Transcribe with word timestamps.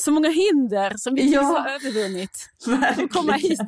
så 0.00 0.10
många 0.10 0.28
hinder 0.28 0.92
som 0.96 1.14
vi 1.14 1.32
ja, 1.32 1.42
har 1.42 1.68
övervunnit. 1.68 2.48
Verkligen. 2.66 3.08
komma 3.08 3.32
hit. 3.32 3.60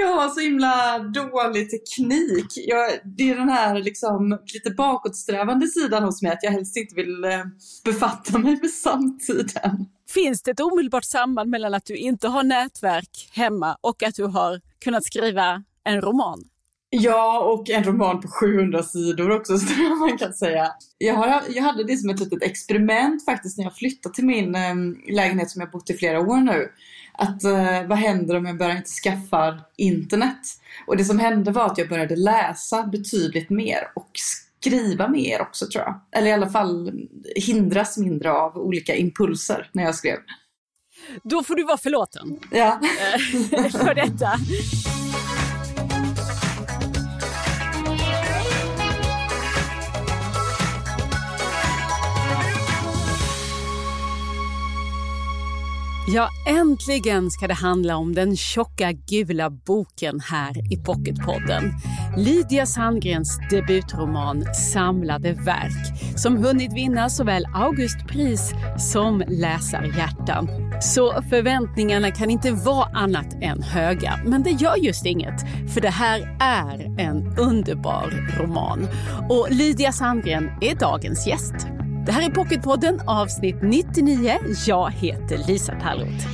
Jag 0.00 0.16
har 0.16 0.28
så 0.28 0.40
himla 0.40 0.98
dålig 0.98 1.70
teknik. 1.70 2.46
Jag, 2.56 2.90
det 3.04 3.30
är 3.30 3.36
den 3.36 3.48
här 3.48 3.82
liksom, 3.82 4.38
lite 4.54 4.70
bakåtsträvande 4.70 5.66
sidan 5.66 6.04
hos 6.04 6.22
mig, 6.22 6.32
att 6.32 6.42
jag 6.42 6.50
helst 6.50 6.76
inte 6.76 6.94
vill 6.94 7.24
eh, 7.24 7.44
befatta 7.84 8.38
mig 8.38 8.58
med 8.62 8.70
samtiden. 8.70 9.86
Finns 10.08 10.42
det 10.42 10.50
ett 10.50 10.60
omedelbart 10.60 11.04
samband 11.04 11.50
mellan 11.50 11.74
att 11.74 11.84
du 11.84 11.96
inte 11.96 12.28
har 12.28 12.42
nätverk 12.42 13.30
hemma 13.32 13.76
och 13.80 14.02
att 14.02 14.14
du 14.14 14.24
har 14.24 14.60
kunnat 14.84 15.04
skriva 15.04 15.64
en 15.84 16.00
roman? 16.00 16.44
Ja, 16.90 17.40
och 17.40 17.70
en 17.70 17.84
roman 17.84 18.20
på 18.20 18.28
700 18.28 18.82
sidor 18.82 19.30
också, 19.30 19.58
så 19.58 19.82
man 19.82 20.18
kan 20.18 20.32
säga. 20.32 20.72
Jag, 20.98 21.14
har, 21.14 21.42
jag 21.48 21.62
hade 21.62 21.84
det 21.84 21.96
som 21.96 22.10
ett 22.10 22.20
litet 22.20 22.42
experiment 22.42 23.24
faktiskt 23.24 23.58
när 23.58 23.64
jag 23.64 23.76
flyttade 23.76 24.14
till 24.14 24.26
min 24.26 24.54
eh, 24.54 24.74
lägenhet 25.14 25.50
som 25.50 25.60
jag 25.60 25.70
bott 25.70 25.90
i 25.90 25.94
flera 25.94 26.20
år 26.20 26.36
nu. 26.36 26.72
Att 27.12 27.44
eh, 27.44 27.86
vad 27.86 27.98
händer 27.98 28.36
om 28.36 28.46
jag 28.46 28.58
börjar 28.58 28.76
inte 28.76 28.90
skaffa 28.90 29.60
internet? 29.76 30.40
Och 30.86 30.96
det 30.96 31.04
som 31.04 31.18
hände 31.18 31.50
var 31.50 31.66
att 31.66 31.78
jag 31.78 31.88
började 31.88 32.16
läsa 32.16 32.82
betydligt 32.82 33.50
mer 33.50 33.78
och 33.94 34.10
skriva 34.14 35.08
mer 35.08 35.42
också 35.42 35.66
tror 35.66 35.84
jag. 35.84 36.00
Eller 36.12 36.26
i 36.26 36.32
alla 36.32 36.50
fall 36.50 36.92
hindras 37.36 37.98
mindre 37.98 38.32
av 38.32 38.56
olika 38.56 38.94
impulser 38.94 39.70
när 39.72 39.84
jag 39.84 39.94
skrev. 39.94 40.18
Då 41.22 41.42
får 41.42 41.54
du 41.54 41.64
vara 41.64 41.78
förlåten. 41.78 42.38
Ja. 42.50 42.80
Eh, 43.52 43.70
för 43.70 43.94
detta. 43.94 44.32
Ja, 56.10 56.28
äntligen 56.46 57.30
ska 57.30 57.46
det 57.46 57.54
handla 57.54 57.96
om 57.96 58.14
den 58.14 58.36
tjocka 58.36 58.92
gula 58.92 59.50
boken 59.50 60.20
här 60.20 60.72
i 60.72 60.76
Pocketpodden. 60.76 61.72
Lydia 62.16 62.66
Sandgrens 62.66 63.38
debutroman 63.50 64.54
Samlade 64.54 65.32
verk 65.32 66.18
som 66.18 66.36
hunnit 66.36 66.72
vinna 66.72 67.08
såväl 67.08 67.46
Augustpris 67.54 68.52
som 68.78 69.22
läsarhjärtan. 69.28 70.48
Så 70.82 71.22
förväntningarna 71.30 72.10
kan 72.10 72.30
inte 72.30 72.52
vara 72.52 72.88
annat 72.94 73.34
än 73.42 73.62
höga. 73.62 74.20
Men 74.26 74.42
det 74.42 74.50
gör 74.50 74.76
just 74.76 75.06
inget, 75.06 75.40
för 75.74 75.80
det 75.80 75.90
här 75.90 76.36
är 76.40 77.00
en 77.00 77.38
underbar 77.38 78.36
roman. 78.40 78.88
Och 79.28 79.48
Lydia 79.50 79.92
Sandgren 79.92 80.50
är 80.60 80.74
dagens 80.74 81.26
gäst. 81.26 81.54
Det 82.08 82.12
här 82.12 82.30
är 82.30 82.34
Pocketpodden 82.34 83.00
avsnitt 83.06 83.56
99. 83.62 84.38
Jag 84.66 84.90
heter 84.90 85.46
Lisa 85.48 85.80
Tallroth. 85.80 86.26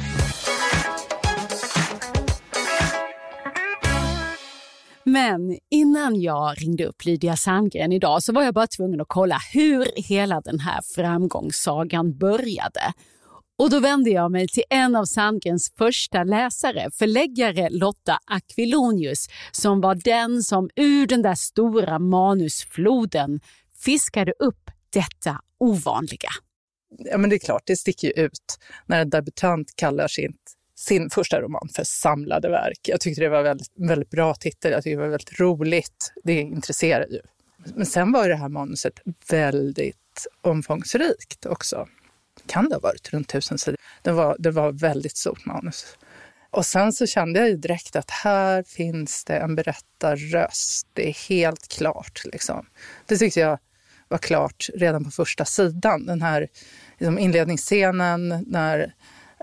Men 5.04 5.58
innan 5.70 6.20
jag 6.20 6.62
ringde 6.62 6.86
upp 6.86 7.04
Lydia 7.04 7.36
Sandgren 7.36 7.92
idag 7.92 8.22
så 8.22 8.32
var 8.32 8.42
jag 8.42 8.54
bara 8.54 8.66
tvungen 8.66 9.00
att 9.00 9.08
kolla 9.08 9.38
hur 9.52 9.86
hela 9.96 10.40
den 10.40 10.60
här 10.60 10.80
framgångssagan 10.94 12.18
började. 12.18 12.92
Och 13.58 13.70
då 13.70 13.80
vände 13.80 14.10
jag 14.10 14.32
mig 14.32 14.48
till 14.48 14.64
en 14.70 14.96
av 14.96 15.04
Sandgrens 15.04 15.72
första 15.78 16.24
läsare, 16.24 16.90
förläggare 16.92 17.70
Lotta 17.70 18.18
Aquilonius, 18.26 19.26
som 19.52 19.80
var 19.80 19.94
den 19.94 20.42
som 20.42 20.70
ur 20.76 21.06
den 21.06 21.22
där 21.22 21.34
stora 21.34 21.98
manusfloden 21.98 23.40
fiskade 23.84 24.32
upp 24.38 24.70
detta 24.92 25.40
ovanliga? 25.64 26.28
Ja, 26.98 27.18
men 27.18 27.30
det 27.30 27.36
är 27.36 27.38
klart, 27.38 27.62
det 27.66 27.76
sticker 27.76 28.08
ju 28.08 28.24
ut 28.24 28.58
när 28.86 29.00
en 29.02 29.10
debutant 29.10 29.76
kallar 29.76 30.08
sin, 30.08 30.34
sin 30.76 31.10
första 31.10 31.40
roman 31.40 31.68
för 31.74 31.84
Samlade 31.84 32.50
verk. 32.50 32.80
Jag 32.82 33.00
tyckte 33.00 33.20
det 33.20 33.28
var 33.28 33.38
en 33.38 33.44
väldigt, 33.44 33.72
väldigt 33.76 34.10
bra 34.10 34.34
titel, 34.34 34.72
jag 34.72 34.82
tyckte 34.82 34.96
det 34.96 35.02
var 35.02 35.08
väldigt 35.08 35.40
roligt. 35.40 36.12
Det 36.24 36.40
intresserar 36.40 37.06
ju. 37.06 37.20
Men 37.74 37.86
sen 37.86 38.12
var 38.12 38.28
det 38.28 38.36
här 38.36 38.48
manuset 38.48 39.00
väldigt 39.30 40.26
omfångsrikt 40.40 41.46
också. 41.46 41.88
Kan 42.46 42.68
det 42.68 42.74
ha 42.74 42.80
varit 42.80 43.12
runt 43.12 43.28
tusen 43.28 43.58
sidor? 43.58 43.78
Det 44.02 44.12
var, 44.12 44.36
det 44.38 44.50
var 44.50 44.72
väldigt 44.72 45.16
stort 45.16 45.46
manus. 45.46 45.96
Och 46.50 46.66
sen 46.66 46.92
så 46.92 47.06
kände 47.06 47.40
jag 47.40 47.48
ju 47.48 47.56
direkt 47.56 47.96
att 47.96 48.10
här 48.10 48.62
finns 48.62 49.24
det 49.24 49.36
en 49.36 49.54
berättarröst. 49.56 50.86
Det 50.92 51.08
är 51.08 51.28
helt 51.28 51.68
klart. 51.68 52.22
Liksom. 52.24 52.66
Det 53.06 53.16
tyckte 53.16 53.40
jag 53.40 53.58
var 54.14 54.18
klart 54.18 54.68
redan 54.74 55.04
på 55.04 55.10
första 55.10 55.44
sidan. 55.44 56.06
Den 56.06 56.22
här 56.22 56.48
liksom 56.98 57.18
inledningsscenen 57.18 58.44
när 58.46 58.94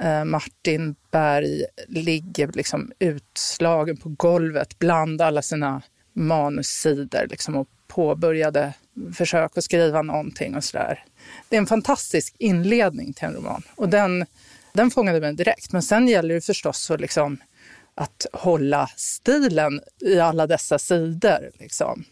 eh, 0.02 0.26
Martin 0.26 0.96
Berg 1.12 1.66
ligger 1.88 2.52
liksom 2.54 2.92
utslagen 3.00 3.98
på 3.98 4.10
golvet 4.10 4.80
bland 4.80 5.22
alla 5.22 5.42
sina 5.42 5.82
manussidor 6.14 7.28
liksom, 7.30 7.56
och 7.56 7.68
påbörjade 7.88 8.74
försök 9.14 9.58
att 9.58 9.64
skriva 9.64 10.02
någonting 10.02 10.56
och 10.56 10.64
sådär. 10.64 11.06
Det 11.50 11.56
är 11.56 11.60
en 11.60 11.68
fantastisk 11.68 12.36
inledning 12.40 13.14
till 13.14 13.26
en 13.26 13.34
roman 13.34 13.64
och 13.76 13.90
den, 13.90 14.26
den 14.74 14.92
fångade 14.92 15.20
mig 15.20 15.34
direkt. 15.34 15.72
Men 15.72 15.82
sen 15.82 16.08
gäller 16.08 16.36
det 16.36 16.42
förstås 16.42 16.92
att, 16.92 17.02
liksom, 17.02 17.38
att 17.96 18.26
hålla 18.34 18.88
stilen 18.96 19.82
i 20.02 20.20
alla 20.20 20.48
dessa 20.48 20.80
sidor. 20.80 21.52
Liksom. 21.60 22.04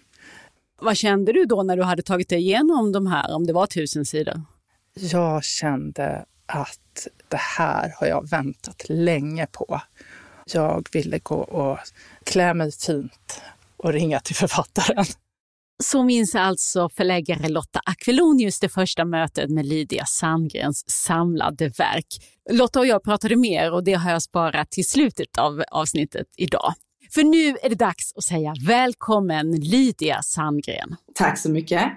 Vad 0.82 0.98
kände 0.98 1.34
du 1.34 1.46
då 1.46 1.64
när 1.64 1.78
du 1.78 1.84
hade 1.84 2.02
tagit 2.02 2.30
dig 2.30 2.40
igenom 2.40 2.92
de 2.92 3.08
här, 3.08 3.36
om 3.36 3.48
det 3.48 3.54
var 3.54 3.68
tusen 3.68 4.06
sidor? 4.06 4.42
Jag 4.94 5.44
kände 5.44 6.26
att 6.46 7.08
det 7.28 7.38
här 7.58 7.94
har 8.00 8.08
jag 8.08 8.30
väntat 8.30 8.90
länge 8.90 9.48
på. 9.52 9.82
Jag 10.54 10.88
ville 10.92 11.20
gå 11.20 11.36
och 11.36 11.78
klä 12.24 12.54
mig 12.54 12.72
fint 12.72 13.42
och 13.78 13.94
ringa 13.94 14.20
till 14.20 14.36
författaren. 14.36 15.06
Så 15.84 16.04
minns 16.04 16.36
alltså 16.36 16.90
förläggare 16.90 17.50
Lotta 17.50 17.82
Aquilonius 17.86 18.60
det 18.60 18.70
första 18.70 19.06
mötet 19.06 19.50
med 19.50 19.66
Lydia 19.66 20.06
Sandgrens 20.06 20.90
samlade 20.90 21.70
verk. 21.70 22.06
Lotta 22.50 22.80
och 22.80 22.86
jag 22.88 23.04
pratade 23.04 23.36
mer 23.36 23.72
och 23.72 23.84
det 23.84 23.94
har 23.94 24.12
jag 24.12 24.22
sparat 24.22 24.72
till 24.72 24.88
slutet 24.88 25.38
av 25.38 25.64
avsnittet 25.72 26.28
idag. 26.38 26.74
För 27.14 27.24
nu 27.24 27.58
är 27.62 27.70
det 27.70 27.76
dags 27.76 28.14
att 28.16 28.24
säga 28.24 28.54
välkommen 28.68 29.52
Lydia 29.52 30.22
Sandgren. 30.22 30.96
Tack 31.16 31.38
så 31.38 31.50
mycket. 31.50 31.92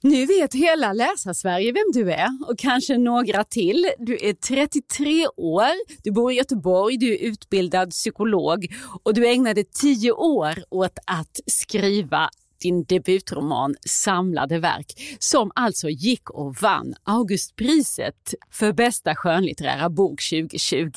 Nu 0.00 0.26
vet 0.26 0.54
hela 0.54 0.92
Läsarsverige 0.92 1.72
vem 1.72 1.92
du 1.92 2.12
är 2.12 2.28
och 2.48 2.58
kanske 2.58 2.98
några 2.98 3.44
till. 3.44 3.90
Du 3.98 4.18
är 4.20 4.32
33 4.32 5.26
år, 5.36 6.02
du 6.02 6.10
bor 6.10 6.32
i 6.32 6.34
Göteborg, 6.34 6.96
du 6.96 7.12
är 7.12 7.18
utbildad 7.18 7.90
psykolog 7.90 8.66
och 9.02 9.14
du 9.14 9.28
ägnade 9.28 9.64
tio 9.64 10.12
år 10.12 10.64
åt 10.70 10.98
att 11.06 11.40
skriva 11.46 12.30
din 12.60 12.84
debutroman 12.84 13.74
Samlade 13.88 14.58
verk 14.58 15.16
som 15.18 15.50
alltså 15.54 15.88
gick 15.88 16.30
och 16.30 16.56
vann 16.56 16.94
Augustpriset 17.04 18.34
för 18.50 18.72
bästa 18.72 19.14
skönlitterära 19.14 19.90
bok 19.90 20.20
2020. 20.30 20.90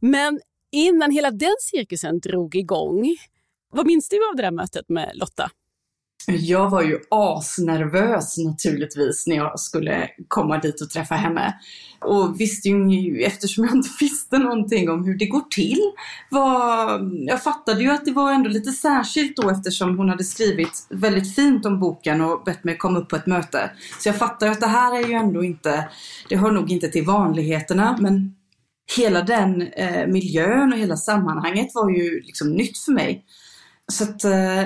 Men 0.00 0.40
innan 0.72 1.10
hela 1.10 1.30
den 1.30 1.56
cirkusen 1.60 2.20
drog 2.20 2.54
igång, 2.54 3.16
vad 3.72 3.86
minns 3.86 4.08
du 4.08 4.16
av 4.16 4.36
det 4.36 4.42
där 4.42 4.50
mötet 4.50 4.88
med 4.88 5.10
Lotta? 5.14 5.50
Jag 6.26 6.70
var 6.70 6.82
ju 6.82 6.98
asnervös 7.10 8.38
naturligtvis 8.38 9.26
när 9.26 9.36
jag 9.36 9.60
skulle 9.60 10.08
komma 10.28 10.58
dit 10.58 10.80
och 10.80 10.90
träffa 10.90 11.14
henne. 11.14 11.54
Och 12.00 12.40
visste 12.40 12.68
ju, 12.68 13.22
eftersom 13.22 13.64
jag 13.64 13.74
inte 13.74 13.88
visste 14.00 14.38
någonting 14.38 14.90
om 14.90 15.04
hur 15.04 15.18
det 15.18 15.26
går 15.26 15.44
till, 15.50 15.80
var, 16.30 17.00
jag 17.26 17.42
fattade 17.42 17.82
ju 17.82 17.90
att 17.90 18.04
det 18.04 18.12
var 18.12 18.32
ändå 18.32 18.50
lite 18.50 18.72
särskilt 18.72 19.36
då 19.36 19.50
eftersom 19.50 19.98
hon 19.98 20.08
hade 20.08 20.24
skrivit 20.24 20.86
väldigt 20.90 21.34
fint 21.34 21.66
om 21.66 21.80
boken 21.80 22.20
och 22.20 22.44
bett 22.44 22.64
mig 22.64 22.76
komma 22.76 22.98
upp 22.98 23.08
på 23.08 23.16
ett 23.16 23.26
möte. 23.26 23.70
Så 24.00 24.08
jag 24.08 24.16
fattade 24.16 24.52
att 24.52 24.60
det 24.60 24.66
här 24.66 25.04
är 25.04 25.08
ju 25.08 25.12
ändå 25.12 25.44
inte, 25.44 25.88
det 26.28 26.36
hör 26.36 26.50
nog 26.50 26.70
inte 26.70 26.88
till 26.88 27.04
vanligheterna, 27.04 27.96
men 28.00 28.34
hela 28.96 29.22
den 29.22 29.62
eh, 29.62 30.06
miljön 30.06 30.72
och 30.72 30.78
hela 30.78 30.96
sammanhanget 30.96 31.68
var 31.74 31.90
ju 31.90 32.20
liksom 32.20 32.52
nytt 32.52 32.78
för 32.78 32.92
mig. 32.92 33.24
Så 33.92 34.04
att 34.04 34.24
eh, 34.24 34.62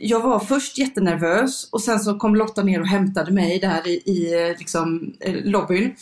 jag 0.00 0.20
var 0.20 0.40
först 0.40 0.78
jättenervös 0.78 1.68
och 1.72 1.80
sen 1.80 2.00
så 2.00 2.18
kom 2.18 2.36
Lotta 2.36 2.62
ner 2.62 2.80
och 2.80 2.86
hämtade 2.86 3.32
mig 3.32 3.58
där 3.58 3.88
i, 3.88 3.90
i 3.90 4.48
eh, 4.48 4.58
liksom, 4.58 5.14
eh, 5.20 5.34
lobbyn. 5.44 5.94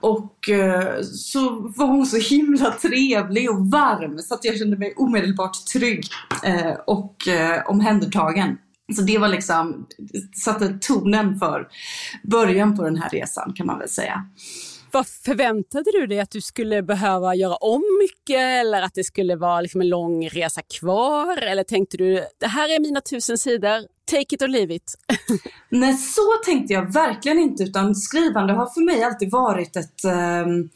Och 0.00 0.48
eh, 0.48 1.00
så 1.02 1.50
var 1.76 1.86
hon 1.86 2.06
så 2.06 2.16
himla 2.16 2.70
trevlig 2.70 3.50
och 3.50 3.70
varm 3.70 4.18
så 4.18 4.34
att 4.34 4.44
jag 4.44 4.58
kände 4.58 4.76
mig 4.76 4.94
omedelbart 4.96 5.66
trygg 5.72 6.06
eh, 6.44 6.72
och 6.86 7.28
eh, 7.28 7.62
omhändertagen. 7.66 8.58
Så 8.96 9.02
det 9.02 9.18
var 9.18 9.28
liksom, 9.28 9.86
satte 10.44 10.78
tonen 10.80 11.38
för 11.38 11.68
början 12.22 12.76
på 12.76 12.84
den 12.84 12.96
här 12.96 13.10
resan 13.10 13.52
kan 13.52 13.66
man 13.66 13.78
väl 13.78 13.88
säga. 13.88 14.26
Vad 14.92 15.06
förväntade 15.06 15.90
du 15.92 16.06
dig 16.06 16.20
att 16.20 16.30
du 16.30 16.40
skulle 16.40 16.82
behöva 16.82 17.34
göra 17.34 17.56
om 17.56 17.82
mycket 18.02 18.40
eller 18.40 18.82
att 18.82 18.94
det 18.94 19.04
skulle 19.04 19.36
vara 19.36 19.60
liksom 19.60 19.80
en 19.80 19.88
lång 19.88 20.28
resa 20.28 20.62
kvar? 20.62 21.42
Eller 21.42 21.62
tänkte 21.62 21.96
du, 21.96 22.26
det 22.40 22.46
här 22.46 22.76
är 22.76 22.80
mina 22.80 23.00
tusen 23.00 23.38
sidor, 23.38 23.80
take 24.10 24.34
it 24.34 24.42
or 24.42 24.48
leave 24.48 24.74
it? 24.74 24.94
Nej, 25.68 25.94
så 25.94 26.22
tänkte 26.44 26.72
jag 26.72 26.92
verkligen 26.92 27.38
inte 27.38 27.62
utan 27.62 27.94
skrivande 27.94 28.52
har 28.52 28.66
för 28.66 28.80
mig 28.80 29.02
alltid 29.02 29.30
varit 29.30 29.76
ett 29.76 30.04
um 30.44 30.68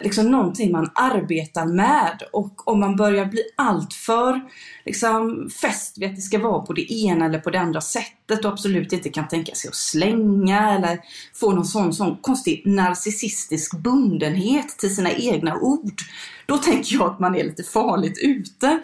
liksom 0.00 0.30
någonting 0.30 0.72
man 0.72 0.90
arbetar 0.94 1.66
med 1.66 2.22
och 2.32 2.68
om 2.68 2.80
man 2.80 2.96
börjar 2.96 3.26
bli 3.26 3.42
alltför 3.56 4.40
liksom, 4.84 5.50
fäst 5.60 5.98
vid 5.98 6.10
att 6.10 6.16
det 6.16 6.22
ska 6.22 6.38
vara 6.38 6.62
på 6.62 6.72
det 6.72 6.92
ena 6.92 7.24
eller 7.24 7.38
på 7.38 7.50
det 7.50 7.60
andra 7.60 7.80
sättet 7.80 8.44
och 8.44 8.52
absolut 8.52 8.92
inte 8.92 9.08
kan 9.08 9.28
tänka 9.28 9.54
sig 9.54 9.68
att 9.68 9.74
slänga 9.74 10.70
eller 10.70 10.98
få 11.34 11.52
någon 11.52 11.64
sån, 11.64 11.92
sån 11.92 12.16
konstig 12.16 12.62
narcissistisk 12.66 13.78
bundenhet 13.78 14.68
till 14.68 14.94
sina 14.96 15.12
egna 15.12 15.56
ord. 15.56 16.00
Då 16.46 16.58
tänker 16.58 16.94
jag 16.94 17.10
att 17.10 17.20
man 17.20 17.36
är 17.36 17.44
lite 17.44 17.62
farligt 17.62 18.18
ute. 18.22 18.80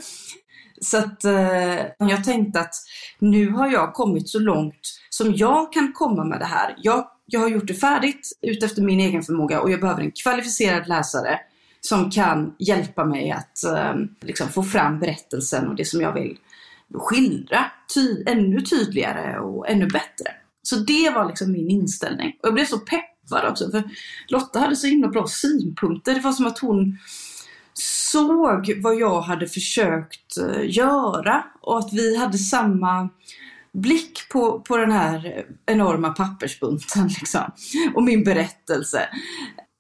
Så 0.81 0.99
att 0.99 1.25
eh, 1.25 1.87
jag 1.99 2.25
tänkte 2.25 2.61
att 2.61 2.75
nu 3.19 3.51
har 3.51 3.73
jag 3.73 3.95
kommit 3.95 4.29
så 4.29 4.39
långt 4.39 5.01
som 5.11 5.35
jag 5.35 5.73
kan 5.73 5.93
komma 5.93 6.25
med 6.25 6.41
det 6.41 6.47
här. 6.47 6.75
Jag 6.79 7.07
jag 7.27 7.41
har 7.41 7.49
gjort 7.49 7.67
det 7.67 7.75
färdigt 7.75 8.39
utefter 8.43 8.83
min 8.83 9.01
egen 9.01 9.23
förmåga 9.23 9.61
och 9.61 9.71
jag 9.71 9.81
behöver 9.81 10.03
en 10.03 10.13
kvalificerad 10.13 10.89
läsare 10.89 11.41
som 11.81 12.11
kan 12.11 12.55
hjälpa 12.59 13.05
mig 13.05 13.31
att 13.31 13.65
eh, 13.65 13.95
liksom 14.21 14.49
få 14.49 14.63
fram 14.63 14.99
berättelsen 14.99 15.69
och 15.69 15.75
det 15.75 15.85
som 15.85 16.01
jag 16.01 16.13
vill 16.13 16.39
skildra 16.95 17.65
ty 17.95 18.23
ännu 18.27 18.61
tydligare 18.61 19.39
och 19.39 19.69
ännu 19.69 19.87
bättre. 19.87 20.33
Så 20.63 20.77
det 20.77 21.11
var 21.15 21.27
liksom 21.27 21.53
min 21.53 21.71
inställning. 21.71 22.37
Och 22.43 22.47
jag 22.47 22.55
blev 22.55 22.65
så 22.65 22.79
peppad 22.79 23.51
också 23.51 23.71
för 23.71 23.83
Lotta 24.29 24.59
hade 24.59 24.77
så 24.77 24.87
himla 24.87 25.09
bra 25.09 25.27
synpunkter. 25.27 26.15
Det 26.15 26.21
var 26.21 26.33
som 26.33 26.47
att 26.47 26.59
hon 26.59 26.99
såg 27.75 28.81
vad 28.83 28.97
jag 28.97 29.21
hade 29.21 29.47
försökt 29.47 30.37
eh, 30.39 30.77
göra 30.77 31.45
och 31.61 31.79
att 31.79 31.93
vi 31.93 32.17
hade 32.17 32.39
samma 32.39 33.09
blick 33.83 34.29
på, 34.33 34.61
på 34.61 34.77
den 34.77 34.91
här 34.91 35.47
enorma 35.67 36.11
pappersbunten 36.11 37.09
liksom, 37.09 37.53
och 37.95 38.03
min 38.03 38.25
berättelse. 38.25 39.09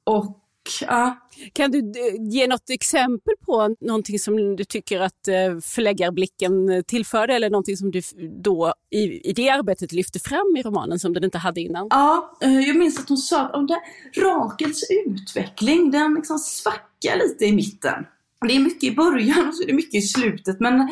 Och 0.04 0.42
ja. 0.80 1.16
Kan 1.52 1.70
du 1.70 1.92
ge 2.30 2.46
något 2.46 2.70
exempel 2.70 3.34
på 3.46 3.76
någonting 3.80 4.18
som 4.18 4.56
du 4.56 4.64
tycker 4.64 5.00
att 5.00 5.28
eh, 5.28 5.58
förläggarblicken 5.62 6.84
tillförde 6.86 7.34
eller 7.34 7.50
någonting 7.50 7.76
som 7.76 7.90
du 7.90 8.00
då 8.42 8.74
i, 8.90 9.30
i 9.30 9.32
det 9.32 9.50
arbetet 9.50 9.92
lyfte 9.92 10.18
fram 10.18 10.56
i 10.58 10.62
romanen 10.62 10.98
som 10.98 11.12
den 11.12 11.24
inte 11.24 11.38
hade 11.38 11.60
innan? 11.60 11.86
Ja, 11.90 12.36
eh, 12.42 12.60
jag 12.60 12.76
minns 12.76 13.00
att 13.00 13.08
hon 13.08 13.18
sa 13.18 13.40
att 13.40 13.54
om 13.54 13.66
det, 13.66 13.80
Rakels 14.20 14.82
utveckling, 15.06 15.90
den 15.90 16.14
liksom 16.14 16.38
svackar 16.38 17.16
lite 17.16 17.44
i 17.44 17.52
mitten. 17.52 18.06
Det 18.48 18.56
är 18.56 18.60
mycket 18.60 18.84
i 18.84 18.94
början 18.94 19.48
och 19.48 19.54
så 19.54 19.62
är 19.62 19.66
det 19.66 19.72
mycket 19.72 19.94
i 19.94 20.02
slutet 20.02 20.60
men 20.60 20.88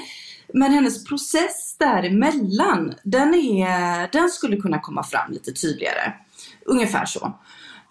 men 0.54 0.72
hennes 0.72 1.04
process 1.04 1.76
däremellan, 1.78 2.94
den, 3.02 3.34
är, 3.34 4.12
den 4.12 4.28
skulle 4.28 4.56
kunna 4.56 4.78
komma 4.80 5.02
fram 5.02 5.32
lite 5.32 5.52
tydligare. 5.52 6.12
Ungefär 6.66 7.04
så. 7.04 7.38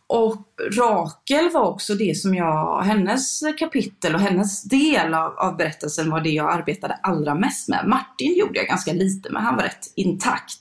Och 0.07 0.47
Rakel 0.77 1.49
var 1.49 1.63
också 1.63 1.95
det 1.95 2.17
som 2.17 2.35
jag, 2.35 2.81
hennes 2.81 3.41
kapitel 3.59 4.15
och 4.15 4.21
hennes 4.21 4.63
del 4.63 5.13
av, 5.13 5.37
av 5.37 5.57
berättelsen 5.57 6.09
var 6.09 6.21
det 6.21 6.29
jag 6.29 6.53
arbetade 6.53 6.93
allra 6.93 7.35
mest 7.35 7.69
med. 7.69 7.87
Martin 7.87 8.37
gjorde 8.37 8.59
jag 8.59 8.67
ganska 8.67 8.93
lite 8.93 9.29
med, 9.31 9.43
han 9.43 9.55
var 9.55 9.63
rätt 9.63 9.93
intakt. 9.95 10.59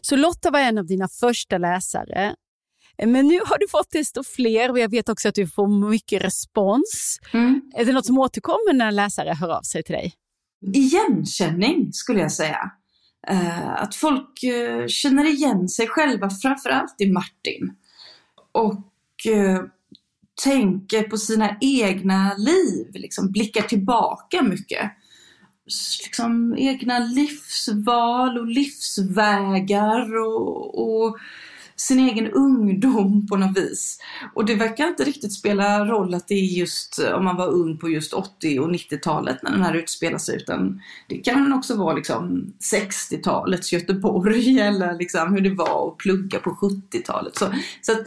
Så 0.00 0.16
Lotta 0.16 0.50
var 0.50 0.60
en 0.60 0.78
av 0.78 0.86
dina 0.86 1.08
första 1.08 1.58
läsare. 1.58 2.34
Men 3.06 3.26
nu 3.26 3.40
har 3.44 3.58
du 3.58 3.68
fått 3.68 3.90
desto 3.90 4.24
fler 4.24 4.70
och 4.70 4.78
jag 4.78 4.90
vet 4.90 5.08
också 5.08 5.28
att 5.28 5.34
du 5.34 5.46
får 5.46 5.88
mycket 5.90 6.24
respons. 6.24 7.18
Mm. 7.32 7.60
Är 7.74 7.84
det 7.84 7.92
något 7.92 8.06
som 8.06 8.18
återkommer 8.18 8.74
när 8.74 8.92
läsare 8.92 9.34
hör 9.40 9.48
av 9.48 9.62
sig 9.62 9.82
till 9.82 9.94
dig? 9.94 10.14
igenkänning 10.60 11.92
skulle 11.92 12.20
jag 12.20 12.32
säga. 12.32 12.70
Uh, 13.30 13.82
att 13.82 13.94
folk 13.94 14.44
uh, 14.44 14.86
känner 14.86 15.24
igen 15.24 15.68
sig 15.68 15.86
själva, 15.86 16.30
framförallt 16.30 17.00
i 17.00 17.12
Martin. 17.12 17.74
Och 18.52 19.26
uh, 19.28 19.60
tänker 20.44 21.02
på 21.02 21.16
sina 21.16 21.56
egna 21.60 22.34
liv, 22.34 22.86
liksom 22.92 23.30
blickar 23.30 23.62
tillbaka 23.62 24.42
mycket. 24.42 24.90
Liksom 26.04 26.54
egna 26.58 26.98
livsval 26.98 28.38
och 28.38 28.46
livsvägar 28.46 30.18
och, 30.18 31.04
och 31.04 31.18
sin 31.80 31.98
egen 31.98 32.30
ungdom 32.30 33.26
på 33.26 33.36
något 33.36 33.56
vis. 33.56 33.98
Och 34.34 34.44
det 34.44 34.54
verkar 34.54 34.88
inte 34.88 35.04
riktigt 35.04 35.32
spela 35.32 35.84
roll 35.84 36.14
att 36.14 36.28
det 36.28 36.34
är 36.34 36.58
just 36.58 36.98
om 37.14 37.24
man 37.24 37.36
var 37.36 37.48
ung 37.48 37.78
på 37.78 37.88
just 37.88 38.12
80 38.12 38.58
och 38.60 38.70
90-talet 38.70 39.42
när 39.42 39.50
den 39.50 39.62
här 39.62 39.74
utspelar 39.74 40.18
sig 40.18 40.36
utan 40.36 40.80
det 41.08 41.18
kan 41.18 41.52
också 41.52 41.76
vara 41.76 41.94
liksom 41.94 42.52
60-talets 42.72 43.72
Göteborg 43.72 44.60
eller 44.60 44.94
liksom 44.94 45.32
hur 45.34 45.40
det 45.40 45.54
var 45.54 45.88
att 45.88 45.96
plugga 45.96 46.38
på 46.38 46.50
70-talet. 46.50 47.38
Så, 47.38 47.52
så 47.82 47.92
att 47.92 48.06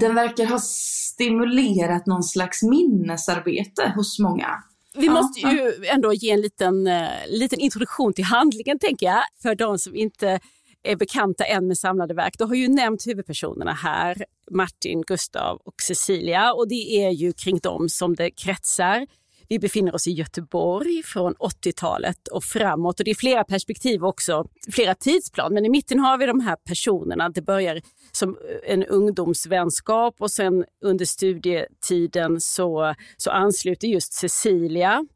den 0.00 0.14
verkar 0.14 0.46
ha 0.46 0.58
stimulerat 0.58 2.06
någon 2.06 2.22
slags 2.22 2.62
minnesarbete 2.62 3.92
hos 3.96 4.18
många. 4.18 4.62
Vi 4.94 5.08
måste 5.08 5.40
ju 5.40 5.84
ändå 5.84 6.12
ge 6.12 6.30
en 6.30 6.40
liten, 6.40 6.86
uh, 6.86 7.08
liten 7.28 7.60
introduktion 7.60 8.12
till 8.12 8.24
handlingen 8.24 8.78
tänker 8.78 9.06
jag, 9.06 9.22
för 9.42 9.54
de 9.54 9.78
som 9.78 9.96
inte 9.96 10.40
är 10.82 10.96
bekanta 10.96 11.44
än 11.44 11.66
med 11.66 11.78
samlade 11.78 12.14
verk. 12.14 12.34
Du 12.38 12.44
har 12.44 12.54
ju 12.54 12.68
nämnt 12.68 13.06
huvudpersonerna 13.06 13.72
här, 13.72 14.24
Martin, 14.50 15.02
Gustav 15.02 15.60
och 15.64 15.82
Cecilia 15.82 16.52
och 16.52 16.68
det 16.68 17.04
är 17.04 17.10
ju 17.10 17.32
kring 17.32 17.58
dem 17.58 17.88
som 17.88 18.14
det 18.14 18.30
kretsar. 18.30 19.06
Vi 19.48 19.58
befinner 19.58 19.94
oss 19.94 20.06
i 20.06 20.12
Göteborg 20.12 21.02
från 21.02 21.34
80-talet 21.34 22.28
och 22.28 22.44
framåt 22.44 23.00
och 23.00 23.04
det 23.04 23.10
är 23.10 23.14
flera 23.14 23.44
perspektiv 23.44 24.04
också, 24.04 24.44
flera 24.72 24.94
tidsplan. 24.94 25.54
Men 25.54 25.66
i 25.66 25.68
mitten 25.68 26.00
har 26.00 26.18
vi 26.18 26.26
de 26.26 26.40
här 26.40 26.56
personerna. 26.56 27.28
Det 27.28 27.42
börjar 27.42 27.80
som 28.12 28.38
en 28.66 28.84
ungdomsvänskap 28.84 30.14
och 30.18 30.30
sen 30.30 30.64
under 30.84 31.04
studietiden 31.04 32.40
så, 32.40 32.94
så 33.16 33.30
ansluter 33.30 33.88
just 33.88 34.12
Cecilia 34.12 35.06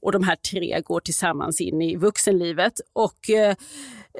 och 0.00 0.12
de 0.12 0.22
här 0.22 0.36
tre 0.36 0.80
går 0.80 1.00
tillsammans 1.00 1.60
in 1.60 1.82
i 1.82 1.96
vuxenlivet. 1.96 2.72
Och 2.92 3.30
eh, 3.30 3.56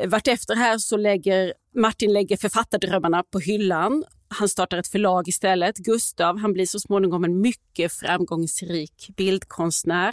vartefter 0.07 0.57
här 0.57 0.79
så 0.79 0.97
lägger 0.97 1.53
Martin 1.75 2.13
lägger 2.13 2.37
författardrömmarna 2.37 3.23
på 3.23 3.39
hyllan. 3.39 4.05
Han 4.29 4.49
startar 4.49 4.79
ett 4.79 4.89
förlag 4.89 5.29
istället. 5.29 5.77
Gustav 5.77 6.39
han 6.39 6.53
blir 6.53 6.67
så 6.67 6.81
småningom 6.81 7.25
en 7.25 7.41
mycket 7.41 7.93
framgångsrik 7.93 9.11
bildkonstnär. 9.17 10.13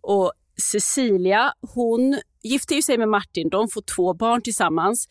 Och 0.00 0.32
Cecilia 0.56 1.52
hon 1.74 2.20
gifter 2.42 2.82
sig 2.82 2.98
med 2.98 3.08
Martin, 3.08 3.48
de 3.48 3.68
får 3.68 3.82
två 3.82 4.14
barn 4.14 4.42
tillsammans. 4.42 5.08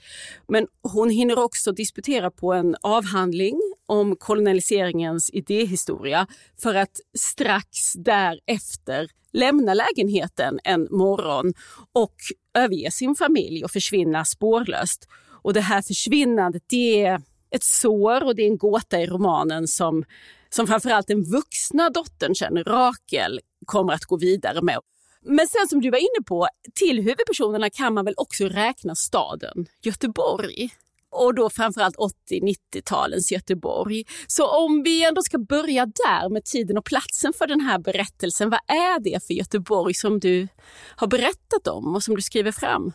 Men 0.47 0.67
hon 0.81 1.09
hinner 1.09 1.39
också 1.39 1.71
disputera 1.71 2.31
på 2.31 2.53
en 2.53 2.75
avhandling 2.81 3.61
om 3.85 4.15
kolonialiseringens 4.15 5.29
idéhistoria 5.33 6.27
för 6.61 6.75
att 6.75 6.99
strax 7.17 7.93
därefter 7.93 9.09
lämna 9.33 9.73
lägenheten 9.73 10.59
en 10.63 10.87
morgon 10.91 11.53
och 11.93 12.15
överge 12.53 12.91
sin 12.91 13.15
familj 13.15 13.63
och 13.63 13.71
försvinna 13.71 14.25
spårlöst. 14.25 15.07
Och 15.43 15.53
det 15.53 15.61
här 15.61 15.81
försvinnandet 15.81 16.63
det 16.67 17.05
är 17.05 17.21
ett 17.49 17.63
sår 17.63 18.23
och 18.23 18.35
det 18.35 18.41
är 18.41 18.47
en 18.47 18.57
gåta 18.57 19.01
i 19.01 19.07
romanen 19.07 19.67
som, 19.67 20.03
som 20.49 20.67
framförallt 20.67 21.07
den 21.07 21.23
vuxna 21.23 21.89
dottern 21.89 22.35
känner, 22.35 22.63
Rakel, 22.63 23.39
kommer 23.65 23.93
att 23.93 24.05
gå 24.05 24.17
vidare 24.17 24.61
med. 24.61 24.79
Men 25.21 25.47
sen 25.47 25.67
som 25.67 25.81
du 25.81 25.89
var 25.89 25.97
inne 25.97 26.23
på, 26.25 26.47
till 26.75 26.97
huvudpersonerna 26.97 27.69
kan 27.69 27.93
man 27.93 28.05
väl 28.05 28.13
också 28.17 28.45
räkna 28.45 28.95
staden 28.95 29.65
Göteborg 29.81 30.69
och 31.09 31.35
då 31.35 31.49
framförallt 31.49 31.95
80-90-talens 31.95 33.31
Göteborg. 33.31 34.03
Så 34.27 34.47
om 34.47 34.83
vi 34.83 35.05
ändå 35.05 35.21
ska 35.23 35.37
börja 35.37 35.85
där 35.85 36.29
med 36.29 36.45
tiden 36.45 36.77
och 36.77 36.85
platsen 36.85 37.33
för 37.33 37.47
den 37.47 37.61
här 37.61 37.79
berättelsen, 37.79 38.49
vad 38.49 38.59
är 38.67 38.99
det 38.99 39.25
för 39.27 39.33
Göteborg 39.33 39.93
som 39.93 40.19
du 40.19 40.47
har 40.95 41.07
berättat 41.07 41.67
om 41.67 41.95
och 41.95 42.03
som 42.03 42.15
du 42.15 42.21
skriver 42.21 42.51
fram? 42.51 42.91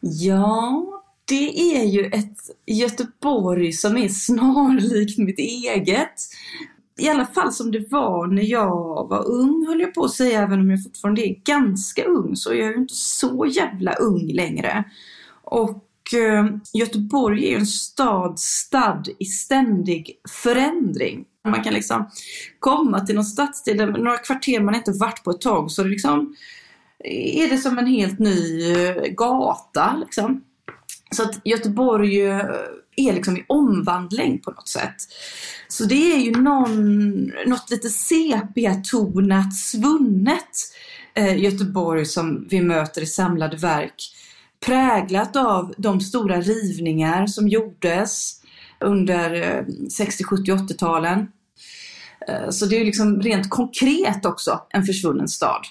Ja, 0.00 0.84
det 1.24 1.76
är 1.76 1.84
ju 1.84 2.06
ett 2.06 2.36
Göteborg 2.66 3.72
som 3.72 3.96
är 3.96 4.08
snarlikt 4.08 5.18
mitt 5.18 5.38
eget. 5.38 6.14
I 6.98 7.08
alla 7.08 7.26
fall 7.26 7.52
som 7.52 7.70
det 7.70 7.92
var 7.92 8.26
när 8.26 8.42
jag 8.42 9.08
var 9.08 9.28
ung 9.30 9.66
höll 9.68 9.80
jag 9.80 9.94
på 9.94 10.04
att 10.04 10.12
säga, 10.12 10.42
även 10.42 10.60
om 10.60 10.70
jag 10.70 10.82
fortfarande 10.82 11.28
är 11.28 11.34
ganska 11.44 12.04
ung 12.04 12.36
så 12.36 12.50
är 12.50 12.56
jag 12.56 12.70
ju 12.70 12.76
inte 12.76 12.94
så 12.94 13.46
jävla 13.46 13.94
ung 13.94 14.32
längre. 14.32 14.84
Och 15.42 15.84
Eh, 16.12 16.46
Göteborg 16.72 17.44
är 17.46 17.50
ju 17.50 17.56
en 17.56 17.66
stad 17.66 18.40
stadd 18.40 19.08
i 19.18 19.24
ständig 19.24 20.20
förändring. 20.42 21.24
Man 21.48 21.64
kan 21.64 21.74
liksom 21.74 22.10
komma 22.58 23.00
till 23.00 23.14
någon 23.14 23.24
stadsdel, 23.24 23.90
några 23.90 24.16
kvarter 24.16 24.60
man 24.60 24.74
inte 24.74 24.92
varit 24.92 25.24
på 25.24 25.30
ett 25.30 25.40
tag, 25.40 25.70
så 25.70 25.82
det 25.82 25.88
liksom 25.88 26.36
är 27.04 27.50
det 27.50 27.58
som 27.58 27.78
en 27.78 27.86
helt 27.86 28.18
ny 28.18 28.72
eh, 28.72 29.02
gata. 29.02 29.96
Liksom. 30.00 30.44
Så 31.10 31.22
att 31.22 31.40
Göteborg 31.44 32.22
eh, 32.22 32.42
är 33.00 33.12
liksom 33.12 33.36
i 33.36 33.44
omvandling 33.48 34.38
på 34.38 34.50
något 34.50 34.68
sätt. 34.68 34.96
Så 35.68 35.84
det 35.84 36.12
är 36.12 36.18
ju 36.18 36.30
någon, 36.30 37.24
något 37.46 37.70
lite 37.70 37.88
sepiatonat, 37.88 39.56
svunnet 39.56 40.50
eh, 41.14 41.42
Göteborg 41.42 42.06
som 42.06 42.46
vi 42.50 42.60
möter 42.60 43.02
i 43.02 43.06
samlade 43.06 43.56
verk 43.56 44.14
präglat 44.66 45.36
av 45.36 45.74
de 45.78 46.00
stora 46.00 46.40
rivningar 46.40 47.26
som 47.26 47.48
gjordes 47.48 48.40
under 48.80 49.64
60, 49.90 50.24
70, 50.24 50.52
80-talen. 50.52 51.28
Eh, 52.28 52.50
så 52.50 52.66
det 52.66 52.76
är 52.76 52.78
ju 52.78 52.84
liksom 52.84 53.22
rent 53.22 53.50
konkret 53.50 54.26
också 54.26 54.60
en 54.70 54.84
försvunnen 54.84 55.28
stad. 55.28 55.62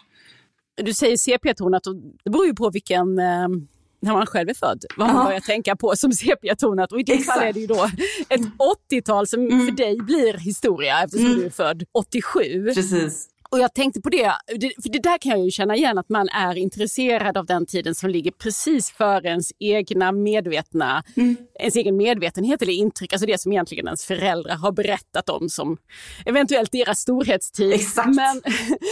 Du 0.83 0.93
säger 0.93 1.17
sepia-tonat 1.17 1.87
och 1.87 1.95
det 2.23 2.29
beror 2.29 2.45
ju 2.45 2.53
på 2.53 2.69
vilken 2.69 3.19
eh, 3.19 3.47
när 3.99 4.13
man 4.13 4.25
själv 4.25 4.49
är 4.49 4.53
född, 4.53 4.85
vad 4.97 5.13
man 5.13 5.25
börjar 5.25 5.39
tänka 5.39 5.75
på 5.75 5.95
som 5.95 6.11
sepia-tonat. 6.13 6.91
Och 6.91 6.99
i 6.99 7.03
ditt 7.03 7.25
fall 7.25 7.43
är 7.43 7.53
det 7.53 7.59
ju 7.59 7.67
då 7.67 7.89
ett 8.29 8.41
80-tal 8.91 9.27
som 9.27 9.41
mm. 9.41 9.65
för 9.65 9.73
dig 9.73 9.97
blir 9.97 10.37
historia 10.37 11.03
eftersom 11.03 11.25
mm. 11.25 11.39
du 11.39 11.45
är 11.45 11.49
född 11.49 11.83
87. 11.91 12.71
Precis. 12.75 13.29
Och 13.49 13.59
jag 13.59 13.73
tänkte 13.73 14.01
på 14.01 14.09
det, 14.09 14.33
för 14.83 14.89
det 14.89 14.99
där 14.99 15.17
kan 15.17 15.31
jag 15.31 15.45
ju 15.45 15.51
känna 15.51 15.75
igen 15.75 15.97
att 15.97 16.09
man 16.09 16.29
är 16.29 16.57
intresserad 16.57 17.37
av 17.37 17.45
den 17.45 17.65
tiden 17.65 17.95
som 17.95 18.09
ligger 18.09 18.31
precis 18.31 18.91
före 18.91 19.27
ens 19.27 19.51
egna 19.59 20.11
medvetna, 20.11 21.03
mm. 21.15 21.37
ens 21.59 21.75
egen 21.75 21.97
medvetenhet 21.97 22.61
eller 22.61 22.73
intryck, 22.73 23.13
alltså 23.13 23.25
det 23.25 23.41
som 23.41 23.51
egentligen 23.51 23.85
ens 23.85 24.05
föräldrar 24.05 24.55
har 24.55 24.71
berättat 24.71 25.29
om 25.29 25.49
som 25.49 25.77
eventuellt 26.25 26.71
deras 26.71 26.99
storhetstid. 26.99 27.73
Exakt. 27.73 28.15
Men 28.15 28.41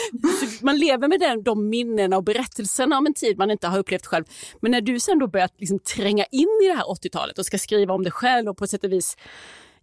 man 0.62 0.78
lever 0.78 1.08
med 1.08 1.20
den, 1.20 1.44
de 1.44 1.70
minnena 1.70 2.18
och 2.18 2.24
berättelserna 2.24 2.98
om 2.98 3.06
en 3.06 3.14
tid 3.14 3.38
man 3.38 3.52
inte 3.52 3.68
har 3.68 3.80
upplevt 3.80 4.06
själv. 4.06 4.26
Men 4.62 4.72
när 4.72 4.82
du 4.82 5.00
sen 5.00 5.20
då 5.20 5.28
börjat 5.28 5.54
liksom 5.58 5.80
tränga 5.80 6.26
in 6.32 6.60
i 6.64 6.68
det 6.68 6.74
här 6.74 6.84
80-talet 6.84 7.40
och 7.40 7.46
ska 7.46 7.58
skriva 7.58 7.94
om 7.94 8.04
det 8.04 8.12
själv 8.12 8.50
och 8.50 8.58
på 8.58 8.68
sätt 8.68 8.84
och 8.84 8.92
vis 8.92 9.18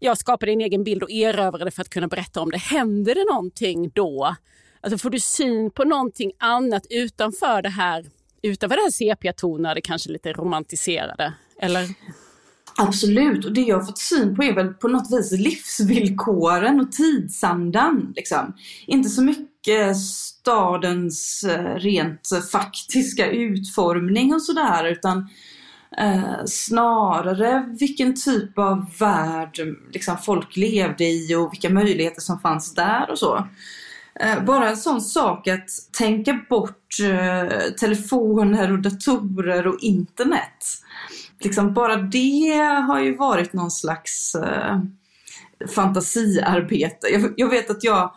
jag 0.04 0.18
skapade 0.18 0.52
din 0.52 0.60
egen 0.60 0.84
bild 0.84 1.02
och 1.02 1.10
erövrade 1.10 1.70
för 1.70 1.82
att 1.82 1.88
kunna 1.90 2.08
berätta 2.08 2.40
om 2.40 2.50
det. 2.50 2.58
Händer 2.58 3.14
det 3.14 3.24
någonting 3.32 3.90
då 3.94 4.36
Alltså 4.82 4.98
får 4.98 5.10
du 5.10 5.20
syn 5.20 5.70
på 5.70 5.84
någonting 5.84 6.32
annat 6.38 6.86
utanför 6.90 7.62
det 7.62 7.68
här, 7.68 8.04
utanför 8.42 8.76
det 8.76 8.82
här 8.82 8.90
sepiatonade, 8.90 9.80
kanske 9.80 10.12
lite 10.12 10.32
romantiserade? 10.32 11.32
Eller? 11.60 11.88
Absolut, 12.76 13.44
och 13.44 13.52
det 13.52 13.60
jag 13.60 13.76
har 13.76 13.84
fått 13.84 13.98
syn 13.98 14.36
på 14.36 14.44
är 14.44 14.54
väl 14.54 14.68
på 14.68 14.88
något 14.88 15.12
vis 15.12 15.32
livsvillkoren 15.32 16.80
och 16.80 16.92
tidsandan. 16.92 18.12
Liksom. 18.16 18.54
Inte 18.86 19.08
så 19.08 19.22
mycket 19.22 19.96
stadens 19.96 21.44
eh, 21.44 21.74
rent 21.74 22.28
faktiska 22.52 23.30
utformning 23.30 24.34
och 24.34 24.42
sådär 24.42 24.84
utan 24.84 25.28
eh, 25.98 26.44
snarare 26.46 27.76
vilken 27.80 28.14
typ 28.14 28.58
av 28.58 28.86
värld 28.98 29.60
liksom, 29.92 30.18
folk 30.18 30.56
levde 30.56 31.04
i 31.04 31.34
och 31.34 31.52
vilka 31.52 31.70
möjligheter 31.70 32.20
som 32.20 32.40
fanns 32.40 32.74
där 32.74 33.10
och 33.10 33.18
så. 33.18 33.46
Eh, 34.20 34.44
bara 34.44 34.68
en 34.68 34.76
sån 34.76 35.00
sak 35.00 35.48
att 35.48 35.68
tänka 35.98 36.40
bort 36.48 37.00
eh, 37.02 37.72
telefoner 37.80 38.72
och 38.72 38.78
datorer 38.78 39.66
och 39.66 39.78
internet. 39.80 40.64
Liksom 41.40 41.74
bara 41.74 41.96
det 41.96 42.82
har 42.88 43.00
ju 43.00 43.16
varit 43.16 43.52
någon 43.52 43.70
slags 43.70 44.34
eh, 44.34 44.80
fantasiarbete. 45.74 47.08
Jag, 47.08 47.32
jag, 47.36 47.48
vet 47.48 47.70
att 47.70 47.84
jag, 47.84 48.14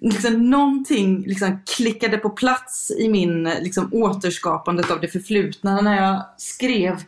liksom, 0.00 0.50
någonting 0.50 1.24
liksom 1.26 1.60
klickade 1.76 2.18
på 2.18 2.30
plats 2.30 2.90
i 2.98 3.08
min 3.08 3.42
liksom, 3.42 3.88
återskapandet 3.92 4.90
av 4.90 5.00
det 5.00 5.08
förflutna 5.08 5.80
när 5.80 6.02
jag 6.02 6.22
skrev 6.36 7.02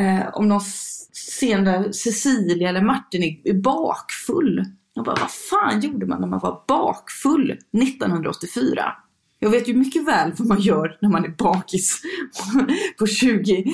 eh, 0.00 0.28
om 0.32 0.48
någon 0.48 0.60
scen 1.12 1.64
där 1.64 1.92
Cecilia 1.92 2.68
eller 2.68 2.82
Martin 2.82 3.22
är, 3.22 3.50
är 3.50 3.54
bakfull. 3.54 4.64
Jag 4.94 5.04
bara, 5.04 5.16
vad 5.20 5.30
fan 5.30 5.80
gjorde 5.80 6.06
man 6.06 6.20
när 6.20 6.28
man 6.28 6.40
var 6.40 6.62
bakfull 6.68 7.50
1984? 7.50 8.94
Jag 9.38 9.50
vet 9.50 9.68
ju 9.68 9.74
mycket 9.74 10.04
väl 10.04 10.32
vad 10.38 10.48
man 10.48 10.60
gör 10.60 10.98
när 11.00 11.08
man 11.08 11.24
är 11.24 11.28
bakis 11.28 12.02
på 12.98 13.06
20, 13.06 13.64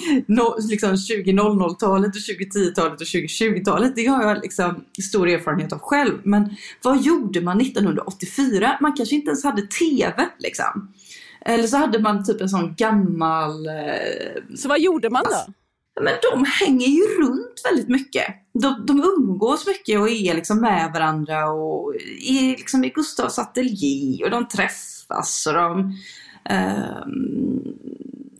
liksom 0.70 0.94
2000-talet 0.94 2.16
och 2.16 2.20
2010-talet 2.20 3.00
och 3.00 3.06
2020-talet. 3.06 3.96
Det 3.96 4.06
har 4.06 4.22
jag 4.22 4.42
liksom 4.42 4.84
stor 5.02 5.28
erfarenhet 5.28 5.72
av 5.72 5.78
själv. 5.78 6.20
Men 6.22 6.56
vad 6.82 7.02
gjorde 7.02 7.40
man 7.40 7.60
1984? 7.60 8.78
Man 8.80 8.92
kanske 8.96 9.14
inte 9.14 9.28
ens 9.28 9.44
hade 9.44 9.62
TV 9.62 10.28
liksom. 10.38 10.94
Eller 11.40 11.66
så 11.66 11.76
hade 11.76 11.98
man 11.98 12.24
typ 12.24 12.40
en 12.40 12.48
sån 12.48 12.74
gammal... 12.74 13.66
Eh, 13.66 14.56
så 14.56 14.68
vad 14.68 14.80
gjorde 14.80 15.10
man 15.10 15.24
då? 15.24 15.52
Men 16.02 16.14
de 16.32 16.44
hänger 16.44 16.86
ju 16.86 17.02
runt 17.02 17.60
väldigt 17.64 17.88
mycket. 17.88 18.24
De, 18.52 18.86
de 18.86 19.04
umgås 19.18 19.66
mycket 19.66 20.00
och 20.00 20.08
är 20.08 20.34
liksom 20.34 20.60
med 20.60 20.92
varandra 20.92 21.50
och 21.50 21.94
är 22.28 22.50
liksom 22.50 22.84
i 22.84 22.88
Gustavs 22.88 23.38
ateljé 23.38 24.24
och 24.24 24.30
de 24.30 24.48
träffas 24.48 25.46
och 25.46 25.54
de 25.54 25.96
eh, 26.44 27.06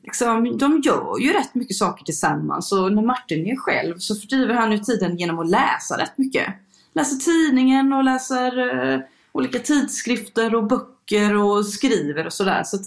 liksom, 0.03 0.59
de 0.59 0.81
gör 0.85 1.19
ju 1.21 1.33
rätt 1.33 1.55
mycket 1.55 1.77
saker 1.77 2.05
tillsammans 2.05 2.73
och 2.73 2.93
när 2.93 3.03
Martin 3.03 3.47
är 3.47 3.57
själv 3.57 3.99
så 3.99 4.15
fördriver 4.15 4.55
han 4.55 4.73
ju 4.73 4.79
tiden 4.79 5.19
genom 5.19 5.39
att 5.39 5.51
läsa 5.51 5.99
rätt 5.99 6.19
mycket. 6.19 6.47
Läser 6.93 7.17
tidningen 7.17 7.93
och 7.93 8.05
läser 8.05 8.59
eh, 8.93 9.01
olika 9.33 9.59
tidskrifter 9.59 10.55
och 10.55 10.67
böcker 10.67 11.37
och 11.37 11.67
skriver 11.67 12.27
och 12.27 12.33
sådär. 12.33 12.63
Så, 12.65 12.79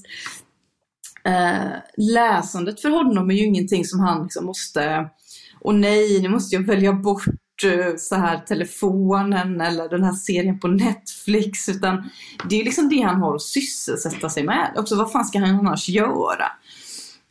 Eh, 1.25 1.71
läsandet 1.97 2.81
för 2.81 2.89
honom 2.89 3.31
är 3.31 3.35
ju 3.35 3.45
ingenting 3.45 3.85
som 3.85 3.99
han 3.99 4.23
liksom 4.23 4.45
måste, 4.45 5.09
och 5.59 5.75
nej, 5.75 6.21
nu 6.21 6.29
måste 6.29 6.55
jag 6.55 6.63
välja 6.63 6.93
bort 6.93 7.25
eh, 7.65 7.95
så 7.97 8.15
här 8.15 8.37
telefonen 8.37 9.61
eller 9.61 9.89
den 9.89 10.03
här 10.03 10.13
serien 10.13 10.59
på 10.59 10.67
Netflix. 10.67 11.69
Utan 11.69 12.09
det 12.49 12.61
är 12.61 12.63
liksom 12.63 12.89
det 12.89 13.01
han 13.01 13.21
har 13.21 13.35
att 13.35 13.41
sysselsätta 13.41 14.29
sig 14.29 14.43
med. 14.43 14.73
Också 14.77 14.95
vad 14.95 15.11
fan 15.11 15.25
ska 15.25 15.39
han 15.39 15.59
annars 15.59 15.89
göra? 15.89 16.45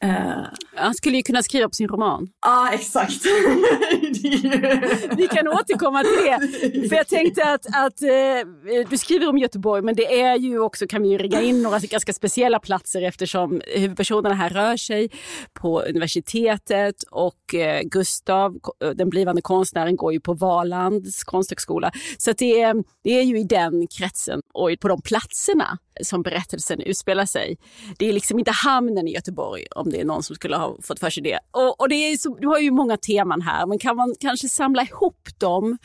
Uh, 0.04 0.46
han 0.74 0.94
skulle 0.94 1.16
ju 1.16 1.22
kunna 1.22 1.42
skriva 1.42 1.68
på 1.68 1.74
sin 1.74 1.88
roman. 1.88 2.28
Ja, 2.42 2.50
ah, 2.50 2.72
exakt. 2.72 3.24
Vi 5.16 5.28
kan 5.30 5.48
återkomma 5.48 6.02
till 6.02 6.24
det. 6.24 6.88
För 6.88 6.96
jag 6.96 7.08
tänkte 7.08 7.44
att, 7.44 7.66
att 7.66 8.02
eh, 8.02 8.88
du 8.90 8.98
skriver 8.98 9.28
om 9.28 9.38
Göteborg, 9.38 9.82
men 9.82 9.94
det 9.94 10.20
är 10.20 10.36
ju 10.36 10.58
också, 10.58 10.86
kan 10.86 11.02
vi 11.02 11.08
ju 11.08 11.18
rigga 11.18 11.42
in 11.42 11.62
några 11.62 11.78
ganska 11.78 12.12
speciella 12.12 12.58
platser 12.58 13.02
eftersom 13.02 13.60
huvudpersonerna 13.66 14.34
här 14.34 14.50
rör 14.50 14.76
sig 14.76 15.10
på 15.52 15.82
universitetet 15.82 17.02
och 17.10 17.54
eh, 17.54 17.82
Gustav, 17.82 18.58
den 18.94 19.10
blivande 19.10 19.42
konstnären, 19.42 19.96
går 19.96 20.12
ju 20.12 20.20
på 20.20 20.34
Valands 20.34 21.24
konsthögskola. 21.24 21.92
Så 22.18 22.32
det, 22.32 22.60
är, 22.60 22.74
det 23.04 23.18
är 23.18 23.22
ju 23.22 23.38
i 23.38 23.44
den 23.44 23.86
kretsen 23.86 24.40
och 24.54 24.70
på 24.80 24.88
de 24.88 25.02
platserna 25.02 25.78
som 26.02 26.22
berättelsen 26.22 26.80
utspelar 26.80 27.24
sig. 27.26 27.58
Det 27.98 28.08
är 28.08 28.12
liksom 28.12 28.38
inte 28.38 28.50
hamnen 28.50 29.08
i 29.08 29.14
Göteborg, 29.14 29.66
om 29.76 29.90
det 29.90 30.00
är 30.00 30.04
någon 30.04 30.22
som 30.22 30.36
skulle 30.36 30.56
ha 30.56 30.76
fått 30.82 31.00
för 31.00 31.10
sig 31.10 31.22
det. 31.22 31.38
Och, 31.50 31.80
och 31.80 31.88
det 31.88 31.94
är 31.94 32.16
så, 32.16 32.38
du 32.40 32.46
har 32.46 32.58
ju 32.58 32.70
många 32.70 32.96
teman 32.96 33.42
här, 33.42 33.66
men 33.66 33.78
kan 33.78 33.96
man 33.96 34.14
kanske 34.20 34.48
samla 34.48 34.82
ihop 34.82 35.28
dem 35.38 35.78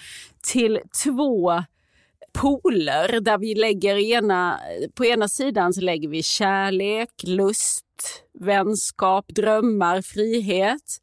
till 0.52 0.80
två 1.04 1.64
poler 2.34 3.20
där 3.22 3.38
vi 3.38 3.56
lägger 3.56 3.98
ena, 3.98 4.60
på 4.96 5.06
ena 5.06 5.28
sidan 5.28 5.74
så 5.74 5.82
lägger 5.82 6.10
vi 6.10 6.24
kärlek, 6.24 7.10
lust, 7.24 7.86
vänskap, 8.40 9.26
drömmar, 9.28 10.02
frihet. 10.02 10.98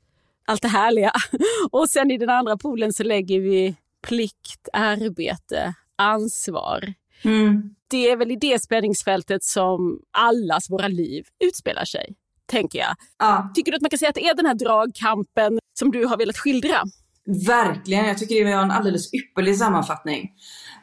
Allt 0.46 0.62
det 0.62 0.68
härliga. 0.68 1.12
Och 1.70 1.90
sen 1.90 2.10
i 2.10 2.18
den 2.18 2.30
andra 2.30 2.56
polen 2.56 2.92
så 2.92 3.02
lägger 3.02 3.40
vi 3.40 3.76
plikt, 4.06 4.68
arbete, 4.72 5.74
ansvar. 5.96 6.94
Mm. 7.22 7.74
Det 7.88 8.10
är 8.10 8.16
väl 8.16 8.30
i 8.30 8.36
det 8.36 8.62
spänningsfältet 8.62 9.44
som 9.44 10.00
allas 10.10 10.70
våra 10.70 10.88
liv 10.88 11.24
utspelar 11.44 11.84
sig, 11.84 12.14
tänker 12.46 12.78
jag. 12.78 12.94
Ja. 13.18 13.52
Tycker 13.54 13.72
du 13.72 13.76
att 13.76 13.82
man 13.82 13.90
kan 13.90 13.98
säga 13.98 14.08
att 14.08 14.14
det 14.14 14.26
är 14.26 14.34
den 14.34 14.46
här 14.46 14.54
dragkampen 14.54 15.58
som 15.78 15.90
du 15.90 16.06
har 16.06 16.16
velat 16.16 16.38
skildra? 16.38 16.82
Verkligen, 17.46 18.06
jag 18.06 18.18
tycker 18.18 18.44
det 18.44 18.54
var 18.54 18.62
en 18.62 18.70
alldeles 18.70 19.14
ypperlig 19.14 19.58
sammanfattning. 19.58 20.30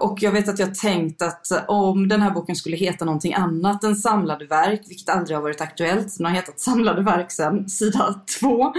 Och 0.02 0.18
jag 0.22 0.32
vet 0.32 0.50
att 0.50 0.60
jag 0.60 0.76
tänkt 0.76 1.22
att 1.22 1.52
eh, 1.52 1.64
om 1.68 2.08
den 2.08 2.22
här 2.22 2.32
boken 2.32 2.56
skulle 2.56 2.78
heta 2.78 3.06
någonting 3.06 3.34
annat 3.34 3.84
än 3.84 3.96
Samlade 3.96 4.46
verk, 4.46 4.82
vilket 4.88 5.10
aldrig 5.10 5.38
har 5.38 5.42
varit 5.42 5.62
aktuellt, 5.62 6.18
den 6.18 6.26
har 6.26 6.34
hetat 6.34 6.60
Samlade 6.60 7.02
verk 7.02 7.32
sedan 7.32 7.70
sida 7.70 8.16
två. 8.40 8.74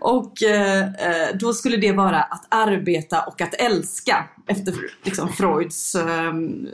Och 0.00 0.42
eh, 0.42 0.80
eh, 0.80 1.36
då 1.40 1.52
skulle 1.52 1.76
det 1.76 1.92
vara 1.92 2.22
att 2.22 2.46
arbeta 2.48 3.20
och 3.22 3.40
att 3.40 3.54
älska 3.54 4.24
efter 4.46 4.74
liksom, 5.02 5.28
Freuds 5.28 5.94
eh, 5.94 6.32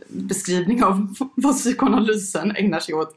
beskrivning 0.09 0.85
av 0.85 1.15
vad 1.35 1.57
psykoanalysen 1.57 2.57
ägnar 2.57 2.81
sig 2.81 2.95
åt. 2.95 3.17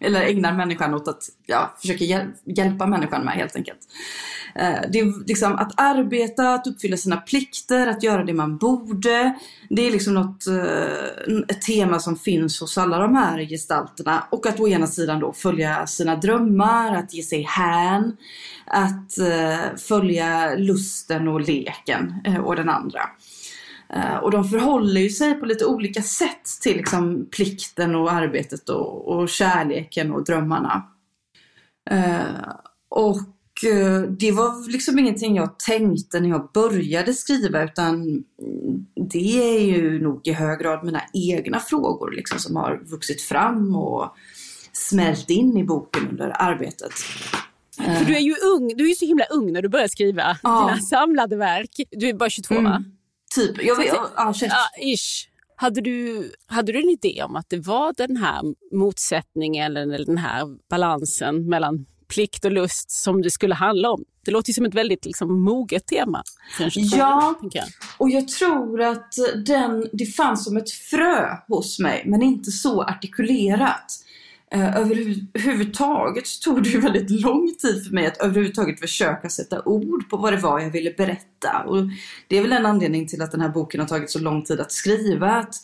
Eller 0.00 0.22
ägnar 0.22 0.52
människan 0.52 0.94
åt 0.94 1.08
att 1.08 1.22
ja, 1.46 1.74
försöka 1.80 2.04
hjäl 2.04 2.26
hjälpa 2.44 2.86
människan 2.86 3.24
med 3.24 3.34
helt 3.34 3.56
enkelt. 3.56 3.78
Eh, 4.54 4.80
det 4.92 4.98
är 4.98 5.26
liksom 5.26 5.52
att 5.52 5.72
arbeta, 5.76 6.54
att 6.54 6.66
uppfylla 6.66 6.96
sina 6.96 7.16
plikter, 7.16 7.86
att 7.86 8.02
göra 8.02 8.24
det 8.24 8.32
man 8.32 8.56
borde. 8.56 9.34
Det 9.68 9.87
är 9.88 9.92
liksom 9.92 10.14
något, 10.14 10.46
eh, 10.46 11.34
ett 11.48 11.62
tema 11.62 11.98
som 11.98 12.16
finns 12.16 12.60
hos 12.60 12.78
alla 12.78 12.98
de 12.98 13.14
här 13.14 13.38
gestalterna. 13.38 14.24
Och 14.30 14.46
att 14.46 14.60
å 14.60 14.68
ena 14.68 14.86
sidan 14.86 15.20
då 15.20 15.32
följa 15.32 15.86
sina 15.86 16.16
drömmar, 16.16 16.96
att 16.96 17.14
ge 17.14 17.22
sig 17.22 17.42
hän, 17.42 18.16
att 18.66 19.18
eh, 19.18 19.76
följa 19.88 20.54
lusten 20.54 21.28
och 21.28 21.40
leken 21.40 22.14
eh, 22.24 22.36
och 22.36 22.56
den 22.56 22.68
andra. 22.68 23.00
Och 24.22 24.30
de 24.30 24.44
förhåller 24.44 25.00
ju 25.00 25.10
sig 25.10 25.34
på 25.34 25.46
lite 25.46 25.64
olika 25.64 26.02
sätt 26.02 26.44
till 26.62 26.76
liksom 26.76 27.28
plikten 27.30 27.94
och 27.94 28.12
arbetet 28.12 28.68
och, 28.68 29.08
och 29.08 29.28
kärleken 29.28 30.12
och 30.12 30.24
drömmarna. 30.24 30.82
Och 32.88 33.18
det 34.18 34.32
var 34.32 34.70
liksom 34.70 34.98
ingenting 34.98 35.36
jag 35.36 35.58
tänkte 35.58 36.20
när 36.20 36.28
jag 36.28 36.50
började 36.54 37.14
skriva 37.14 37.64
utan 37.64 38.24
det 39.10 39.56
är 39.56 39.60
ju 39.60 40.02
nog 40.02 40.28
i 40.28 40.32
hög 40.32 40.58
grad 40.58 40.84
mina 40.84 41.02
egna 41.12 41.60
frågor 41.60 42.10
liksom 42.10 42.38
som 42.38 42.56
har 42.56 42.82
vuxit 42.84 43.22
fram 43.22 43.76
och 43.76 44.16
smält 44.72 45.30
in 45.30 45.56
i 45.56 45.64
boken 45.64 46.08
under 46.08 46.42
arbetet. 46.42 46.92
För 47.98 48.04
du 48.04 48.16
är 48.16 48.20
ju 48.20 48.36
ung, 48.54 48.76
du 48.76 48.90
är 48.90 48.94
så 48.94 49.04
himla 49.04 49.24
ung 49.24 49.52
när 49.52 49.62
du 49.62 49.68
börjar 49.68 49.88
skriva 49.88 50.38
ja. 50.42 50.66
dina 50.68 50.80
samlade 50.80 51.36
verk. 51.36 51.70
Du 51.90 52.08
är 52.08 52.14
bara 52.14 52.30
22 52.30 52.54
mm. 52.54 52.64
va? 52.64 52.84
Typ, 53.34 53.64
jag 53.64 53.76
vet, 53.76 53.94
ja, 54.16 54.34
ja, 54.40 54.68
ish. 54.82 55.28
Hade 55.56 55.80
du, 55.80 56.30
hade 56.46 56.72
du 56.72 56.78
en 56.78 56.90
idé 56.90 57.22
om 57.22 57.36
att 57.36 57.48
det 57.48 57.58
var 57.58 57.94
den 57.96 58.16
här 58.16 58.42
motsättningen 58.72 59.76
eller 59.76 60.04
den 60.04 60.18
här 60.18 60.46
balansen 60.70 61.48
mellan 61.48 61.86
plikt 62.08 62.44
och 62.44 62.52
lust 62.52 62.90
som 62.90 63.22
det 63.22 63.30
skulle 63.30 63.54
handla 63.54 63.90
om? 63.90 64.04
Det 64.24 64.30
låter 64.30 64.50
ju 64.50 64.54
som 64.54 64.64
ett 64.64 64.74
väldigt 64.74 65.04
liksom, 65.04 65.40
moget 65.40 65.86
tema. 65.86 66.22
Ja, 66.58 67.40
jag. 67.52 67.64
och 67.98 68.10
jag 68.10 68.28
tror 68.28 68.82
att 68.82 69.14
den, 69.46 69.88
det 69.92 70.06
fanns 70.06 70.44
som 70.44 70.56
ett 70.56 70.70
frö 70.70 71.36
hos 71.48 71.78
mig, 71.78 72.02
men 72.06 72.22
inte 72.22 72.50
så 72.50 72.82
artikulerat. 72.82 74.04
Eh, 74.50 74.76
överhuvudtaget 74.76 76.24
tog 76.44 76.62
det 76.62 76.68
ju 76.68 76.80
väldigt 76.80 77.10
lång 77.10 77.54
tid 77.54 77.86
för 77.86 77.94
mig 77.94 78.06
att 78.06 78.16
överhuvudtaget 78.16 78.80
försöka 78.80 79.28
sätta 79.28 79.62
ord 79.62 80.10
på 80.10 80.16
vad 80.16 80.32
det 80.32 80.36
var 80.36 80.60
jag 80.60 80.70
ville 80.70 80.94
berätta. 80.96 81.62
Och 81.66 81.76
det 82.28 82.38
är 82.38 82.42
väl 82.42 82.52
en 82.52 82.66
anledning 82.66 83.08
till 83.08 83.22
att 83.22 83.32
den 83.32 83.40
här 83.40 83.48
boken 83.48 83.80
har 83.80 83.88
tagit 83.88 84.10
så 84.10 84.18
lång 84.18 84.44
tid 84.44 84.60
att 84.60 84.72
skriva. 84.72 85.30
Att, 85.30 85.54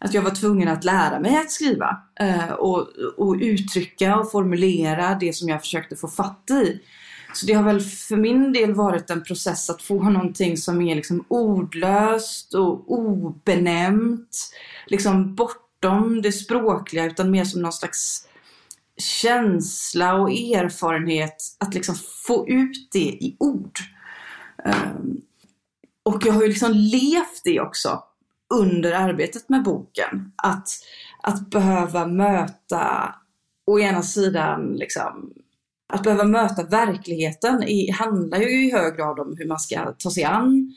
att 0.00 0.14
jag 0.14 0.22
var 0.22 0.30
tvungen 0.30 0.68
att 0.68 0.84
lära 0.84 1.20
mig 1.20 1.36
att 1.36 1.50
skriva 1.50 2.02
eh, 2.20 2.50
och, 2.50 2.88
och 3.16 3.36
uttrycka 3.40 4.16
och 4.16 4.30
formulera 4.30 5.14
det 5.14 5.36
som 5.36 5.48
jag 5.48 5.60
försökte 5.60 5.96
få 5.96 6.08
fatt 6.08 6.50
i. 6.50 6.80
Så 7.32 7.46
det 7.46 7.52
har 7.52 7.62
väl 7.62 7.80
för 7.80 8.16
min 8.16 8.52
del 8.52 8.74
varit 8.74 9.10
en 9.10 9.22
process 9.22 9.70
att 9.70 9.82
få 9.82 10.02
någonting 10.02 10.56
som 10.56 10.82
är 10.82 10.94
liksom 10.94 11.24
ordlöst 11.28 12.54
och 12.54 12.92
obenämnt, 12.92 14.52
liksom 14.86 15.34
bortom 15.34 16.22
det 16.22 16.32
språkliga 16.32 17.04
utan 17.04 17.30
mer 17.30 17.44
som 17.44 17.62
någon 17.62 17.72
slags 17.72 18.26
känsla 18.96 20.14
och 20.14 20.30
erfarenhet 20.30 21.36
att 21.58 21.74
liksom 21.74 21.94
få 22.26 22.48
ut 22.48 22.88
det 22.92 22.98
i 22.98 23.36
ord. 23.38 23.78
Um, 24.64 25.20
och 26.02 26.26
jag 26.26 26.32
har 26.32 26.42
ju 26.42 26.48
liksom 26.48 26.72
levt 26.72 27.40
det 27.44 27.60
också 27.60 28.02
under 28.54 28.92
arbetet 28.92 29.48
med 29.48 29.62
boken. 29.62 30.32
Att, 30.36 30.68
att 31.22 31.50
behöva 31.50 32.06
möta, 32.06 33.14
å 33.66 33.78
ena 33.78 34.02
sidan, 34.02 34.72
liksom, 34.72 35.32
att 35.92 36.02
behöva 36.02 36.24
möta 36.24 36.62
verkligheten 36.62 37.62
i, 37.62 37.90
handlar 37.90 38.38
ju 38.38 38.66
i 38.66 38.72
hög 38.72 38.96
grad 38.96 39.20
om 39.20 39.34
hur 39.38 39.46
man 39.46 39.58
ska 39.58 39.92
ta 39.98 40.10
sig 40.10 40.24
an, 40.24 40.74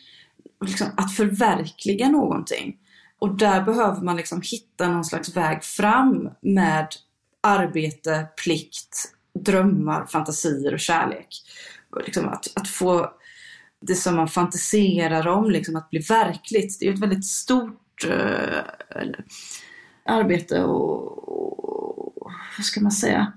liksom, 0.65 0.87
att 0.97 1.15
förverkliga 1.15 2.09
någonting. 2.09 2.77
Och 3.19 3.37
där 3.37 3.61
behöver 3.61 4.01
man 4.01 4.17
liksom 4.17 4.41
hitta 4.43 4.87
någon 4.87 5.05
slags 5.05 5.37
väg 5.37 5.63
fram 5.63 6.29
med 6.41 6.87
arbete, 7.41 8.27
plikt, 8.43 9.13
drömmar, 9.39 10.05
fantasier 10.05 10.73
och 10.73 10.79
kärlek. 10.79 11.27
Liksom 12.05 12.29
att, 12.29 12.47
att 12.55 12.67
få 12.67 13.11
det 13.87 13.95
som 13.95 14.15
man 14.15 14.27
fantiserar 14.27 15.27
om 15.27 15.51
liksom 15.51 15.75
att 15.75 15.89
bli 15.89 15.99
verkligt. 15.99 16.77
Det 16.79 16.87
är 16.87 16.93
ett 16.93 16.99
väldigt 16.99 17.25
stort 17.25 18.05
eh, 18.07 18.59
arbete 20.05 20.63
och, 20.63 21.29
och, 22.17 22.31
vad 22.57 22.65
ska 22.65 22.81
man 22.81 22.91
säga? 22.91 23.33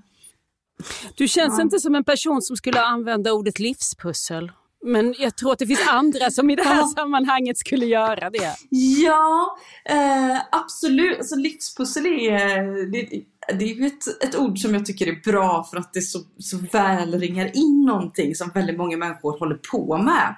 Du 1.15 1.27
känns 1.27 1.57
ja. 1.57 1.61
inte 1.61 1.79
som 1.79 1.95
en 1.95 2.03
person 2.03 2.41
som 2.41 2.57
skulle 2.57 2.81
använda 2.81 3.31
ordet 3.31 3.59
livspussel. 3.59 4.51
Men 4.85 5.15
jag 5.19 5.35
tror 5.35 5.51
att 5.51 5.59
det 5.59 5.67
finns 5.67 5.87
andra 5.89 6.31
som 6.31 6.49
i 6.49 6.55
det 6.55 6.63
här 6.63 6.83
sammanhanget 6.83 7.57
skulle 7.57 7.85
göra 7.85 8.29
det. 8.29 8.55
Ja, 8.69 9.57
eh, 9.85 10.37
absolut. 10.51 11.17
Alltså, 11.17 11.35
livspussel 11.35 12.05
är, 12.05 12.91
det, 12.91 13.23
det 13.53 13.65
är 13.65 13.75
ju 13.75 13.85
ett, 13.85 14.23
ett 14.23 14.35
ord 14.35 14.59
som 14.59 14.73
jag 14.73 14.85
tycker 14.85 15.07
är 15.07 15.31
bra 15.31 15.63
för 15.63 15.77
att 15.77 15.93
det 15.93 16.01
så, 16.01 16.19
så 16.39 16.57
väl 16.71 17.19
ringar 17.19 17.57
in 17.57 17.85
någonting 17.85 18.35
som 18.35 18.51
väldigt 18.53 18.77
många 18.77 18.97
människor 18.97 19.39
håller 19.39 19.59
på 19.71 19.97
med. 19.97 20.35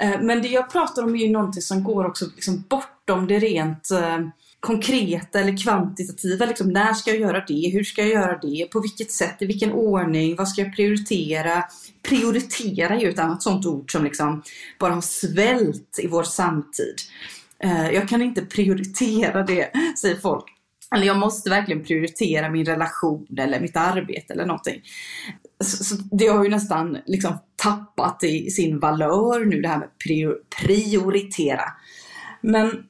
Eh, 0.00 0.20
men 0.20 0.42
det 0.42 0.48
jag 0.48 0.70
pratar 0.70 1.02
om 1.02 1.14
är 1.14 1.18
ju 1.18 1.30
någonting 1.30 1.62
som 1.62 1.84
går 1.84 2.06
också 2.06 2.24
liksom 2.34 2.64
bortom 2.68 3.26
det 3.26 3.38
rent 3.38 3.90
eh, 3.90 4.18
konkreta 4.60 5.40
eller 5.40 5.62
kvantitativa. 5.62 6.46
Liksom, 6.46 6.68
när 6.68 6.94
ska 6.94 7.10
jag 7.10 7.20
göra 7.20 7.44
det? 7.48 7.70
Hur 7.72 7.84
ska 7.84 8.02
jag 8.02 8.10
göra 8.10 8.38
det? 8.38 8.68
På 8.72 8.80
vilket 8.80 9.12
sätt? 9.12 9.36
I 9.42 9.46
vilken 9.46 9.72
ordning? 9.72 10.36
Vad 10.36 10.48
ska 10.48 10.62
jag 10.62 10.76
prioritera? 10.76 11.64
Prioritera 12.02 12.94
är 12.94 13.00
ju 13.00 13.08
ett 13.08 13.18
annat 13.18 13.42
sånt 13.42 13.66
ord 13.66 13.92
som 13.92 14.04
liksom 14.04 14.42
bara 14.78 14.94
har 14.94 15.00
svällt 15.00 15.98
i 16.02 16.06
vår 16.06 16.22
samtid. 16.22 16.94
Eh, 17.58 17.90
jag 17.90 18.08
kan 18.08 18.22
inte 18.22 18.42
prioritera 18.42 19.42
det, 19.42 19.70
säger 20.00 20.16
folk. 20.16 20.44
Eller 20.94 21.06
jag 21.06 21.18
måste 21.18 21.50
verkligen 21.50 21.84
prioritera 21.84 22.50
min 22.50 22.64
relation 22.64 23.26
eller 23.38 23.60
mitt 23.60 23.76
arbete 23.76 24.32
eller 24.32 24.46
någonting. 24.46 24.82
Så, 25.64 25.84
så 25.84 25.96
det 26.10 26.26
har 26.26 26.44
ju 26.44 26.50
nästan 26.50 26.98
liksom 27.06 27.38
tappat 27.56 28.24
i 28.24 28.50
sin 28.50 28.78
valör 28.78 29.44
nu 29.44 29.60
det 29.60 29.68
här 29.68 29.78
med 29.78 29.98
prior 29.98 30.36
prioritera. 30.62 31.64
Men 32.40 32.84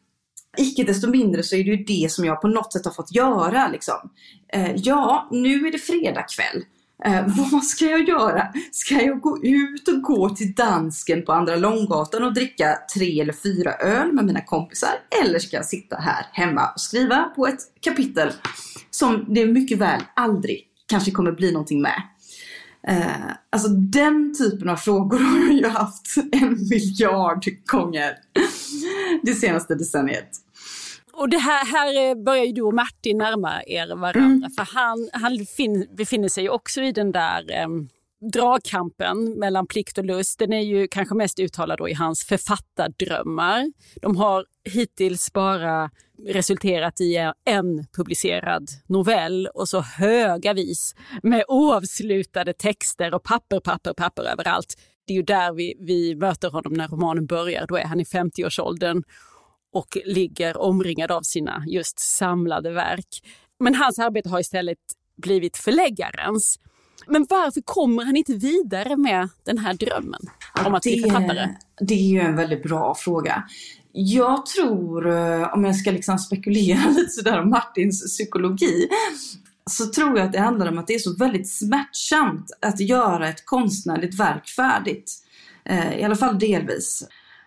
Icke 0.58 0.84
desto 0.84 1.10
mindre 1.10 1.42
så 1.42 1.56
är 1.56 1.64
det 1.64 1.70
ju 1.70 1.84
det 1.84 2.12
som 2.12 2.24
jag 2.24 2.40
på 2.40 2.48
något 2.48 2.72
sätt 2.72 2.84
har 2.84 2.92
fått 2.92 3.14
göra. 3.14 3.68
Liksom. 3.68 4.10
Eh, 4.52 4.72
ja, 4.76 5.28
nu 5.30 5.66
är 5.66 5.72
det 5.72 5.78
fredag 5.78 6.22
kväll. 6.22 6.64
Eh, 7.04 7.26
vad 7.52 7.64
ska 7.64 7.84
jag 7.84 8.08
göra? 8.08 8.48
Ska 8.72 8.94
jag 8.94 9.20
gå 9.20 9.44
ut 9.44 9.88
och 9.88 10.02
gå 10.02 10.28
till 10.28 10.52
dansken 10.52 11.24
på 11.24 11.32
Andra 11.32 11.56
Långgatan 11.56 12.22
och 12.22 12.34
dricka 12.34 12.78
tre 12.94 13.20
eller 13.20 13.32
fyra 13.32 13.72
öl 13.72 14.12
med 14.12 14.24
mina 14.24 14.40
kompisar? 14.40 14.90
Eller 15.24 15.38
ska 15.38 15.56
jag 15.56 15.66
sitta 15.66 15.96
här 15.96 16.26
hemma 16.32 16.68
och 16.74 16.80
skriva 16.80 17.22
på 17.36 17.46
ett 17.46 17.60
kapitel 17.80 18.32
som 18.90 19.24
det 19.28 19.46
mycket 19.46 19.78
väl 19.78 20.00
aldrig 20.16 20.66
kanske 20.86 21.10
kommer 21.10 21.32
bli 21.32 21.52
någonting 21.52 21.82
med? 21.82 22.02
Eh, 22.88 23.32
alltså 23.50 23.68
den 23.68 24.34
typen 24.38 24.68
av 24.68 24.76
frågor 24.76 25.18
har 25.30 25.38
jag 25.38 25.52
ju 25.52 25.68
haft 25.68 26.16
en 26.32 26.68
miljard 26.70 27.44
gånger 27.66 28.14
det 29.22 29.34
senaste 29.34 29.74
decenniet. 29.74 30.30
Och 31.12 31.29
det 31.29 31.38
här, 31.38 31.66
här 31.66 32.25
börjar 32.25 32.44
ju 32.44 32.53
du 32.53 32.62
och 32.62 32.75
Martin 32.75 33.18
närma 33.18 33.62
er 33.66 33.96
varandra. 33.96 34.46
Mm. 34.46 34.51
För 34.51 34.75
han, 34.75 35.11
han 35.12 35.46
fin, 35.57 35.88
befinner 35.96 36.29
sig 36.29 36.51
också 36.51 36.83
i 36.83 36.92
den 36.92 37.12
där 37.12 37.64
um, 37.64 37.88
dragkampen 38.33 39.38
mellan 39.38 39.66
plikt 39.66 39.98
och 39.98 40.05
lust. 40.05 40.38
Den 40.38 40.53
är 40.53 40.61
ju 40.61 40.88
kanske 40.88 41.14
mest 41.14 41.38
uttalad 41.38 41.79
då 41.79 41.88
i 41.88 41.94
hans 41.94 42.25
författardrömmar. 42.25 43.72
De 44.03 44.16
har 44.16 44.44
hittills 44.64 45.33
bara 45.33 45.90
resulterat 46.29 47.01
i 47.01 47.33
en 47.44 47.87
publicerad 47.96 48.68
novell 48.87 49.48
och 49.55 49.68
så 49.68 49.81
höga 49.81 50.53
vis 50.53 50.94
med 51.22 51.44
oavslutade 51.48 52.53
texter 52.53 53.14
och 53.14 53.22
papper, 53.22 53.61
papper, 53.61 53.92
papper 53.92 54.22
överallt. 54.22 54.75
Det 55.07 55.12
är 55.12 55.16
ju 55.16 55.22
där 55.22 55.53
vi, 55.53 55.75
vi 55.81 56.14
möter 56.14 56.51
honom 56.51 56.72
när 56.72 56.88
romanen 56.88 57.27
börjar. 57.27 57.66
Då 57.68 57.77
är 57.77 57.85
han 57.85 58.01
i 58.01 58.05
50-årsåldern 58.05 59.03
och 59.72 59.98
ligger 60.04 60.56
omringad 60.56 61.11
av 61.11 61.22
sina 61.22 61.64
just 61.66 62.00
samlade 62.00 62.70
verk. 62.70 63.22
Men 63.61 63.74
hans 63.74 63.98
arbete 63.98 64.28
har 64.28 64.40
istället 64.40 64.78
blivit 65.16 65.56
förläggarens. 65.56 66.58
Men 67.06 67.26
varför 67.30 67.61
kommer 67.61 68.04
han 68.04 68.16
inte 68.16 68.35
vidare 68.35 68.96
med 68.96 69.28
den 69.44 69.58
här 69.58 69.74
drömmen 69.74 70.20
om 70.66 70.74
att 70.74 70.82
bli 70.82 71.02
författare? 71.02 71.48
Det 71.80 71.94
är 71.94 72.08
ju 72.08 72.20
en 72.20 72.37
väldigt 72.37 72.62
bra 72.62 72.94
fråga. 72.94 73.44
Jag 73.92 74.46
tror, 74.46 75.11
eh, 75.11 75.54
om 75.54 75.64
jag 75.64 75.76
ska 75.76 75.90
liksom 75.90 76.18
spekulera 76.18 76.90
lite 76.96 77.11
sådär 77.11 77.40
om 77.40 77.50
Martins 77.50 78.04
psykologi, 78.06 78.88
så 79.70 79.87
tror 79.87 80.18
jag 80.18 80.26
att 80.26 80.32
det 80.32 80.40
handlar 80.40 80.68
om 80.68 80.78
att 80.78 80.87
det 80.87 80.94
är 80.94 80.98
så 80.98 81.16
väldigt 81.16 81.50
smärtsamt 81.50 82.50
att 82.61 82.80
göra 82.80 83.28
ett 83.28 83.46
konstnärligt 83.46 84.20
verk 84.20 84.48
färdigt. 84.48 85.12
Eh, 85.64 85.98
I 85.98 86.04
alla 86.04 86.16
fall 86.16 86.38
delvis. 86.38 87.04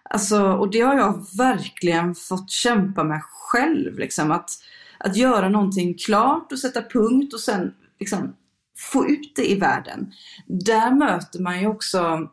Alltså, 0.09 0.43
och 0.43 0.71
det 0.71 0.81
har 0.81 0.95
jag 0.95 1.25
verkligen 1.37 2.15
fått 2.15 2.51
kämpa 2.51 3.03
med 3.03 3.21
själv. 3.23 3.99
Liksom, 3.99 4.31
att, 4.31 4.49
att 4.97 5.15
göra 5.15 5.49
någonting 5.49 5.93
klart 5.93 6.51
och 6.51 6.59
sätta 6.59 6.81
punkt 6.81 7.33
och 7.33 7.39
sen 7.39 7.73
liksom, 7.99 8.35
få 8.77 9.07
ut 9.07 9.35
det 9.35 9.51
i 9.51 9.59
världen. 9.59 10.11
Där 10.47 10.95
möter 10.95 11.39
man 11.39 11.59
ju 11.59 11.67
också 11.67 12.29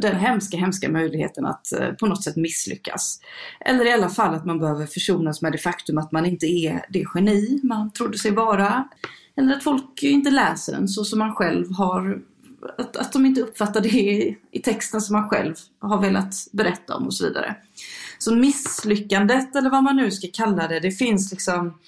den 0.00 0.16
hemska, 0.16 0.56
hemska 0.56 0.88
möjligheten 0.88 1.46
att 1.46 1.72
eh, 1.72 1.92
på 1.92 2.06
något 2.06 2.24
sätt 2.24 2.36
misslyckas. 2.36 3.20
Eller 3.60 3.86
i 3.86 3.92
alla 3.92 4.08
fall 4.08 4.34
att 4.34 4.44
man 4.44 4.58
behöver 4.58 4.86
försonas 4.86 5.42
med 5.42 5.52
det 5.52 5.58
faktum 5.58 5.98
att 5.98 6.12
man 6.12 6.26
inte 6.26 6.46
är 6.46 6.86
det 6.88 7.04
geni 7.14 7.60
man 7.62 7.92
trodde 7.92 8.18
sig 8.18 8.30
vara. 8.30 8.88
Eller 9.36 9.56
att 9.56 9.64
folk 9.64 10.02
inte 10.02 10.30
läser 10.30 10.72
den 10.72 10.88
så 10.88 11.04
som 11.04 11.18
man 11.18 11.34
själv 11.34 11.72
har 11.72 12.22
att, 12.78 12.96
att 12.96 13.12
de 13.12 13.26
inte 13.26 13.40
uppfattar 13.40 13.80
det 13.80 13.88
i, 13.88 14.38
i 14.50 14.60
texten 14.60 15.00
som 15.00 15.16
man 15.16 15.28
själv 15.28 15.54
har 15.78 16.00
velat 16.00 16.34
berätta 16.52 16.96
om 16.96 17.06
och 17.06 17.14
så 17.14 17.24
vidare. 17.24 17.56
Så 18.18 18.34
misslyckandet, 18.34 19.56
eller 19.56 19.70
vad 19.70 19.82
man 19.82 19.96
nu 19.96 20.10
ska 20.10 20.28
kalla 20.32 20.68
det, 20.68 20.80
det 20.80 20.90
finns 20.90 21.30
liksom 21.30 21.78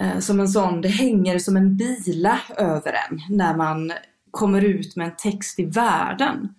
eh, 0.00 0.18
som 0.18 0.40
en 0.40 0.48
sån, 0.48 0.80
det 0.80 0.88
hänger 0.88 1.38
som 1.38 1.56
en 1.56 1.76
bila 1.76 2.40
över 2.56 2.92
en 2.92 3.36
när 3.36 3.56
man 3.56 3.92
kommer 4.30 4.64
ut 4.64 4.96
med 4.96 5.06
en 5.06 5.16
text 5.16 5.58
i 5.58 5.64
världen. 5.64 6.54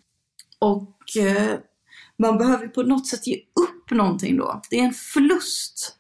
Och 0.59 1.17
eh, 1.17 1.57
man 2.17 2.37
behöver 2.37 2.67
på 2.67 2.83
något 2.83 3.07
sätt 3.07 3.27
ge 3.27 3.35
upp 3.35 3.91
någonting 3.91 4.37
då. 4.37 4.61
Det 4.69 4.79
är 4.79 4.83
en 4.83 4.93
förlust 4.93 5.97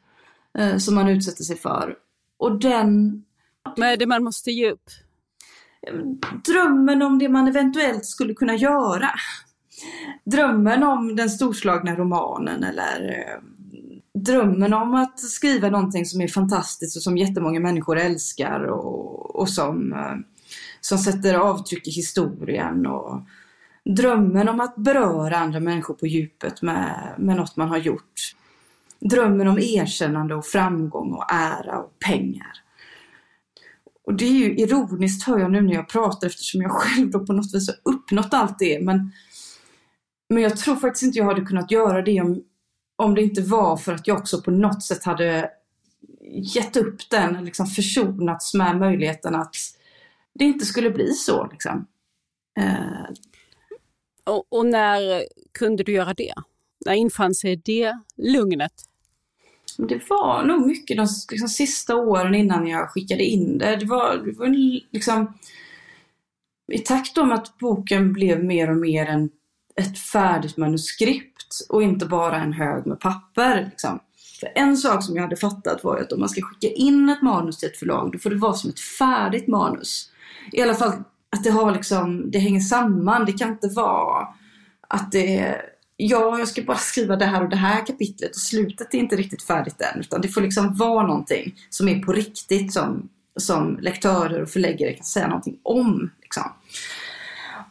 eh, 0.57 0.77
som 0.77 0.95
man 0.95 1.07
utsätter 1.07 1.43
sig 1.43 1.57
för. 1.57 1.95
Och 2.37 2.59
den... 2.59 3.23
Vad 3.77 3.89
är 3.89 3.97
det 3.97 4.05
man 4.05 4.23
måste 4.23 4.51
ge 4.51 4.71
upp? 4.71 4.89
Drömmen 6.45 7.01
om 7.01 7.19
det 7.19 7.29
man 7.29 7.47
eventuellt 7.47 8.05
skulle 8.05 8.33
kunna 8.33 8.55
göra. 8.55 9.09
Drömmen 10.23 10.83
om 10.83 11.15
den 11.15 11.29
storslagna 11.29 11.95
romanen 11.95 12.63
eller 12.63 13.09
eh, 13.09 13.43
drömmen 14.13 14.73
om 14.73 14.95
att 14.95 15.19
skriva 15.19 15.69
någonting 15.69 16.05
som 16.05 16.21
är 16.21 16.27
fantastiskt 16.27 16.97
och 16.97 17.03
som 17.03 17.17
jättemånga 17.17 17.59
människor 17.59 17.97
älskar 17.97 18.63
och, 18.63 19.35
och 19.35 19.49
som, 19.49 19.93
eh, 19.93 20.15
som 20.81 20.97
sätter 20.97 21.33
avtryck 21.33 21.87
i 21.87 21.91
historien. 21.91 22.85
Och 22.85 23.21
drömmen 23.85 24.49
om 24.49 24.59
att 24.59 24.75
beröra 24.75 25.37
andra 25.37 25.59
människor 25.59 25.93
på 25.93 26.07
djupet 26.07 26.61
med, 26.61 27.15
med 27.17 27.35
något 27.35 27.55
man 27.55 27.69
har 27.69 27.77
gjort. 27.77 28.35
Drömmen 28.99 29.47
om 29.47 29.59
erkännande 29.59 30.35
och 30.35 30.45
framgång 30.45 31.13
och 31.13 31.31
ära 31.31 31.79
och 31.79 31.99
pengar. 31.99 32.51
Och 34.11 34.17
det 34.17 34.25
är 34.25 34.31
ju 34.31 34.57
ironiskt 34.57 35.27
hör 35.27 35.39
jag 35.39 35.51
nu 35.51 35.61
när 35.61 35.73
jag 35.73 35.89
pratar 35.89 36.27
eftersom 36.27 36.61
jag 36.61 36.71
själv 36.71 37.11
då 37.11 37.25
på 37.25 37.33
något 37.33 37.53
vis 37.53 37.67
har 37.67 37.93
uppnått 37.93 38.33
allt 38.33 38.59
det. 38.59 38.79
Men, 38.81 39.11
men 40.29 40.43
jag 40.43 40.57
tror 40.57 40.75
faktiskt 40.75 41.03
inte 41.03 41.17
jag 41.17 41.25
hade 41.25 41.41
kunnat 41.41 41.71
göra 41.71 42.01
det 42.01 42.21
om, 42.21 42.43
om 42.95 43.15
det 43.15 43.21
inte 43.21 43.41
var 43.41 43.77
för 43.77 43.93
att 43.93 44.07
jag 44.07 44.17
också 44.17 44.41
på 44.41 44.51
något 44.51 44.83
sätt 44.83 45.03
hade 45.03 45.49
gett 46.55 46.75
upp 46.75 47.09
den, 47.09 47.45
liksom 47.45 47.67
försonats 47.67 48.53
med 48.53 48.77
möjligheten 48.77 49.35
att 49.35 49.55
det 50.33 50.45
inte 50.45 50.65
skulle 50.65 50.89
bli 50.89 51.13
så. 51.13 51.47
Liksom. 51.51 51.87
Eh. 52.59 53.13
Och, 54.23 54.45
och, 54.49 54.65
när 54.65 55.23
kunde 55.51 55.83
du 55.83 55.91
göra 55.91 56.13
det? 56.13 56.33
När 56.85 56.93
infann 56.93 57.35
sig 57.35 57.55
det 57.55 57.99
lugnet? 58.17 58.73
Det 59.89 60.09
var 60.09 60.43
nog 60.43 60.67
mycket 60.67 60.97
de 60.97 61.07
liksom, 61.31 61.49
sista 61.49 61.95
åren 61.95 62.35
innan 62.35 62.67
jag 62.67 62.89
skickade 62.89 63.23
in 63.23 63.57
det. 63.57 63.75
Det 63.75 63.85
var, 63.85 64.17
det 64.25 64.31
var 64.31 64.47
liksom 64.91 65.33
i 66.71 66.79
takt 66.79 67.17
med 67.17 67.33
att 67.33 67.57
boken 67.57 68.13
blev 68.13 68.43
mer 68.43 68.69
och 68.69 68.77
mer 68.77 69.05
en, 69.05 69.29
ett 69.75 69.99
färdigt 69.99 70.57
manuskript 70.57 71.65
och 71.69 71.83
inte 71.83 72.05
bara 72.05 72.37
en 72.37 72.53
hög 72.53 72.85
med 72.85 72.99
papper. 72.99 73.67
Liksom. 73.69 73.99
För 74.39 74.51
en 74.55 74.77
sak 74.77 75.03
som 75.03 75.15
jag 75.15 75.23
hade 75.23 75.35
fattat 75.35 75.83
var 75.83 75.97
att 75.97 76.11
om 76.11 76.19
man 76.19 76.29
ska 76.29 76.41
skicka 76.41 76.73
in 76.75 77.09
ett 77.09 77.21
manus 77.21 77.57
till 77.57 77.69
ett 77.69 77.77
förlag, 77.77 78.11
då 78.11 78.19
får 78.19 78.29
det 78.29 78.35
vara 78.35 78.53
som 78.53 78.69
ett 78.69 78.79
färdigt 78.79 79.47
manus. 79.47 80.09
I 80.51 80.61
alla 80.61 80.75
fall 80.75 80.93
att 81.29 81.43
det, 81.43 81.49
har 81.49 81.71
liksom, 81.71 82.31
det 82.31 82.39
hänger 82.39 82.59
samman. 82.59 83.25
Det 83.25 83.31
kan 83.31 83.49
inte 83.49 83.67
vara 83.67 84.27
att 84.87 85.11
det 85.11 85.61
ja, 86.01 86.39
jag 86.39 86.47
ska 86.47 86.61
bara 86.61 86.77
skriva 86.77 87.15
det 87.15 87.25
här 87.25 87.43
och 87.43 87.49
det 87.49 87.55
här 87.55 87.85
kapitlet 87.85 88.29
och 88.29 88.41
slutet 88.41 88.93
är 88.93 88.97
inte 88.97 89.15
riktigt 89.15 89.43
färdigt 89.43 89.81
än. 89.81 89.99
Utan 89.99 90.21
det 90.21 90.27
får 90.27 90.41
liksom 90.41 90.75
vara 90.75 91.07
någonting 91.07 91.55
som 91.69 91.87
är 91.87 91.99
på 91.99 92.13
riktigt 92.13 92.73
som, 92.73 93.09
som 93.35 93.77
lektörer 93.81 94.41
och 94.41 94.49
förläggare 94.49 94.93
kan 94.93 95.05
säga 95.05 95.27
någonting 95.27 95.59
om. 95.63 96.11
Liksom. 96.21 96.43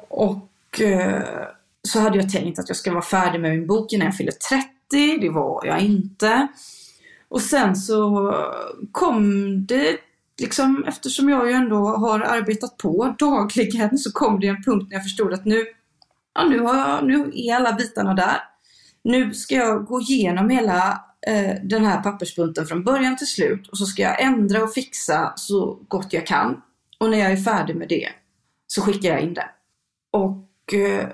Och 0.08 0.80
eh, 0.80 1.22
så 1.82 2.00
hade 2.00 2.16
jag 2.18 2.32
tänkt 2.32 2.58
att 2.58 2.68
jag 2.68 2.76
ska 2.76 2.92
vara 2.92 3.02
färdig 3.02 3.40
med 3.40 3.50
min 3.50 3.66
bok 3.66 3.92
innan 3.92 4.06
jag 4.06 4.16
fyller 4.16 4.32
30. 4.32 5.18
Det 5.20 5.28
var 5.28 5.66
jag 5.66 5.80
inte. 5.80 6.48
Och 7.28 7.42
sen 7.42 7.76
så 7.76 8.34
kom 8.92 9.66
det 9.66 9.96
liksom, 10.40 10.84
eftersom 10.88 11.28
jag 11.28 11.46
ju 11.46 11.52
ändå 11.52 11.76
har 11.76 12.20
arbetat 12.20 12.76
på 12.76 13.14
dagligen 13.18 13.98
så 13.98 14.12
kom 14.12 14.40
det 14.40 14.46
en 14.46 14.62
punkt 14.62 14.86
när 14.88 14.96
jag 14.96 15.02
förstod 15.02 15.32
att 15.32 15.44
nu 15.44 15.66
ja, 16.34 16.44
nu, 16.44 16.60
har 16.60 16.78
jag, 16.78 17.06
nu 17.06 17.32
är 17.34 17.54
alla 17.54 17.72
bitarna 17.72 18.14
där. 18.14 18.36
Nu 19.04 19.34
ska 19.34 19.54
jag 19.54 19.84
gå 19.84 20.00
igenom 20.00 20.50
hela 20.50 21.04
eh, 21.26 21.54
den 21.62 21.84
här 21.84 22.02
pappersbunten 22.02 22.66
från 22.66 22.84
början 22.84 23.16
till 23.16 23.26
slut 23.26 23.68
och 23.68 23.78
så 23.78 23.86
ska 23.86 24.02
jag 24.02 24.22
ändra 24.22 24.62
och 24.62 24.72
fixa 24.72 25.32
så 25.36 25.78
gott 25.88 26.12
jag 26.12 26.26
kan. 26.26 26.62
Och 26.98 27.10
när 27.10 27.18
jag 27.18 27.32
är 27.32 27.36
färdig 27.36 27.76
med 27.76 27.88
det 27.88 28.08
så 28.66 28.82
skickar 28.82 29.08
jag 29.08 29.20
in 29.20 29.34
det. 29.34 29.50
Och 30.10 30.74
eh, 30.74 31.08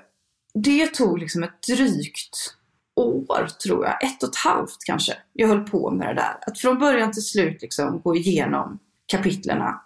det 0.55 0.87
tog 0.87 1.19
liksom 1.19 1.43
ett 1.43 1.63
drygt 1.69 2.57
år, 2.97 3.47
tror 3.63 3.85
jag. 3.85 4.05
Ett 4.05 4.23
och 4.23 4.29
ett 4.29 4.37
halvt 4.37 4.85
kanske. 4.87 5.13
Jag 5.33 5.49
höll 5.49 5.65
på 5.65 5.91
med 5.91 6.09
det 6.09 6.15
där. 6.15 6.39
Att 6.47 6.59
från 6.59 6.79
början 6.79 7.13
till 7.13 7.27
slut 7.27 7.63
liksom 7.63 8.01
gå 8.01 8.17
igenom 8.17 8.79
kapitlerna. 9.07 9.83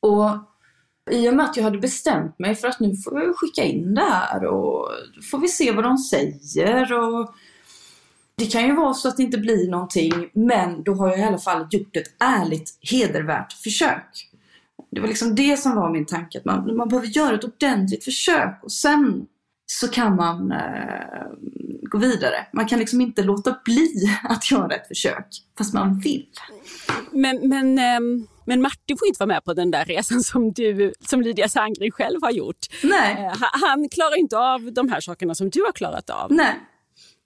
Och 0.00 0.30
i 1.10 1.28
och 1.28 1.34
med 1.34 1.46
att 1.46 1.56
jag 1.56 1.64
hade 1.64 1.78
bestämt 1.78 2.38
mig 2.38 2.54
för 2.54 2.68
att 2.68 2.80
nu 2.80 2.96
får 2.96 3.22
jag 3.22 3.36
skicka 3.36 3.64
in 3.64 3.94
det 3.94 4.00
här 4.00 4.44
och 4.44 4.88
får 5.30 5.38
vi 5.38 5.48
se 5.48 5.72
vad 5.72 5.84
de 5.84 5.98
säger. 5.98 6.92
Och 6.92 7.34
det 8.36 8.46
kan 8.46 8.66
ju 8.66 8.74
vara 8.74 8.94
så 8.94 9.08
att 9.08 9.16
det 9.16 9.22
inte 9.22 9.38
blir 9.38 9.70
någonting 9.70 10.30
men 10.32 10.82
då 10.82 10.94
har 10.94 11.08
jag 11.08 11.18
i 11.18 11.22
alla 11.22 11.38
fall 11.38 11.66
gjort 11.70 11.96
ett 11.96 12.14
ärligt 12.18 12.78
hedervärt 12.80 13.52
försök. 13.52 14.30
Det 14.90 15.00
var 15.00 15.08
liksom 15.08 15.34
det 15.34 15.56
som 15.56 15.76
var 15.76 15.90
min 15.90 16.06
tanke, 16.06 16.38
att 16.38 16.44
man, 16.44 16.76
man 16.76 16.88
behöver 16.88 17.08
göra 17.08 17.34
ett 17.34 17.44
ordentligt 17.44 18.04
försök 18.04 18.60
och 18.62 18.72
sen 18.72 19.26
så 19.66 19.88
kan 19.88 20.16
man 20.16 20.52
eh, 20.52 21.26
gå 21.82 21.98
vidare. 21.98 22.46
Man 22.52 22.66
kan 22.66 22.78
liksom 22.78 23.00
inte 23.00 23.22
låta 23.22 23.56
bli 23.64 24.18
att 24.22 24.50
göra 24.50 24.74
ett 24.74 24.88
försök 24.88 25.26
fast 25.58 25.74
man 25.74 25.98
vill. 25.98 26.26
Men, 27.10 27.48
men 27.48 27.78
eh 27.78 28.26
men 28.46 28.62
Martin 28.62 28.96
får 28.98 29.08
inte 29.08 29.18
vara 29.18 29.26
med 29.26 29.44
på 29.44 29.54
den 29.54 29.70
där 29.70 29.84
resan 29.84 30.22
som, 30.22 30.52
du, 30.52 30.92
som 31.00 31.20
Lydia 31.20 31.48
Sandgren 31.48 31.90
själv 31.90 32.22
har 32.22 32.30
gjort. 32.30 32.66
Nej. 32.82 33.12
Eh, 33.12 33.32
han 33.52 33.88
klarar 33.88 34.18
inte 34.18 34.38
av 34.38 34.72
de 34.72 34.88
här 34.88 35.00
sakerna 35.00 35.34
som 35.34 35.50
du 35.50 35.62
har 35.62 35.72
klarat 35.72 36.10
av. 36.10 36.32
Nej. 36.32 36.60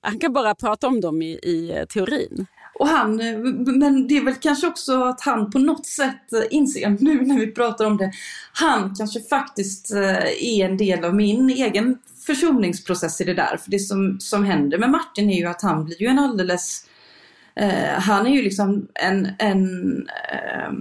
Han 0.01 0.19
kan 0.19 0.33
bara 0.33 0.55
prata 0.55 0.87
om 0.87 1.01
dem 1.01 1.23
i, 1.23 1.31
i 1.31 1.73
eh, 1.77 1.85
teorin. 1.85 2.47
Och 2.79 2.89
han, 2.89 3.21
eh, 3.21 3.39
men 3.39 4.09
det 4.09 4.17
är 4.17 4.25
väl 4.25 4.35
kanske 4.35 4.67
också 4.67 5.03
att 5.03 5.21
han 5.21 5.51
på 5.51 5.59
något 5.59 5.87
sätt 5.87 6.51
inser, 6.51 6.89
nu 7.01 7.21
när 7.21 7.39
vi 7.39 7.47
pratar 7.47 7.85
om 7.85 7.97
det, 7.97 8.13
han 8.53 8.95
kanske 8.95 9.21
faktiskt 9.21 9.91
är 10.41 10.65
en 10.65 10.77
del 10.77 11.05
av 11.05 11.15
min 11.15 11.51
egen 11.51 11.99
försoningsprocess 12.27 13.21
i 13.21 13.25
det 13.25 13.35
där. 13.35 13.57
För 13.57 13.71
det 13.71 13.79
som, 13.79 14.21
som 14.21 14.45
händer 14.45 14.79
med 14.79 14.91
Martin 14.91 15.31
är 15.31 15.39
ju 15.39 15.47
att 15.47 15.63
han 15.63 15.85
blir 15.85 16.03
ju 16.03 16.09
en 16.09 16.19
alldeles 16.19 16.85
Eh, 17.59 18.01
han 18.01 18.27
är 18.27 18.31
ju 18.31 18.43
liksom 18.43 18.89
en, 18.95 19.29
en, 19.39 20.09
eh, 20.33 20.73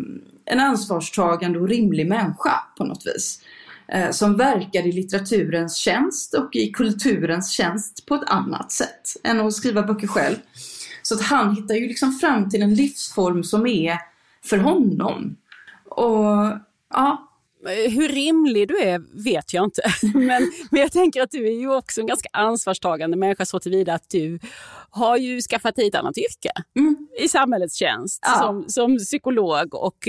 en 0.45 0.59
ansvarstagande 0.59 1.59
och 1.59 1.69
rimlig 1.69 2.07
människa 2.07 2.53
på 2.77 2.83
något 2.83 3.05
vis. 3.05 3.41
Eh, 3.87 4.11
som 4.11 4.37
verkar 4.37 4.87
i 4.87 4.91
litteraturens 4.91 5.77
tjänst 5.77 6.33
och 6.33 6.55
i 6.55 6.71
kulturens 6.71 7.51
tjänst 7.51 8.05
på 8.05 8.15
ett 8.15 8.29
annat 8.29 8.71
sätt 8.71 9.15
än 9.23 9.39
att 9.39 9.53
skriva 9.53 9.83
böcker 9.83 10.07
själv. 10.07 10.35
Så 11.01 11.15
att 11.15 11.21
han 11.21 11.55
hittar 11.55 11.75
ju 11.75 11.87
liksom 11.87 12.13
fram 12.13 12.49
till 12.49 12.61
en 12.61 12.75
livsform 12.75 13.43
som 13.43 13.67
är 13.67 13.97
för 14.45 14.57
honom. 14.57 15.35
Och 15.89 16.51
ja, 16.93 17.26
hur 17.67 18.09
rimlig 18.09 18.67
du 18.67 18.77
är 18.77 19.23
vet 19.23 19.53
jag 19.53 19.63
inte. 19.63 19.81
Men, 20.13 20.51
men 20.71 20.81
jag 20.81 20.91
tänker 20.91 21.21
att 21.21 21.31
du 21.31 21.47
är 21.47 21.59
ju 21.59 21.75
också 21.75 22.01
en 22.01 22.07
ganska 22.07 22.29
ansvarstagande 22.33 23.17
människa 23.17 23.45
så 23.45 23.59
tillvida 23.59 23.93
att 23.93 24.09
du 24.09 24.39
har 24.89 25.17
ju 25.17 25.41
skaffat 25.41 25.75
dig 25.75 25.87
ett 25.87 25.95
annat 25.95 26.17
yrke 26.17 26.51
mm. 26.75 27.07
i 27.19 27.27
samhällets 27.27 27.75
tjänst 27.75 28.19
ja. 28.25 28.39
som, 28.39 28.65
som 28.67 28.97
psykolog 28.97 29.73
och, 29.73 30.07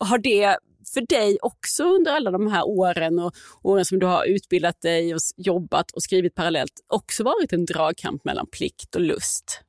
och 0.00 0.06
har 0.06 0.18
det 0.18 0.56
för 0.94 1.00
dig 1.00 1.38
också 1.42 1.84
under 1.84 2.12
alla 2.12 2.30
de 2.30 2.46
här 2.46 2.68
åren 2.68 3.18
och 3.18 3.34
åren 3.62 3.84
som 3.84 3.98
du 3.98 4.06
har 4.06 4.24
utbildat 4.24 4.80
dig 4.80 5.14
och 5.14 5.20
jobbat 5.36 5.90
och 5.90 6.02
skrivit 6.02 6.34
parallellt 6.34 6.72
också 6.86 7.24
varit 7.24 7.52
en 7.52 7.64
dragkamp 7.64 8.24
mellan 8.24 8.46
plikt 8.46 8.94
och 8.94 9.00
lust? 9.00 9.60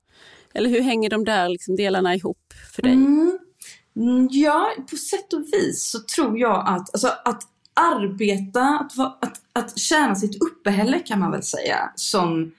Eller 0.54 0.70
hur 0.70 0.82
hänger 0.82 1.10
de 1.10 1.26
där 1.26 1.50
liksom 1.50 1.76
delarna 1.76 2.16
ihop 2.16 2.54
för 2.76 2.82
dig? 2.82 2.94
Mm. 2.94 3.40
Mm, 3.98 4.28
ja, 4.32 4.74
på 4.90 4.96
sätt 4.96 5.34
och 5.34 5.44
vis 5.54 5.90
så 5.92 6.00
tror 6.16 6.40
jag 6.40 6.64
att, 6.68 6.94
alltså, 6.94 7.08
att 7.26 7.44
arbeta, 7.74 8.62
att, 8.62 9.24
att, 9.24 9.42
att 9.54 9.80
tjäna 9.80 10.16
sitt 10.16 10.42
uppehälle 10.42 11.00
kan 11.00 11.20
man 11.20 11.32
väl 11.32 11.44
säga, 11.44 11.92
som 11.96 12.52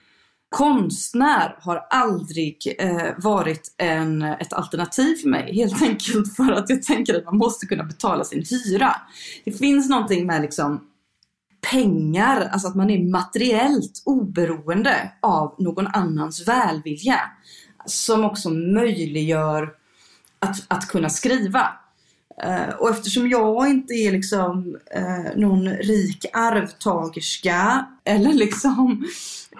konstnär 0.49 1.57
har 1.61 1.87
aldrig 1.89 2.75
eh, 2.79 3.13
varit 3.17 3.75
en, 3.77 4.21
ett 4.21 4.53
alternativ 4.53 5.15
för 5.15 5.29
mig. 5.29 5.55
Helt 5.55 5.81
enkelt 5.81 6.35
för 6.35 6.51
att 6.51 6.69
jag 6.69 6.83
tänker 6.83 7.17
att 7.17 7.25
man 7.25 7.37
måste 7.37 7.65
kunna 7.65 7.83
betala 7.83 8.23
sin 8.23 8.45
hyra. 8.49 8.95
Det 9.45 9.51
finns 9.51 9.89
någonting 9.89 10.27
med 10.27 10.41
liksom 10.41 10.85
pengar, 11.71 12.49
alltså 12.51 12.67
att 12.67 12.75
man 12.75 12.89
är 12.89 13.11
materiellt 13.11 14.01
oberoende 14.05 15.11
av 15.21 15.55
någon 15.59 15.87
annans 15.87 16.47
välvilja. 16.47 17.19
Som 17.85 18.23
också 18.25 18.49
möjliggör 18.49 19.78
att, 20.39 20.65
att 20.67 20.87
kunna 20.87 21.09
skriva. 21.09 21.67
Eh, 22.43 22.69
och 22.69 22.89
eftersom 22.89 23.29
jag 23.29 23.69
inte 23.69 23.93
är 23.93 24.11
liksom 24.11 24.77
eh, 24.91 25.35
någon 25.35 25.69
rik 25.69 26.25
arvtagerska 26.33 27.85
eller 28.03 28.33
liksom 28.33 29.05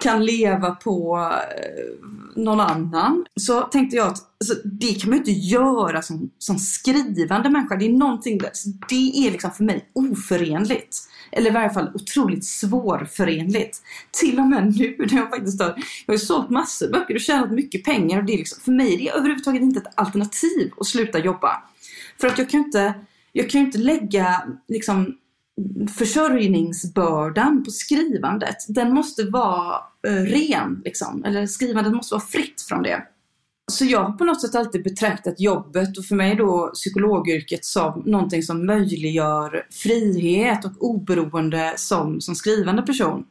kan 0.00 0.24
leva 0.24 0.70
på 0.70 1.18
eh, 1.56 2.42
någon 2.42 2.60
annan. 2.60 3.26
Så 3.40 3.60
tänkte 3.60 3.96
jag 3.96 4.08
att 4.08 4.22
alltså, 4.40 4.68
det 4.68 5.00
kan 5.00 5.10
man 5.10 5.18
inte 5.18 5.30
göra 5.30 6.02
som, 6.02 6.30
som 6.38 6.58
skrivande 6.58 7.50
människa. 7.50 7.76
Det 7.76 7.84
är 7.84 7.92
någonting, 7.92 8.38
där, 8.38 8.50
det 8.88 9.26
är 9.26 9.30
liksom 9.30 9.50
för 9.50 9.64
mig 9.64 9.90
oförenligt. 9.92 10.96
Eller 11.32 11.50
i 11.50 11.54
varje 11.54 11.70
fall 11.70 11.90
otroligt 11.94 12.44
svårförenligt. 12.44 13.82
Till 14.10 14.38
och 14.38 14.46
med 14.46 14.76
nu 14.78 14.96
när 14.98 15.16
jag 15.16 15.30
faktiskt 15.30 15.62
har, 15.62 15.74
jag 16.06 16.14
har 16.14 16.18
sålt 16.18 16.50
massor 16.50 16.86
av 16.86 16.92
böcker 16.92 17.14
och 17.14 17.20
tjänat 17.20 17.50
mycket 17.50 17.84
pengar 17.84 18.18
och 18.18 18.24
det 18.24 18.32
är 18.32 18.38
liksom, 18.38 18.60
för 18.62 18.72
mig 18.72 18.94
är 18.94 18.98
det 18.98 19.10
överhuvudtaget 19.10 19.62
inte 19.62 19.80
ett 19.80 19.94
alternativ 19.94 20.72
att 20.80 20.86
sluta 20.86 21.18
jobba. 21.18 21.62
För 22.20 22.26
att 22.28 22.38
jag 22.38 22.50
kan 22.50 22.60
inte, 22.60 22.94
jag 23.32 23.50
kan 23.50 23.60
inte 23.60 23.78
lägga 23.78 24.42
liksom 24.68 25.16
försörjningsbördan 25.96 27.64
på 27.64 27.70
skrivandet, 27.70 28.56
den 28.68 28.94
måste 28.94 29.24
vara 29.24 29.74
eh, 30.06 30.12
ren. 30.12 30.82
Liksom. 30.84 31.24
Eller 31.24 31.46
skrivandet 31.46 31.94
måste 31.94 32.14
vara 32.14 32.24
fritt 32.24 32.62
från 32.68 32.82
det. 32.82 33.02
Så 33.70 33.84
jag 33.84 34.04
har 34.04 34.12
på 34.12 34.24
något 34.24 34.40
sätt 34.40 34.54
alltid 34.54 34.82
betraktat 34.82 35.40
jobbet 35.40 35.98
och 35.98 36.04
för 36.04 36.14
mig 36.14 36.36
då 36.36 36.70
psykologyrket 36.74 37.64
som 37.64 38.02
någonting 38.06 38.42
som 38.42 38.66
möjliggör 38.66 39.66
frihet 39.70 40.64
och 40.64 40.72
oberoende 40.78 41.74
som, 41.76 42.20
som 42.20 42.34
skrivande 42.34 42.82
person. 42.82 43.24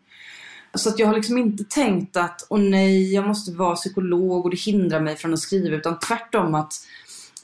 Så 0.74 0.90
att 0.90 1.00
jag 1.00 1.08
har 1.08 1.16
liksom 1.16 1.38
inte 1.38 1.64
tänkt 1.64 2.18
att, 2.18 2.48
åh 2.50 2.60
nej, 2.60 3.14
jag 3.14 3.28
måste 3.28 3.52
vara 3.52 3.76
psykolog 3.76 4.46
och 4.46 4.52
det 4.52 4.60
hindrar 4.60 5.00
mig 5.00 5.16
från 5.16 5.34
att 5.34 5.40
skriva, 5.40 5.76
utan 5.76 6.00
tvärtom 6.00 6.56
att 6.56 6.74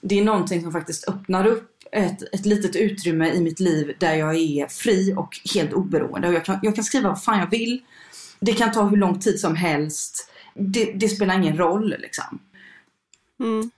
det 0.02 0.20
är 0.20 0.24
någonting 0.24 0.62
som 0.62 0.72
faktiskt 0.72 1.10
öppnar 1.10 1.48
upp 1.48 1.75
ett, 1.96 2.34
ett 2.34 2.46
litet 2.46 2.76
utrymme 2.76 3.34
i 3.34 3.42
mitt 3.42 3.60
liv 3.60 3.96
där 4.00 4.16
jag 4.16 4.36
är 4.36 4.68
fri 4.68 5.14
och 5.18 5.40
helt 5.54 5.74
oberoende. 5.74 6.28
Och 6.28 6.34
jag, 6.34 6.46
kan, 6.46 6.60
jag 6.62 6.76
kan 6.76 6.84
skriva 6.84 7.10
vad 7.10 7.24
fan 7.24 7.40
jag 7.40 7.50
vill. 7.50 7.82
Det 8.40 8.54
kan 8.54 8.72
ta 8.72 8.84
hur 8.88 8.98
lång 8.98 9.20
tid 9.20 9.40
som 9.40 9.56
helst. 9.56 10.32
Det, 10.54 10.86
det 10.86 11.10
spelar 11.10 11.36
ingen 11.36 11.58
roll 11.58 11.96
liksom. 12.00 12.40
Mm. 13.40 13.72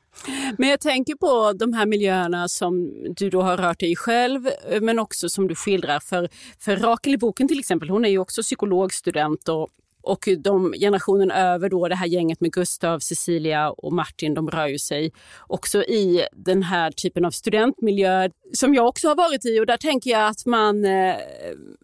Men 0.58 0.70
jag 0.70 0.80
tänker 0.80 1.16
på 1.16 1.54
de 1.54 1.74
här 1.74 1.86
miljöerna 1.86 2.48
som 2.48 2.94
du 3.16 3.30
då 3.30 3.42
har 3.42 3.58
rört 3.58 3.80
dig 3.80 3.92
i 3.92 3.96
själv, 3.96 4.50
men 4.82 5.00
också 5.00 5.30
som 5.30 5.48
du 5.48 5.56
skildrar. 5.56 6.00
För, 6.00 6.30
för 6.60 6.78
Rakel 6.78 7.14
i 7.14 7.18
boken 7.18 7.48
till 7.48 7.60
exempel, 7.60 7.90
hon 7.90 8.06
är 8.06 8.10
ju 8.10 8.18
också 8.18 8.42
psykologstudent 8.42 9.50
och 9.50 9.70
och 10.08 10.30
de 10.38 10.74
generationen 10.74 11.32
över 11.32 11.70
då, 11.70 11.88
det 11.88 11.96
här 11.96 12.08
gänget 12.08 12.42
med 12.42 12.52
Gustav, 12.52 13.00
Cecilia 13.00 13.70
och 13.70 13.94
Martin, 13.94 14.34
de 14.34 14.50
rör 14.50 14.68
ju 14.68 14.80
sig 14.80 15.12
också 15.48 15.84
i 15.84 16.28
den 16.32 16.64
här 16.64 16.92
typen 16.92 17.26
av 17.26 17.32
studentmiljö 17.32 18.30
som 18.54 18.74
jag 18.74 18.88
också 18.88 19.08
har 19.08 19.16
varit 19.16 19.46
i 19.46 19.60
och 19.60 19.66
där 19.66 19.78
tänker 19.78 20.10
jag 20.10 20.28
att 20.28 20.46
man, 20.46 20.86
eh, 20.86 21.16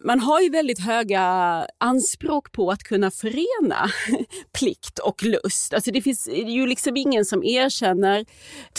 man 0.04 0.20
har 0.20 0.40
ju 0.40 0.50
väldigt 0.50 0.78
höga 0.78 1.22
anspråk 1.78 2.52
på 2.52 2.70
att 2.70 2.82
kunna 2.82 3.10
förena 3.10 3.90
plikt 4.58 4.98
och 4.98 5.22
lust. 5.22 5.74
Alltså 5.74 5.90
det 5.90 6.02
finns 6.02 6.28
ju 6.28 6.66
liksom 6.66 6.96
ingen 6.96 7.24
som 7.24 7.44
erkänner, 7.44 8.24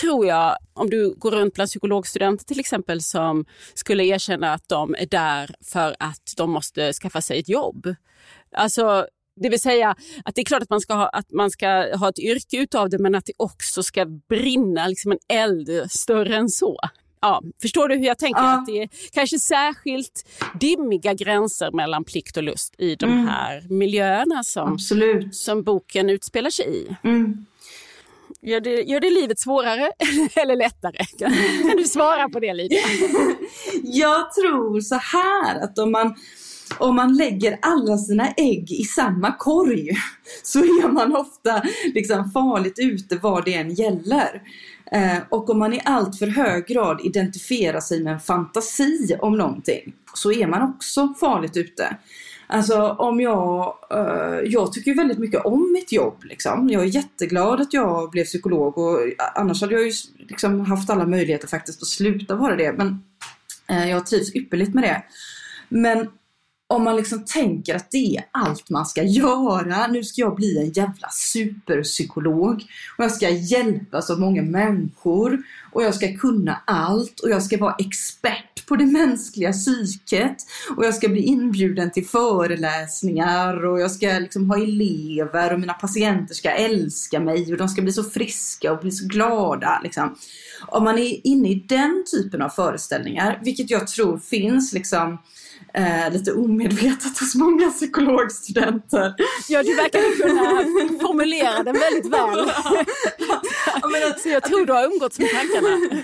tror 0.02 0.26
jag, 0.26 0.58
om 0.74 0.90
du 0.90 1.16
går 1.18 1.32
runt 1.32 1.54
bland 1.54 1.70
psykologstudenter 1.70 2.46
till 2.46 2.60
exempel 2.60 3.02
som 3.02 3.46
skulle 3.74 4.04
erkänna 4.04 4.54
att 4.54 4.70
de 4.70 4.96
är 4.96 5.06
där 5.06 5.56
för 5.64 5.96
att 6.00 6.34
de 6.38 6.52
måste 6.52 6.94
skaffa 6.94 7.22
sig 7.22 7.40
ett 7.40 7.50
jobb. 7.50 7.96
Alltså 8.52 9.08
det 9.36 9.50
vill 9.50 9.62
säga 9.62 9.96
att 10.26 10.36
det 10.36 10.42
är 10.42 10.46
klart 10.46 10.62
att 10.62 10.70
man 10.70 10.82
ska 10.82 10.94
ha, 10.94 11.10
att 11.10 11.32
man 11.32 11.52
ska 11.52 11.68
ha 11.98 12.10
ett 12.10 12.20
yrke 12.20 12.58
utav 12.58 12.90
det 12.90 13.00
men 13.00 13.16
att 13.16 13.26
det 13.26 13.34
också 13.38 13.84
ska 13.84 14.06
brinna 14.06 14.88
liksom 14.88 15.12
en 15.12 15.20
eld 15.28 15.92
större 15.92 16.36
än 16.36 16.50
så. 16.50 16.80
Ja, 17.22 17.42
förstår 17.62 17.88
du 17.88 17.96
hur 17.96 18.06
jag 18.06 18.18
tänker? 18.18 18.42
Ja. 18.42 18.54
Att 18.54 18.66
det 18.66 18.82
är 18.82 18.90
kanske 19.12 19.40
särskilt 19.40 20.28
dimmiga 20.60 21.14
gränser 21.14 21.72
mellan 21.72 22.04
plikt 22.04 22.38
och 22.38 22.44
lust 22.44 22.76
i 22.78 22.96
de 22.96 23.06
mm. 23.06 23.28
här 23.28 23.64
miljöerna 23.70 24.44
som, 24.44 24.78
som 25.32 25.64
boken 25.64 26.10
utspelar 26.10 26.50
sig 26.50 26.78
i. 26.78 26.96
Mm. 27.04 27.46
Gör 28.42 28.60
det, 28.60 28.82
gör 28.82 29.00
det 29.00 29.10
livet 29.10 29.40
svårare 29.40 29.92
eller 30.36 30.56
lättare? 30.56 31.06
Kan, 31.20 31.32
kan 31.70 31.78
du 31.78 31.84
svara 31.84 32.30
på 32.30 32.40
det 32.40 32.54
Lydia? 32.54 32.80
jag 33.84 34.34
tror 34.34 34.82
så 34.82 34.96
här 34.96 35.64
att 35.64 35.80
om 35.80 35.92
man 35.92 36.16
om 36.78 36.96
man 36.96 37.18
lägger 37.18 37.60
alla 37.62 37.98
sina 37.98 38.28
ägg 38.32 38.72
i 38.72 38.84
samma 38.84 39.32
korg 39.32 39.90
så 40.44 40.60
är 40.60 40.92
man 40.92 41.16
ofta 41.16 41.64
liksom 41.94 42.32
farligt 42.32 42.80
ute 42.80 43.18
vad 43.18 43.46
det 43.46 43.54
än 43.54 43.74
gäller. 43.74 44.42
Eh, 44.92 45.18
och 45.30 45.50
om 45.50 45.60
man 45.60 45.74
i 45.74 45.82
allt 45.86 46.20
för 46.20 46.28
hög 46.28 46.68
grad 46.68 47.02
identifierar 47.04 47.80
sig 47.80 48.04
med 48.04 48.14
en 48.14 48.20
fantasi 48.20 49.18
om 49.20 49.38
någonting 49.38 49.94
så 50.14 50.32
är 50.32 50.48
man 50.48 50.62
också 50.62 51.14
farligt 51.20 51.58
ute. 51.58 51.98
Alltså 52.48 52.82
om 52.90 53.22
jag, 53.22 53.78
eh, 53.92 54.40
jag 54.46 54.74
tycker 54.74 54.96
väldigt 54.96 55.20
mycket 55.20 55.46
om 55.46 55.72
mitt 55.74 55.92
jobb 55.92 56.24
liksom. 56.24 56.70
Jag 56.70 56.84
är 56.84 56.88
jätteglad 56.88 57.62
att 57.62 57.74
jag 57.74 58.12
blev 58.12 58.24
psykolog 58.24 58.78
och 58.78 59.02
eh, 59.02 59.14
annars 59.36 59.62
hade 59.62 59.74
jag 59.74 59.86
ju 59.86 59.92
liksom 60.18 60.60
haft 60.60 60.90
alla 60.90 61.06
möjligheter 61.06 61.48
faktiskt 61.48 61.82
att 61.82 61.88
sluta 61.88 62.36
vara 62.36 62.56
det. 62.56 62.74
Men 62.74 63.04
eh, 63.70 63.90
jag 63.90 64.06
trivs 64.06 64.36
ypperligt 64.36 64.74
med 64.74 64.84
det. 64.84 65.04
Men 65.70 66.10
om 66.68 66.84
man 66.84 66.96
liksom 66.96 67.26
tänker 67.26 67.76
att 67.76 67.92
det 67.92 68.18
är 68.18 68.24
allt 68.32 68.70
man 68.70 68.86
ska 68.86 69.04
göra. 69.04 69.88
Nu 69.88 70.04
ska 70.04 70.22
jag 70.22 70.36
bli 70.36 70.58
en 70.58 70.72
jävla 70.72 71.10
superpsykolog 71.12 72.64
och 72.98 73.04
jag 73.04 73.12
ska 73.12 73.30
hjälpa 73.30 74.02
så 74.02 74.16
många 74.16 74.42
människor 74.42 75.44
och 75.72 75.84
jag 75.84 75.96
ska 75.96 76.18
kunna 76.18 76.62
allt 76.66 77.20
och 77.20 77.30
jag 77.30 77.44
ska 77.44 77.58
vara 77.58 77.76
expert 77.80 78.66
på 78.68 78.76
det 78.76 78.86
mänskliga 78.86 79.52
psyket 79.52 80.38
och 80.78 80.86
jag 80.86 80.96
ska 80.96 81.08
bli 81.08 81.22
inbjuden 81.22 81.92
till 81.92 82.08
föreläsningar 82.08 83.66
och 83.66 83.80
jag 83.80 83.92
ska 83.92 84.08
liksom 84.08 84.50
ha 84.50 84.58
elever 84.58 85.54
och 85.54 85.60
mina 85.60 85.74
patienter 85.74 86.36
ska 86.36 86.52
älska 86.52 87.20
mig 87.20 87.52
och 87.52 87.58
de 87.58 87.70
ska 87.70 87.82
bli 87.82 87.92
så 87.92 88.04
friska 88.04 88.72
och 88.72 88.80
bli 88.80 88.92
så 88.92 89.08
glada. 89.08 89.80
Liksom. 89.84 90.16
Om 90.68 90.84
man 90.84 90.98
är 90.98 91.28
inne 91.28 91.50
i 91.50 91.66
den 91.68 92.04
typen 92.12 92.42
av 92.42 92.50
föreställningar, 92.50 93.40
vilket 93.44 93.70
jag 93.70 93.88
tror 93.88 94.18
finns 94.18 94.74
liksom 94.74 95.18
eh, 95.76 96.14
lite 96.14 96.34
omedvetet 96.34 97.20
hos 97.20 97.36
många 97.36 97.72
psykologstudenter. 97.72 99.14
Ja, 99.50 99.64
du 99.64 99.76
verkar 99.76 100.28
kunna 100.28 101.00
formulera 101.00 101.64
den 101.64 101.76
väldigt 101.80 102.06
väl. 102.06 102.38
ja, 103.82 103.90
men 103.92 104.12
att, 104.12 104.22
så 104.22 104.30
jag 104.30 104.44
tror 104.44 104.66
du 104.66 104.74
har 104.74 104.86
umgåtts 104.86 105.20
med 105.20 105.30
tankarna. 105.30 106.02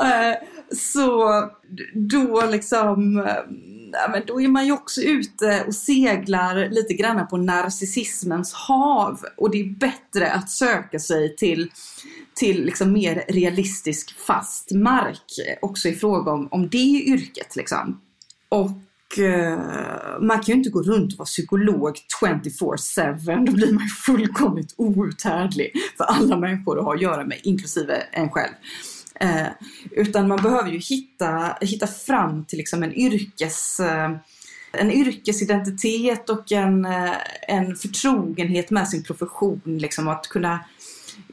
Eh, 0.00 0.36
så 0.76 1.28
då 1.94 2.46
liksom 2.50 3.26
ja, 3.92 4.08
men 4.12 4.22
då 4.26 4.40
är 4.40 4.48
man 4.48 4.66
ju 4.66 4.72
också 4.72 5.00
ute 5.00 5.64
och 5.66 5.74
seglar 5.74 6.68
lite 6.68 6.94
grann 6.94 7.26
på 7.28 7.36
narcissismens 7.36 8.52
hav. 8.52 9.24
Och 9.36 9.50
det 9.50 9.60
är 9.60 9.78
bättre 9.78 10.32
att 10.32 10.50
söka 10.50 10.98
sig 10.98 11.36
till, 11.36 11.70
till 12.34 12.64
liksom 12.64 12.92
mer 12.92 13.24
realistisk 13.28 14.18
fast 14.26 14.72
mark 14.72 15.58
också 15.62 15.88
i 15.88 15.94
fråga 15.94 16.32
om, 16.32 16.48
om 16.50 16.68
det 16.68 17.04
yrket. 17.06 17.56
Liksom. 17.56 18.00
Och 18.48 18.70
Eh, 18.70 18.87
Eh, 19.18 19.58
man 20.20 20.36
kan 20.36 20.46
ju 20.46 20.52
inte 20.52 20.70
gå 20.70 20.82
runt 20.82 21.12
och 21.12 21.18
vara 21.18 21.26
psykolog 21.26 21.96
24-7. 22.22 23.46
Då 23.46 23.52
blir 23.52 23.72
man 23.72 23.82
ju 23.82 23.88
fullkomligt 23.88 24.74
outhärdlig 24.76 25.72
för 25.96 26.04
alla 26.04 26.36
människor 26.36 26.78
att 26.78 26.84
ha 26.84 26.94
att 26.94 27.02
göra 27.02 27.24
med, 27.24 27.38
inklusive 27.42 28.02
en 28.12 28.30
själv. 28.30 28.52
Eh, 29.20 29.46
utan 29.90 30.28
man 30.28 30.42
behöver 30.42 30.70
ju 30.70 30.78
hitta, 30.78 31.58
hitta 31.60 31.86
fram 31.86 32.44
till 32.44 32.58
liksom 32.58 32.82
en, 32.82 32.94
yrkes, 32.94 33.80
eh, 33.80 34.10
en 34.72 34.92
yrkesidentitet 34.92 36.30
och 36.30 36.52
en, 36.52 36.84
eh, 36.84 37.16
en 37.48 37.76
förtrogenhet 37.76 38.70
med 38.70 38.88
sin 38.88 39.02
profession. 39.02 39.60
Liksom, 39.64 40.08
att 40.08 40.28
kunna 40.28 40.64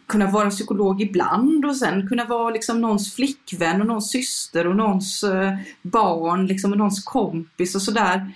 kunna 0.07 0.31
vara 0.31 0.49
psykolog 0.49 1.01
ibland 1.01 1.65
och 1.65 1.75
sen 1.75 2.07
kunna 2.07 2.25
vara 2.25 2.49
liksom 2.49 2.81
någons 2.81 3.15
flickvän 3.15 3.81
och 3.81 3.87
någons 3.87 4.11
syster 4.11 4.67
och 4.67 4.75
någons 4.75 5.23
eh, 5.23 5.57
barn 5.81 6.47
liksom, 6.47 6.71
och 6.71 6.77
någons 6.77 7.03
kompis 7.03 7.75
och 7.75 7.81
sådär. 7.81 8.31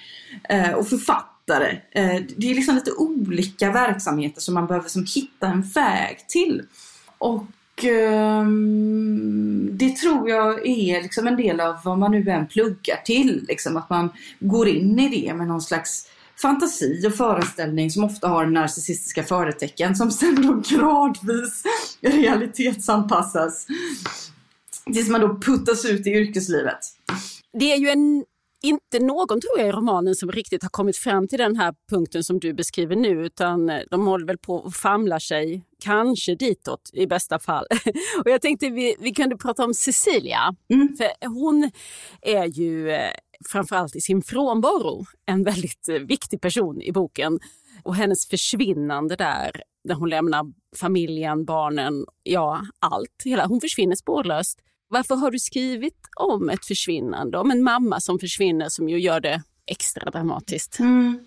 Eh, 0.50 0.72
och 0.72 0.88
författare. 0.88 1.78
Eh, 1.92 2.22
det 2.38 2.52
är 2.52 2.56
liksom 2.56 2.76
lite 2.76 2.92
olika 2.92 3.72
verksamheter 3.72 4.42
som 4.42 4.54
man 4.54 4.68
behöver 4.68 4.90
som 4.90 5.06
hitta 5.16 5.48
en 5.48 5.62
väg 5.62 6.28
till. 6.28 6.62
Och 7.18 7.84
ehm, 7.84 9.70
det 9.72 9.90
tror 9.90 10.30
jag 10.30 10.68
är 10.68 11.02
liksom 11.02 11.28
en 11.28 11.36
del 11.36 11.60
av 11.60 11.76
vad 11.84 11.98
man 11.98 12.12
nu 12.12 12.30
än 12.30 12.48
pluggar 12.48 12.98
till. 13.06 13.46
Liksom, 13.48 13.78
att 13.78 13.90
man 13.90 14.10
går 14.40 14.68
in 14.68 15.00
i 15.00 15.10
det 15.10 15.34
med 15.34 15.48
någon 15.48 15.62
slags 15.62 16.08
fantasi 16.42 17.08
och 17.08 17.14
föreställning 17.14 17.92
som 17.92 18.04
ofta 18.04 18.28
har 18.28 18.46
narcissistiska 18.46 19.24
företecken 19.24 19.96
som 19.96 20.12
sen 20.12 20.36
då 20.36 20.62
gradvis 20.76 21.64
realitetsanpassas 22.02 23.68
tills 24.94 25.10
man 25.10 25.22
då 25.22 25.40
puttas 25.42 25.86
ut 25.86 26.08
i 26.08 26.10
yrkeslivet. 26.10 26.80
Det 27.54 27.74
är 27.74 27.78
ju 27.78 27.90
en 27.90 28.26
inte 28.62 29.00
någon 29.00 29.42
tror 29.42 29.60
jag 29.60 29.68
i 29.68 29.72
romanen 29.72 30.16
som 30.16 30.32
riktigt 30.32 30.64
har 30.64 30.70
kommit 30.70 30.98
fram 30.98 31.28
till 31.28 31.40
den 31.40 31.56
här 31.56 31.74
punkten 31.90 32.24
som 32.24 32.40
du 32.40 32.54
beskriver 32.54 32.96
nu 32.96 33.26
utan 33.26 33.72
de 33.92 34.08
håller 34.08 34.26
väl 34.26 34.38
på 34.38 34.56
och 34.56 34.74
famlar 34.74 35.20
sig, 35.20 35.64
kanske 35.84 36.36
ditåt 36.36 36.90
i 36.94 37.08
bästa 37.08 37.40
fall. 37.40 37.66
Och 38.24 38.30
jag 38.30 38.42
tänkte 38.42 38.70
vi, 38.70 38.96
vi 39.00 39.12
kunde 39.12 39.38
prata 39.38 39.64
om 39.64 39.74
Cecilia, 39.74 40.56
mm. 40.74 40.98
för 40.98 41.28
hon 41.28 41.72
är 42.22 42.46
ju 42.46 42.92
eh, 42.92 43.12
framförallt 43.48 43.96
i 43.96 44.02
sin 44.02 44.22
frånvaro 44.22 45.06
en 45.26 45.44
väldigt 45.44 45.90
eh, 45.90 45.96
viktig 45.96 46.42
person 46.42 46.82
i 46.82 46.92
boken. 46.92 47.40
och 47.84 47.96
hennes 47.96 48.28
försvinnande 48.28 49.16
där, 49.16 49.64
när 49.84 49.96
hon 49.96 50.10
lämnar 50.10 50.46
familjen, 50.76 51.46
barnen, 51.46 52.06
ja 52.24 52.62
allt. 52.80 53.22
Hela, 53.24 53.46
hon 53.46 53.62
försvinner 53.62 53.96
spårlöst. 53.96 54.60
Varför 54.88 55.16
har 55.16 55.32
du 55.32 55.40
skrivit 55.40 56.00
om 56.16 56.50
ett 56.50 56.66
försvinnande, 56.66 57.38
om 57.38 57.52
en 57.52 57.64
mamma 57.64 58.00
som 58.00 58.20
försvinner 58.20 58.70
som 58.70 58.90
ju 58.90 59.00
gör 59.00 59.20
det 59.20 59.44
extra 59.66 60.12
dramatiskt? 60.12 60.80
Mm. 60.80 61.20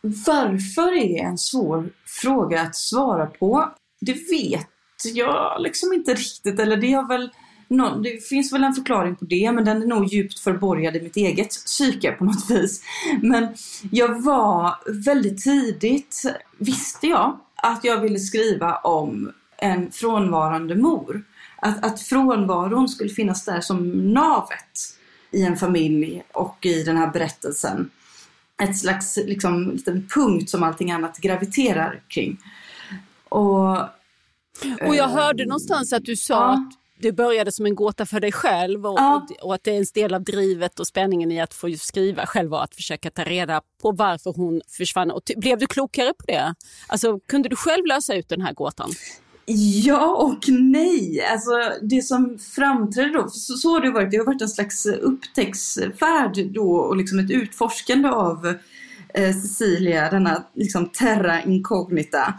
Varför 0.00 0.92
är 0.92 1.24
en 1.24 1.38
svår 1.38 1.90
fråga 2.06 2.60
att 2.60 2.76
svara 2.76 3.26
på. 3.26 3.74
Det 4.00 4.12
vet 4.12 4.68
jag 5.04 5.56
liksom 5.60 5.92
inte 5.92 6.14
riktigt, 6.14 6.60
eller 6.60 6.76
det 6.76 6.92
har 6.92 7.08
väl 7.08 7.30
No, 7.70 8.00
det 8.02 8.28
finns 8.28 8.52
väl 8.52 8.64
en 8.64 8.74
förklaring 8.74 9.16
på 9.16 9.24
det, 9.24 9.52
men 9.52 9.64
den 9.64 9.82
är 9.82 9.86
nog 9.86 10.06
djupt 10.06 10.38
förborgad 10.38 10.96
i 10.96 11.02
mitt 11.02 11.16
eget 11.16 11.50
psyke 11.50 12.12
på 12.12 12.24
något 12.24 12.50
vis. 12.50 12.82
Men 13.22 13.48
jag 13.90 14.22
var 14.22 14.74
väldigt 15.04 15.42
tidigt, 15.42 16.22
visste 16.58 17.06
jag, 17.06 17.38
att 17.54 17.84
jag 17.84 18.00
ville 18.00 18.18
skriva 18.18 18.76
om 18.76 19.32
en 19.56 19.92
frånvarande 19.92 20.74
mor. 20.74 21.24
Att, 21.56 21.84
att 21.84 22.00
frånvaron 22.00 22.88
skulle 22.88 23.10
finnas 23.10 23.44
där 23.44 23.60
som 23.60 24.12
navet 24.12 24.98
i 25.30 25.42
en 25.42 25.56
familj 25.56 26.22
och 26.32 26.66
i 26.66 26.82
den 26.82 26.96
här 26.96 27.10
berättelsen. 27.10 27.90
Ett 28.62 28.78
slags 28.78 29.16
liksom, 29.16 29.70
liten 29.70 30.08
punkt 30.14 30.50
som 30.50 30.62
allting 30.62 30.90
annat 30.90 31.18
graviterar 31.18 32.02
kring. 32.08 32.38
Och, 33.28 33.78
och 34.86 34.96
jag 34.96 35.08
hörde 35.08 35.42
eh, 35.42 35.46
någonstans 35.48 35.92
att 35.92 36.04
du 36.04 36.16
sa 36.16 36.34
ja. 36.34 36.52
att 36.52 36.77
det 37.00 37.12
började 37.12 37.52
som 37.52 37.66
en 37.66 37.74
gåta 37.74 38.06
för 38.06 38.20
dig 38.20 38.32
själv 38.32 38.86
och, 38.86 38.98
ja. 38.98 39.26
och, 39.42 39.54
att 39.54 39.64
det 39.64 39.70
är 39.70 39.78
en 39.78 39.84
del 39.94 40.14
av 40.14 40.22
drivet 40.24 40.80
och 40.80 40.86
spänningen 40.86 41.32
i 41.32 41.40
att 41.40 41.54
få 41.54 41.70
skriva 41.78 42.26
själv 42.26 42.54
och 42.54 42.64
att 42.64 42.74
försöka 42.74 43.10
ta 43.10 43.24
reda 43.24 43.62
på 43.82 43.92
varför 43.92 44.32
hon 44.36 44.60
försvann. 44.68 45.10
Och 45.10 45.22
blev 45.36 45.58
du 45.58 45.66
klokare 45.66 46.14
på 46.18 46.24
det? 46.26 46.54
Alltså, 46.86 47.20
kunde 47.20 47.48
du 47.48 47.56
själv 47.56 47.86
lösa 47.86 48.14
ut 48.14 48.28
den 48.28 48.40
här 48.40 48.52
gåtan? 48.52 48.90
Ja 49.84 50.16
och 50.16 50.48
nej. 50.48 51.24
Alltså 51.32 51.50
det 51.82 52.02
som 52.02 52.38
framträdde 52.38 53.12
då, 53.12 53.28
så, 53.28 53.54
så 53.54 53.70
har 53.70 53.80
det 53.80 53.90
varit. 53.90 54.10
Det 54.10 54.16
har 54.16 54.24
varit 54.24 54.42
en 54.42 54.48
slags 54.48 54.86
upptäcktsfärd 54.86 56.52
då 56.52 56.76
och 56.76 56.96
liksom 56.96 57.18
ett 57.18 57.30
utforskande 57.30 58.08
av 58.08 58.46
eh, 59.14 59.32
Cecilia, 59.32 60.10
denna 60.10 60.44
liksom 60.54 60.88
terra 60.88 61.42
incognita. 61.42 62.34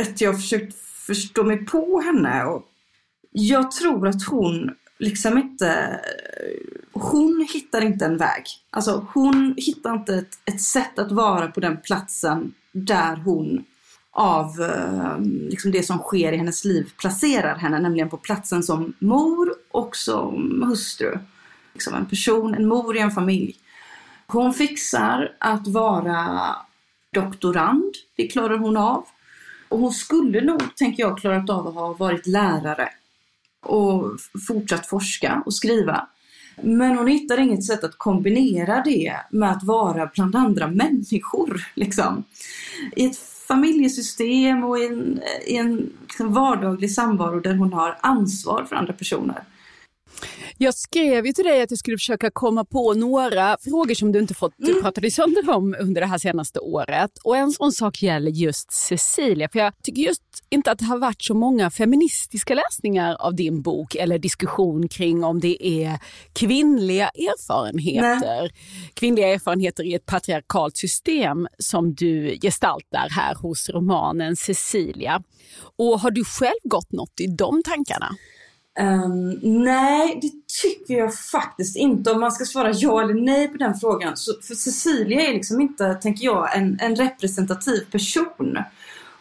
Att 0.00 0.20
jag 0.20 0.32
har 0.32 0.38
försökt 0.38 0.74
förstå 1.06 1.44
mig 1.44 1.64
på 1.64 2.00
henne 2.00 2.44
och 2.44 2.62
jag 3.38 3.70
tror 3.70 4.08
att 4.08 4.24
hon 4.24 4.70
liksom 4.98 5.38
inte, 5.38 6.00
hon 6.92 7.46
hittar 7.52 7.80
inte 7.80 8.04
en 8.04 8.16
väg. 8.16 8.44
Alltså 8.70 9.06
hon 9.14 9.54
hittar 9.56 9.94
inte 9.94 10.14
ett, 10.14 10.38
ett 10.44 10.60
sätt 10.60 10.98
att 10.98 11.12
vara 11.12 11.48
på 11.48 11.60
den 11.60 11.76
platsen 11.76 12.54
där 12.72 13.16
hon 13.16 13.64
av 14.10 14.60
eh, 14.60 15.18
liksom 15.20 15.70
det 15.70 15.82
som 15.82 15.98
sker 15.98 16.32
i 16.32 16.36
hennes 16.36 16.64
liv 16.64 16.92
placerar 16.96 17.56
henne, 17.56 17.78
nämligen 17.78 18.08
på 18.08 18.16
platsen 18.16 18.62
som 18.62 18.92
mor 18.98 19.54
och 19.70 19.96
som 19.96 20.62
hustru. 20.68 21.18
Liksom 21.72 21.94
en 21.94 22.06
person, 22.06 22.54
en 22.54 22.66
mor 22.68 22.96
i 22.96 23.00
en 23.00 23.10
familj. 23.10 23.56
Hon 24.26 24.54
fixar 24.54 25.36
att 25.40 25.68
vara 25.68 26.56
doktorand, 27.12 27.94
det 28.16 28.26
klarar 28.26 28.58
hon 28.58 28.76
av. 28.76 29.06
Och 29.68 29.78
hon 29.78 29.92
skulle 29.92 30.40
nog, 30.40 30.76
tänker 30.76 31.02
jag, 31.02 31.18
klarat 31.18 31.50
av 31.50 31.66
att 31.66 31.74
ha 31.74 31.92
varit 31.92 32.26
lärare 32.26 32.90
och 33.66 34.16
fortsatt 34.46 34.86
forska 34.86 35.42
och 35.46 35.54
skriva. 35.54 36.08
Men 36.62 36.96
hon 36.98 37.06
hittar 37.06 37.38
inget 37.38 37.64
sätt 37.64 37.84
att 37.84 37.98
kombinera 37.98 38.82
det 38.84 39.16
med 39.30 39.50
att 39.50 39.64
vara 39.64 40.10
bland 40.14 40.36
andra 40.36 40.66
människor. 40.66 41.66
Liksom. 41.74 42.24
I 42.96 43.06
ett 43.06 43.18
familjesystem 43.48 44.64
och 44.64 44.78
i 44.78 44.86
en, 44.86 45.20
i 45.46 45.56
en 45.56 45.90
liksom, 46.02 46.32
vardaglig 46.32 46.90
samvaro 46.92 47.40
där 47.40 47.54
hon 47.54 47.72
har 47.72 47.98
ansvar 48.00 48.64
för 48.68 48.76
andra 48.76 48.92
personer. 48.92 49.42
Jag 50.58 50.74
skrev 50.74 51.26
ju 51.26 51.32
till 51.32 51.44
dig 51.44 51.62
att 51.62 51.70
jag 51.70 51.78
skulle 51.78 51.96
försöka 51.96 52.30
komma 52.30 52.64
på 52.64 52.94
några 52.94 53.56
frågor 53.60 53.94
som 53.94 54.12
du 54.12 54.18
inte 54.18 54.34
fått 54.34 54.58
mm. 54.58 54.82
prata 54.82 55.00
dig 55.00 55.10
sönder 55.10 55.50
om 55.50 55.76
under 55.80 56.00
det 56.00 56.06
här 56.06 56.18
senaste 56.18 56.60
året. 56.60 57.10
Och 57.24 57.36
en 57.36 57.52
sån 57.52 57.72
sak 57.72 58.02
gäller 58.02 58.30
just 58.30 58.72
Cecilia. 58.72 59.48
För 59.48 59.58
jag 59.58 59.72
tycker 59.82 60.02
just 60.02 60.22
inte 60.50 60.70
att 60.70 60.78
det 60.78 60.84
har 60.84 60.98
varit 60.98 61.22
så 61.22 61.34
många 61.34 61.70
feministiska 61.70 62.54
läsningar 62.54 63.14
av 63.14 63.34
din 63.34 63.62
bok 63.62 63.94
eller 63.94 64.18
diskussion 64.18 64.88
kring 64.88 65.24
om 65.24 65.40
det 65.40 65.66
är 65.66 65.98
kvinnliga 66.32 67.08
erfarenheter. 67.08 68.40
Nej. 68.40 68.50
Kvinnliga 68.94 69.28
erfarenheter 69.28 69.84
i 69.84 69.94
ett 69.94 70.06
patriarkalt 70.06 70.76
system 70.76 71.48
som 71.58 71.94
du 71.94 72.38
gestaltar 72.42 73.08
här 73.10 73.34
hos 73.34 73.70
romanen 73.70 74.36
Cecilia. 74.36 75.22
Och 75.76 76.00
har 76.00 76.10
du 76.10 76.24
själv 76.24 76.60
gått 76.64 76.92
något 76.92 77.20
i 77.20 77.26
de 77.26 77.62
tankarna? 77.62 78.16
Um, 78.80 79.40
nej, 79.42 80.18
det 80.22 80.30
tycker 80.62 80.94
jag 80.94 81.14
faktiskt 81.14 81.76
inte. 81.76 82.10
Om 82.10 82.20
man 82.20 82.32
ska 82.32 82.44
svara 82.44 82.72
ja 82.72 83.02
eller 83.02 83.14
nej 83.14 83.48
på 83.48 83.56
den 83.56 83.74
frågan. 83.74 84.16
Så, 84.16 84.32
för 84.42 84.54
Cecilia 84.54 85.20
är 85.20 85.34
liksom 85.34 85.60
inte, 85.60 85.94
tänker 85.94 86.24
jag, 86.24 86.56
en, 86.56 86.78
en 86.80 86.96
representativ 86.96 87.90
person. 87.90 88.58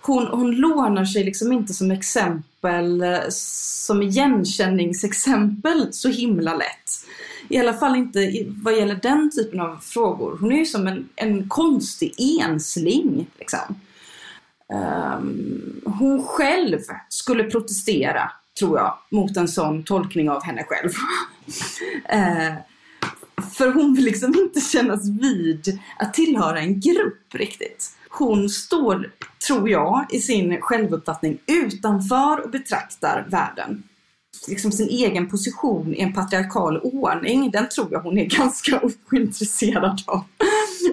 Hon, 0.02 0.28
hon 0.28 0.52
lånar 0.52 1.06
sig 1.06 1.24
liksom 1.24 1.52
inte 1.52 1.74
som 1.74 1.92
exempel, 1.92 3.04
som 3.30 4.02
igenkänningsexempel 4.02 5.94
så 5.94 6.10
himla 6.10 6.56
lätt. 6.56 7.06
I 7.50 7.58
alla 7.58 7.74
fall 7.74 7.96
inte 7.96 8.46
vad 8.48 8.78
gäller 8.78 9.00
den 9.02 9.32
typen 9.32 9.60
av 9.60 9.78
frågor. 9.82 10.38
Hon 10.42 10.52
är 10.52 10.58
ju 10.58 10.66
som 10.66 10.88
en, 10.88 11.10
en 11.16 11.50
konstig 11.50 12.14
ensling. 12.42 13.28
Liksom. 13.40 13.76
Um, 14.74 15.82
hon 15.86 16.24
själv 16.24 16.80
skulle 17.10 17.44
protestera 17.44 18.32
tror 18.60 18.78
jag, 18.78 18.98
mot 19.12 19.38
en 19.38 19.48
sån 19.48 19.84
tolkning 19.84 20.30
av 20.30 20.44
henne 20.44 20.64
själv. 20.64 20.92
eh, 22.10 22.54
för 23.58 23.74
hon 23.74 23.94
vill 23.94 24.06
liksom 24.06 24.36
inte 24.36 24.62
kännas 24.62 25.10
vid 25.10 25.80
att 25.98 26.14
tillhöra 26.14 26.60
en 26.60 26.80
grupp 26.80 27.34
riktigt. 27.34 27.92
Hon 28.10 28.50
står, 28.50 29.12
tror 29.48 29.70
jag, 29.70 30.06
i 30.10 30.20
sin 30.20 30.62
självuppfattning 30.62 31.38
utanför 31.46 32.44
och 32.44 32.50
betraktar 32.50 33.26
världen. 33.30 33.84
Liksom 34.48 34.72
sin 34.72 34.90
egen 34.90 35.30
position 35.30 35.96
i 35.96 36.02
en 36.02 36.14
patriarkal 36.14 36.80
ordning, 36.84 37.52
den 37.52 37.70
tror 37.70 37.88
jag 37.92 38.00
hon 38.00 38.18
är 38.18 38.26
ganska 38.38 38.82
ointresserad 39.12 40.02
av. 40.06 40.24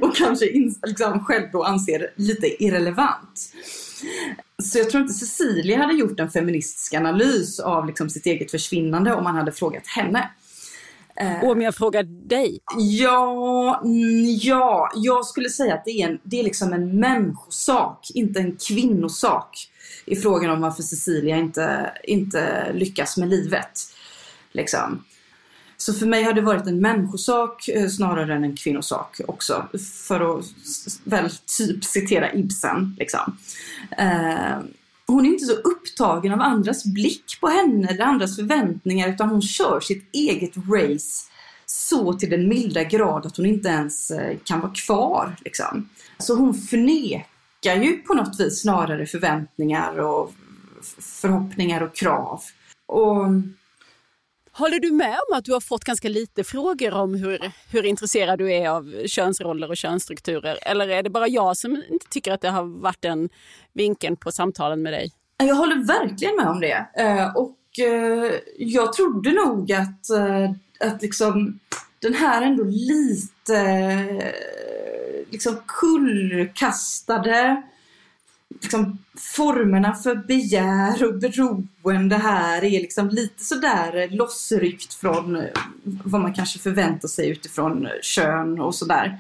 Och 0.02 0.16
kanske 0.16 0.46
liksom 0.86 1.24
själv 1.24 1.46
då 1.52 1.64
anser 1.64 2.10
lite 2.16 2.64
irrelevant. 2.64 3.52
Så 4.62 4.78
jag 4.78 4.90
tror 4.90 5.02
inte 5.02 5.14
Cecilia 5.14 5.78
hade 5.78 5.94
gjort 5.94 6.20
en 6.20 6.30
feministisk 6.30 6.94
analys 6.94 7.60
av 7.60 7.86
liksom 7.86 8.10
sitt 8.10 8.26
eget 8.26 8.50
försvinnande 8.50 9.14
om 9.14 9.24
man 9.24 9.36
hade 9.36 9.52
frågat 9.52 9.86
henne. 9.86 10.30
Och 11.42 11.50
om 11.50 11.62
jag 11.62 11.74
frågar 11.74 12.02
dig? 12.28 12.60
Ja, 12.78 13.82
ja, 14.40 14.90
jag 14.94 15.24
skulle 15.24 15.48
säga 15.48 15.74
att 15.74 15.84
det 15.84 15.90
är, 15.90 16.08
en, 16.08 16.18
det 16.22 16.40
är 16.40 16.44
liksom 16.44 16.72
en 16.72 17.00
människosak, 17.00 18.10
inte 18.14 18.40
en 18.40 18.56
kvinnosak 18.56 19.68
i 20.04 20.16
frågan 20.16 20.50
om 20.50 20.60
varför 20.60 20.82
Cecilia 20.82 21.36
inte, 21.36 21.92
inte 22.04 22.72
lyckas 22.72 23.16
med 23.16 23.28
livet. 23.28 23.80
Liksom. 24.52 25.04
Så 25.82 25.92
för 25.92 26.06
mig 26.06 26.22
har 26.22 26.32
det 26.32 26.40
varit 26.40 26.66
en 26.66 26.80
människosak 26.80 27.68
eh, 27.68 27.88
snarare 27.88 28.34
än 28.34 28.44
en 28.44 28.56
kvinnosak 28.56 29.20
också. 29.28 29.68
För 30.06 30.38
att 30.38 30.44
väl 31.04 31.30
typ 31.58 31.84
citera 31.84 32.32
Ibsen. 32.34 32.96
Liksom. 32.98 33.36
Eh, 33.98 34.58
hon 35.06 35.26
är 35.26 35.28
inte 35.28 35.44
så 35.44 35.52
upptagen 35.52 36.32
av 36.32 36.40
andras 36.40 36.84
blick 36.84 37.40
på 37.40 37.48
henne 37.48 37.88
eller 37.88 38.04
andras 38.04 38.36
förväntningar 38.36 39.08
utan 39.08 39.28
hon 39.28 39.42
kör 39.42 39.80
sitt 39.80 40.08
eget 40.12 40.52
race 40.56 41.30
så 41.66 42.12
till 42.12 42.30
den 42.30 42.48
milda 42.48 42.84
grad 42.84 43.26
att 43.26 43.36
hon 43.36 43.46
inte 43.46 43.68
ens 43.68 44.10
eh, 44.10 44.36
kan 44.44 44.60
vara 44.60 44.72
kvar. 44.72 45.36
Liksom. 45.44 45.88
Så 46.18 46.36
hon 46.36 46.54
förnekar 46.54 47.76
ju 47.82 47.92
på 47.92 48.14
något 48.14 48.40
vis 48.40 48.60
snarare 48.60 49.06
förväntningar 49.06 49.98
och 49.98 50.32
förhoppningar 50.98 51.80
och 51.80 51.94
krav. 51.94 52.40
Och 52.86 53.26
Håller 54.54 54.80
du 54.80 54.92
med 54.92 55.18
om 55.28 55.38
att 55.38 55.44
du 55.44 55.52
har 55.52 55.60
fått 55.60 55.84
ganska 55.84 56.08
lite 56.08 56.44
frågor 56.44 56.94
om 56.94 57.14
hur, 57.14 57.52
hur 57.70 57.86
intresserad 57.86 58.38
du 58.38 58.52
är 58.52 58.68
av 58.68 59.06
könsroller 59.06 59.70
och 59.70 59.76
könsstrukturer? 59.76 60.58
Eller 60.62 60.88
är 60.88 61.02
det 61.02 61.10
bara 61.10 61.28
jag 61.28 61.56
som 61.56 61.82
inte 61.90 62.06
tycker 62.08 62.32
att 62.32 62.40
det 62.40 62.50
har 62.50 62.64
varit 62.82 63.02
den 63.02 63.28
vinkeln 63.72 64.16
på 64.16 64.32
samtalen 64.32 64.82
med 64.82 64.92
dig? 64.92 65.12
Jag 65.36 65.54
håller 65.54 65.86
verkligen 65.86 66.36
med 66.36 66.46
om 66.48 66.60
det. 66.60 66.86
Eh, 66.94 67.36
och 67.36 67.58
eh, 67.78 68.32
jag 68.58 68.92
trodde 68.92 69.32
nog 69.32 69.72
att, 69.72 70.10
eh, 70.10 70.50
att 70.80 71.02
liksom, 71.02 71.58
den 71.98 72.14
här 72.14 72.42
ändå 72.42 72.64
lite 72.64 74.32
liksom 75.30 75.56
kullkastade 75.66 77.62
liksom, 78.60 78.98
formerna 79.16 79.94
för 79.94 80.14
begär 80.14 81.04
och 81.04 81.18
beroende 81.18 82.16
här 82.16 82.64
är 82.64 82.80
liksom 82.80 83.08
lite 83.08 83.44
sådär 83.44 84.08
lossryckt 84.10 84.94
från 84.94 85.36
eh, 85.36 85.44
vad 85.84 86.20
man 86.20 86.34
kanske 86.34 86.58
förväntar 86.58 87.08
sig 87.08 87.28
utifrån 87.28 87.86
eh, 87.86 87.92
kön 88.02 88.60
och 88.60 88.74
sådär. 88.74 89.18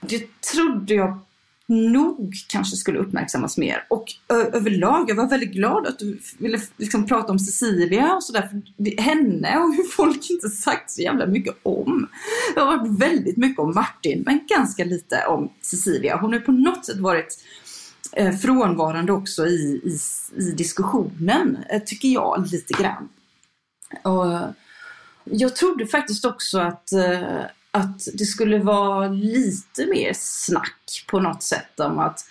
Det 0.00 0.40
trodde 0.40 0.94
jag 0.94 1.18
nog 1.68 2.34
kanske 2.48 2.76
skulle 2.76 2.98
uppmärksammas 2.98 3.58
mer. 3.58 3.84
Och 3.88 4.04
överlag, 4.28 5.10
jag 5.10 5.14
var 5.14 5.28
väldigt 5.28 5.52
glad 5.52 5.86
att 5.86 5.98
du 5.98 6.18
ville 6.38 6.60
liksom 6.76 7.06
prata 7.06 7.32
om 7.32 7.38
Cecilia 7.38 8.14
och 8.14 8.24
sådär. 8.24 8.62
Henne 8.98 9.58
och 9.58 9.74
hur 9.74 9.84
folk 9.96 10.30
inte 10.30 10.48
sagt 10.48 10.90
så 10.90 11.02
jävla 11.02 11.26
mycket 11.26 11.54
om. 11.62 12.08
Det 12.54 12.60
har 12.60 12.76
varit 12.76 13.00
väldigt 13.00 13.36
mycket 13.36 13.58
om 13.58 13.74
Martin, 13.74 14.22
men 14.26 14.40
ganska 14.48 14.84
lite 14.84 15.26
om 15.26 15.52
Cecilia. 15.62 16.16
Hon 16.16 16.32
har 16.32 16.40
på 16.40 16.52
något 16.52 16.86
sätt 16.86 16.98
varit 16.98 17.38
eh, 18.12 18.36
frånvarande 18.36 19.12
också 19.12 19.46
i, 19.46 19.80
i, 19.84 19.98
i 20.42 20.50
diskussionen, 20.50 21.58
eh, 21.70 21.82
tycker 21.82 22.08
jag 22.08 22.48
lite 22.52 22.82
grann. 22.82 23.08
Och 24.02 24.32
eh, 24.32 24.48
jag 25.24 25.56
trodde 25.56 25.86
faktiskt 25.86 26.24
också 26.24 26.58
att 26.58 26.92
eh, 26.92 27.42
att 27.70 28.08
det 28.14 28.24
skulle 28.24 28.58
vara 28.58 29.08
lite 29.08 29.86
mer 29.86 30.12
snack 30.14 31.04
på 31.06 31.20
något 31.20 31.42
sätt 31.42 31.80
om 31.80 31.98
att 31.98 32.24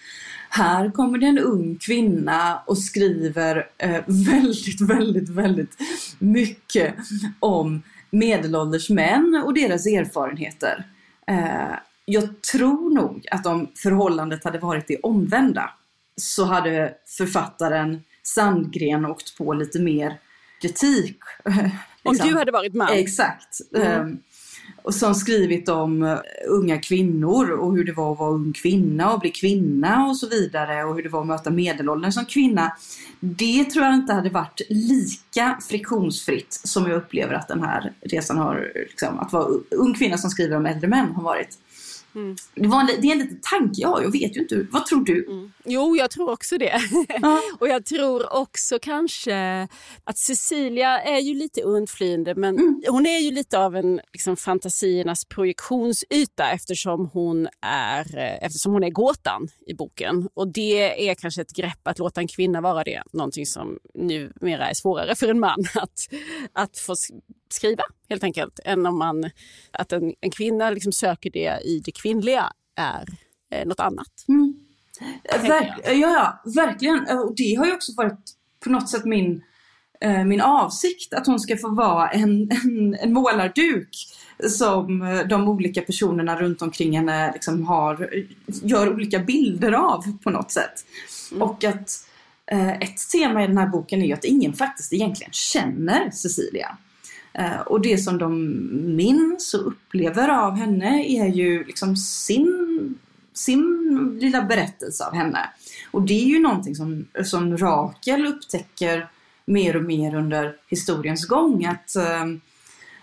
här 0.50 0.92
kommer 0.92 1.18
det 1.18 1.26
en 1.26 1.40
ung 1.40 1.76
kvinna 1.76 2.62
och 2.66 2.78
skriver 2.78 3.68
eh, 3.78 4.04
väldigt, 4.08 4.82
väldigt, 4.82 5.30
väldigt 5.30 5.78
mycket 6.20 6.96
om 7.40 7.82
medelålders 8.10 8.90
män 8.90 9.42
och 9.46 9.54
deras 9.54 9.86
erfarenheter. 9.86 10.86
Eh, 11.28 11.74
Eh, 12.08 12.14
jag 12.14 12.42
tror 12.42 12.94
nog 12.96 13.28
att 13.32 13.46
om 13.46 13.72
förhållandet 13.76 14.44
hade 14.44 14.60
varit 14.60 14.88
det 14.88 14.98
omvända 14.98 15.70
så 16.16 16.46
hade 16.46 16.94
författaren 17.18 18.04
Sandgren 18.24 19.06
åkt 19.06 19.38
på 19.38 19.54
lite 19.54 19.80
mer 19.80 20.20
kritik. 20.62 21.18
Om 22.04 22.14
liksom. 22.14 22.30
du 22.30 22.38
hade 22.38 22.52
varit 22.52 22.74
man? 22.74 22.90
Exakt. 22.92 23.62
Mm. 23.76 24.02
Um, 24.02 24.20
och 24.84 24.96
som 24.96 25.16
skrivit 25.16 25.70
om 25.70 26.04
uh, 26.04 26.18
unga 26.48 26.78
kvinnor 26.78 27.52
och 27.52 27.76
hur 27.76 27.84
det 27.84 27.94
var 27.94 28.12
att 28.12 28.20
vara 28.20 28.32
ung 28.32 28.54
kvinna 28.54 29.14
och 29.14 29.20
bli 29.20 29.30
kvinna 29.30 30.06
och 30.06 30.18
så 30.18 30.28
vidare 30.30 30.84
och 30.84 30.96
hur 30.96 31.04
det 31.04 31.10
var 31.10 31.22
att 31.22 31.28
möta 31.28 31.50
medelåldern 31.50 32.12
som 32.12 32.26
kvinna. 32.26 32.78
Det 33.20 33.64
tror 33.64 33.86
jag 33.86 33.94
inte 33.94 34.14
hade 34.14 34.30
varit 34.30 34.62
lika 34.70 35.60
friktionsfritt 35.70 36.54
som 36.64 36.88
jag 36.88 36.98
upplever 36.98 37.34
att 37.34 37.48
den 37.48 37.64
här 37.64 37.94
resan 38.02 38.38
har, 38.38 38.72
liksom, 38.76 39.20
att 39.20 39.34
vara 39.34 39.48
ung 39.72 39.94
kvinna 39.94 40.18
som 40.18 40.30
skriver 40.30 40.56
om 40.56 40.66
äldre 40.66 40.88
män 40.88 41.12
har 41.12 41.24
varit. 41.24 41.58
Mm. 42.18 42.36
Det, 42.56 42.68
var 42.68 42.80
en, 42.80 42.88
det 43.02 43.08
är 43.08 43.12
en 43.12 43.18
liten 43.18 43.40
tanke 43.42 43.82
jag 43.82 44.04
jag 44.04 44.12
vet 44.12 44.36
ju 44.36 44.42
inte. 44.42 44.68
Vad 44.72 44.86
tror 44.86 45.06
du? 45.06 45.26
Mm. 45.26 45.52
Jo, 45.66 45.96
jag 45.98 46.12
tror 46.12 46.32
också 46.32 46.58
det. 46.58 46.82
Ja. 47.22 47.42
och 47.60 47.68
jag 47.68 47.86
tror 47.86 48.34
också 48.34 48.80
kanske 48.82 49.68
att 50.04 50.18
Cecilia 50.18 51.02
är 51.02 51.20
ju 51.20 51.34
lite 51.34 51.62
undflyende 51.62 52.36
men 52.36 52.58
mm. 52.58 52.84
hon 52.88 53.06
är 53.06 53.20
ju 53.20 53.32
lite 53.32 53.60
av 53.60 53.76
en 53.76 54.02
liksom, 54.14 54.38
fantasiernas 54.38 55.26
projektionsyta 55.26 56.52
eftersom 56.52 57.10
hon, 57.14 57.48
är, 57.62 58.18
eftersom 58.42 58.74
hon 58.74 58.84
är 58.84 58.90
gåtan 58.90 59.48
i 59.68 59.74
boken. 59.74 60.30
Och 60.34 60.48
det 60.48 61.10
är 61.10 61.16
kanske 61.16 61.42
ett 61.42 61.54
grepp 61.54 61.88
att 61.88 62.00
låta 62.00 62.22
en 62.22 62.28
kvinna 62.28 62.62
vara 62.62 62.84
det. 62.84 63.04
Någonting 63.14 63.46
som 63.46 63.80
numera 63.94 64.70
är 64.70 64.74
svårare 64.74 65.16
för 65.16 65.28
en 65.28 65.40
man 65.40 65.66
att, 65.76 66.10
att 66.54 66.78
få 66.78 66.96
skriva 67.54 67.84
helt 68.10 68.24
enkelt. 68.24 68.60
Än 68.66 68.86
om 68.86 69.00
man, 69.00 69.30
att 69.72 69.92
en, 69.92 70.14
en 70.22 70.32
kvinna 70.32 70.70
liksom 70.70 70.92
söker 70.92 71.30
det 71.30 71.60
i 71.64 71.82
det 71.86 71.92
kvinnliga 71.92 72.52
är 72.76 73.08
eh, 73.52 73.68
något 73.68 73.80
annat. 73.80 74.26
Mm. 74.28 74.54
Verk, 75.48 75.74
ja, 75.86 75.92
ja, 75.92 76.42
verkligen. 76.56 77.18
Och 77.18 77.36
det 77.36 77.56
har 77.56 77.66
ju 77.66 77.74
också 77.74 77.92
varit 77.98 78.20
på 78.64 78.70
något 78.70 78.90
sätt 78.90 79.06
min, 79.06 79.44
eh, 80.02 80.24
min 80.24 80.42
avsikt 80.42 81.14
att 81.14 81.28
hon 81.28 81.40
ska 81.40 81.58
få 81.58 81.70
vara 81.70 82.10
en, 82.10 82.52
en, 82.52 82.96
en 82.96 83.14
målarduk 83.14 83.90
som 84.50 85.02
eh, 85.02 85.28
de 85.28 85.50
olika 85.50 85.82
personerna 85.82 86.40
runt 86.40 86.62
omkring 86.62 86.98
henne 86.98 87.32
liksom 87.34 87.66
har, 87.66 88.10
gör 88.46 88.94
olika 88.94 89.20
bilder 89.20 89.72
av 89.72 90.18
på 90.24 90.30
något 90.30 90.52
sätt. 90.52 90.86
Mm. 91.32 91.42
Och 91.42 91.64
att 91.64 92.06
eh, 92.52 92.72
ett 92.72 93.10
tema 93.12 93.44
i 93.44 93.48
den 93.48 93.58
här 93.58 93.68
boken 93.68 94.02
är 94.02 94.06
ju 94.06 94.14
att 94.14 94.26
ingen 94.26 94.54
faktiskt 94.54 94.94
egentligen 94.94 95.34
känner 95.34 96.12
Cecilia. 96.12 96.78
Eh, 97.38 97.60
och 97.60 97.82
det 97.82 97.98
som 97.98 98.18
de 98.18 98.60
minns 98.96 99.54
och 99.54 99.68
upplever 99.68 100.30
av 100.30 100.56
henne 100.56 101.06
är 101.08 101.28
ju 101.28 101.64
liksom 101.64 101.96
sin, 101.96 102.96
sin 103.34 104.18
lilla 104.22 104.42
berättelse 104.42 105.06
av 105.06 105.16
henne. 105.16 105.50
Och 105.92 106.02
det 106.02 106.14
är 106.14 106.26
ju 106.26 106.40
någonting 106.40 106.76
som, 106.76 107.06
som 107.24 107.58
Rakel 107.58 108.26
upptäcker 108.26 109.08
mer 109.46 109.76
och 109.76 109.84
mer 109.84 110.16
under 110.16 110.56
historiens 110.68 111.26
gång. 111.26 111.66
Att 111.66 111.96
eh, 111.96 112.26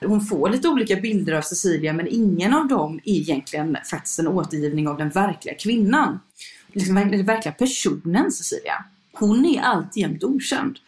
hon 0.09 0.20
får 0.20 0.51
lite 0.51 0.68
olika 0.68 0.97
bilder 0.97 1.32
av 1.32 1.43
Cecilia 1.43 1.93
men 1.93 2.09
ingen 2.09 2.55
av 2.55 2.68
dem 2.68 3.01
är 3.05 3.12
egentligen 3.12 3.76
faktiskt 3.91 4.18
en 4.18 4.28
återgivning 4.28 4.89
av 4.89 4.99
den 4.99 5.09
verkliga 5.09 5.55
kvinnan. 5.55 6.20
Liksom 6.72 6.95
den 6.95 7.26
verkliga 7.26 7.55
personen 7.55 8.32
Cecilia. 8.32 8.85
Hon 9.12 9.45
är 9.45 9.61
alltjämt 9.61 10.24
okänd. 10.24 10.78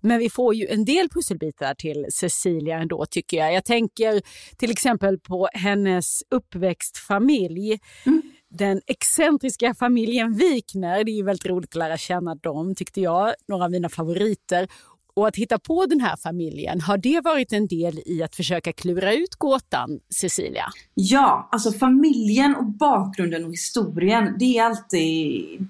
Men 0.00 0.18
vi 0.18 0.30
får 0.30 0.54
ju 0.54 0.66
en 0.66 0.84
del 0.84 1.08
pusselbitar 1.08 1.74
till 1.74 2.06
Cecilia 2.12 2.78
ändå 2.78 3.06
tycker 3.06 3.36
jag. 3.36 3.54
Jag 3.54 3.64
tänker 3.64 4.22
till 4.56 4.70
exempel 4.70 5.18
på 5.18 5.48
hennes 5.52 6.22
uppväxtfamilj. 6.30 7.78
Mm. 8.06 8.22
Den 8.50 8.80
excentriska 8.86 9.74
familjen 9.74 10.34
Wikner, 10.34 11.04
det 11.04 11.10
är 11.10 11.16
ju 11.16 11.24
väldigt 11.24 11.46
roligt 11.46 11.70
att 11.70 11.74
lära 11.78 11.96
känna 11.96 12.34
dem 12.34 12.74
tyckte 12.74 13.00
jag, 13.00 13.34
några 13.48 13.64
av 13.64 13.70
mina 13.70 13.88
favoriter. 13.88 14.68
Och 15.14 15.28
att 15.28 15.36
hitta 15.36 15.58
på 15.58 15.86
den 15.86 16.00
här 16.00 16.16
familjen, 16.16 16.80
har 16.80 16.98
det 16.98 17.20
varit 17.20 17.52
en 17.52 17.66
del 17.66 18.00
i 18.06 18.22
att 18.22 18.36
försöka 18.36 18.72
klura 18.72 19.14
ut 19.14 19.34
gåtan, 19.34 20.00
Cecilia? 20.20 20.64
Ja, 20.94 21.48
alltså 21.52 21.72
familjen 21.72 22.54
och 22.56 22.66
bakgrunden 22.66 23.44
och 23.44 23.50
historien, 23.50 24.36
det 24.38 24.58
är 24.58 24.64
alltid 24.64 25.68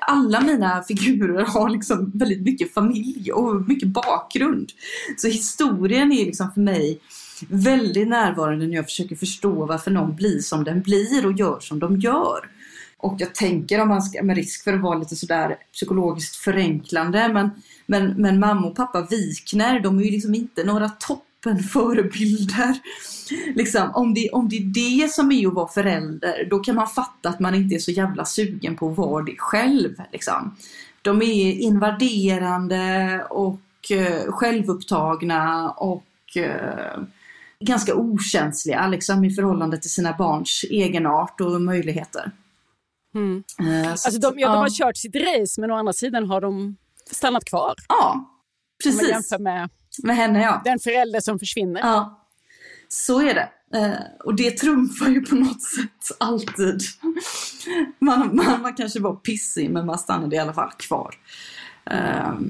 alla 0.00 0.40
mina 0.40 0.82
figurer 0.82 1.44
har 1.44 1.68
liksom 1.68 2.10
väldigt 2.14 2.42
mycket 2.42 2.74
familj 2.74 3.32
och 3.32 3.68
mycket 3.68 3.88
bakgrund. 3.88 4.72
Så 5.16 5.28
historien 5.28 6.12
är 6.12 6.26
liksom 6.26 6.52
för 6.52 6.60
mig 6.60 7.00
väldigt 7.48 8.08
närvarande 8.08 8.66
när 8.66 8.74
jag 8.74 8.84
försöker 8.84 9.16
förstå 9.16 9.66
varför 9.66 9.90
någon 9.90 10.16
blir 10.16 10.38
som 10.38 10.64
den 10.64 10.82
blir 10.82 11.26
och 11.26 11.32
gör 11.32 11.60
som 11.60 11.78
de 11.78 12.00
gör. 12.00 12.50
Och 12.96 13.14
jag 13.18 13.34
tänker 13.34 13.80
om 13.80 13.88
man 13.88 14.02
ska, 14.02 14.22
med 14.22 14.36
risk 14.36 14.64
för 14.64 14.72
att 14.72 14.80
vara 14.80 14.98
lite 14.98 15.16
sådär 15.16 15.56
psykologiskt 15.72 16.36
förenklande, 16.36 17.28
men, 17.32 17.50
men, 17.86 18.22
men 18.22 18.40
mamma 18.40 18.66
och 18.66 18.76
pappa 18.76 19.06
Wikner, 19.10 19.80
de 19.80 19.98
är 19.98 20.02
ju 20.02 20.10
liksom 20.10 20.34
inte 20.34 20.64
några 20.64 20.88
toppenförebilder. 21.42 22.78
Liksom, 23.54 23.90
om, 23.94 24.14
det, 24.14 24.30
om 24.30 24.48
det 24.48 24.56
är 24.56 25.02
det 25.02 25.12
som 25.12 25.32
är 25.32 25.48
att 25.48 25.54
vara 25.54 25.68
förälder, 25.68 26.46
då 26.50 26.58
kan 26.58 26.74
man 26.74 26.86
fatta 26.86 27.28
att 27.28 27.40
man 27.40 27.54
inte 27.54 27.74
är 27.74 27.78
så 27.78 27.90
jävla 27.90 28.24
sugen 28.24 28.76
på 28.76 28.90
att 28.90 28.96
vara 28.96 29.24
det 29.24 29.36
själv. 29.38 29.94
Liksom. 30.12 30.56
De 31.02 31.22
är 31.22 31.52
invaderande 31.52 33.24
och 33.30 33.60
uh, 33.90 34.32
självupptagna 34.32 35.70
och 35.70 36.04
uh, 36.36 37.04
ganska 37.60 37.94
okänsliga 37.94 38.86
liksom, 38.86 39.24
i 39.24 39.30
förhållande 39.30 39.78
till 39.78 39.90
sina 39.90 40.12
barns 40.12 40.64
egenart 40.70 41.40
och 41.40 41.62
möjligheter. 41.62 42.30
Mm. 43.14 43.44
Uh, 43.62 43.90
alltså 43.90 44.18
de, 44.18 44.38
ja, 44.38 44.48
de 44.48 44.56
har 44.56 44.70
kört 44.70 44.96
sitt 44.96 45.16
race 45.16 45.60
men 45.60 45.70
å 45.70 45.74
andra 45.74 45.92
sidan 45.92 46.30
har 46.30 46.40
de 46.40 46.76
stannat 47.10 47.44
kvar. 47.44 47.74
Ja, 47.88 48.30
precis. 48.84 49.00
Om 49.00 49.06
man 49.06 49.14
jämför 49.14 49.38
med, 49.38 49.68
med 50.02 50.16
henne 50.16 50.42
ja. 50.42 50.62
den 50.64 50.78
förälder 50.78 51.20
som 51.20 51.38
försvinner. 51.38 51.80
Ja, 51.80 52.26
så 52.88 53.20
är 53.20 53.34
det. 53.34 53.48
Uh, 53.76 53.96
och 54.24 54.34
det 54.34 54.50
trumfar 54.50 55.08
ju 55.08 55.20
på 55.20 55.34
något 55.34 55.62
sätt 55.62 56.16
alltid. 56.20 56.80
man, 57.98 58.36
man, 58.36 58.62
man 58.62 58.74
kanske 58.74 59.00
var 59.00 59.14
pissig 59.14 59.70
men 59.70 59.86
man 59.86 59.98
stannade 59.98 60.36
i 60.36 60.38
alla 60.38 60.52
fall 60.52 60.70
kvar. 60.70 61.14
Uh, 61.90 62.40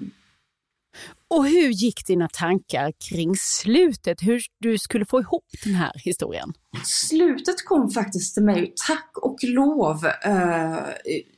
och 1.31 1.47
hur 1.47 1.68
gick 1.68 2.07
dina 2.07 2.29
tankar 2.29 2.93
kring 3.11 3.37
slutet? 3.37 4.22
Hur 4.22 4.41
du 4.61 4.79
skulle 4.79 5.07
få 5.07 5.20
ihop 5.20 5.45
den 5.64 5.74
här 5.74 5.93
historien? 6.05 6.53
Slutet 6.85 7.64
kom 7.64 7.91
faktiskt 7.91 8.35
till 8.35 8.45
mig, 8.45 8.72
tack 8.87 9.11
och 9.14 9.39
lov, 9.43 10.07
eh, 10.24 10.79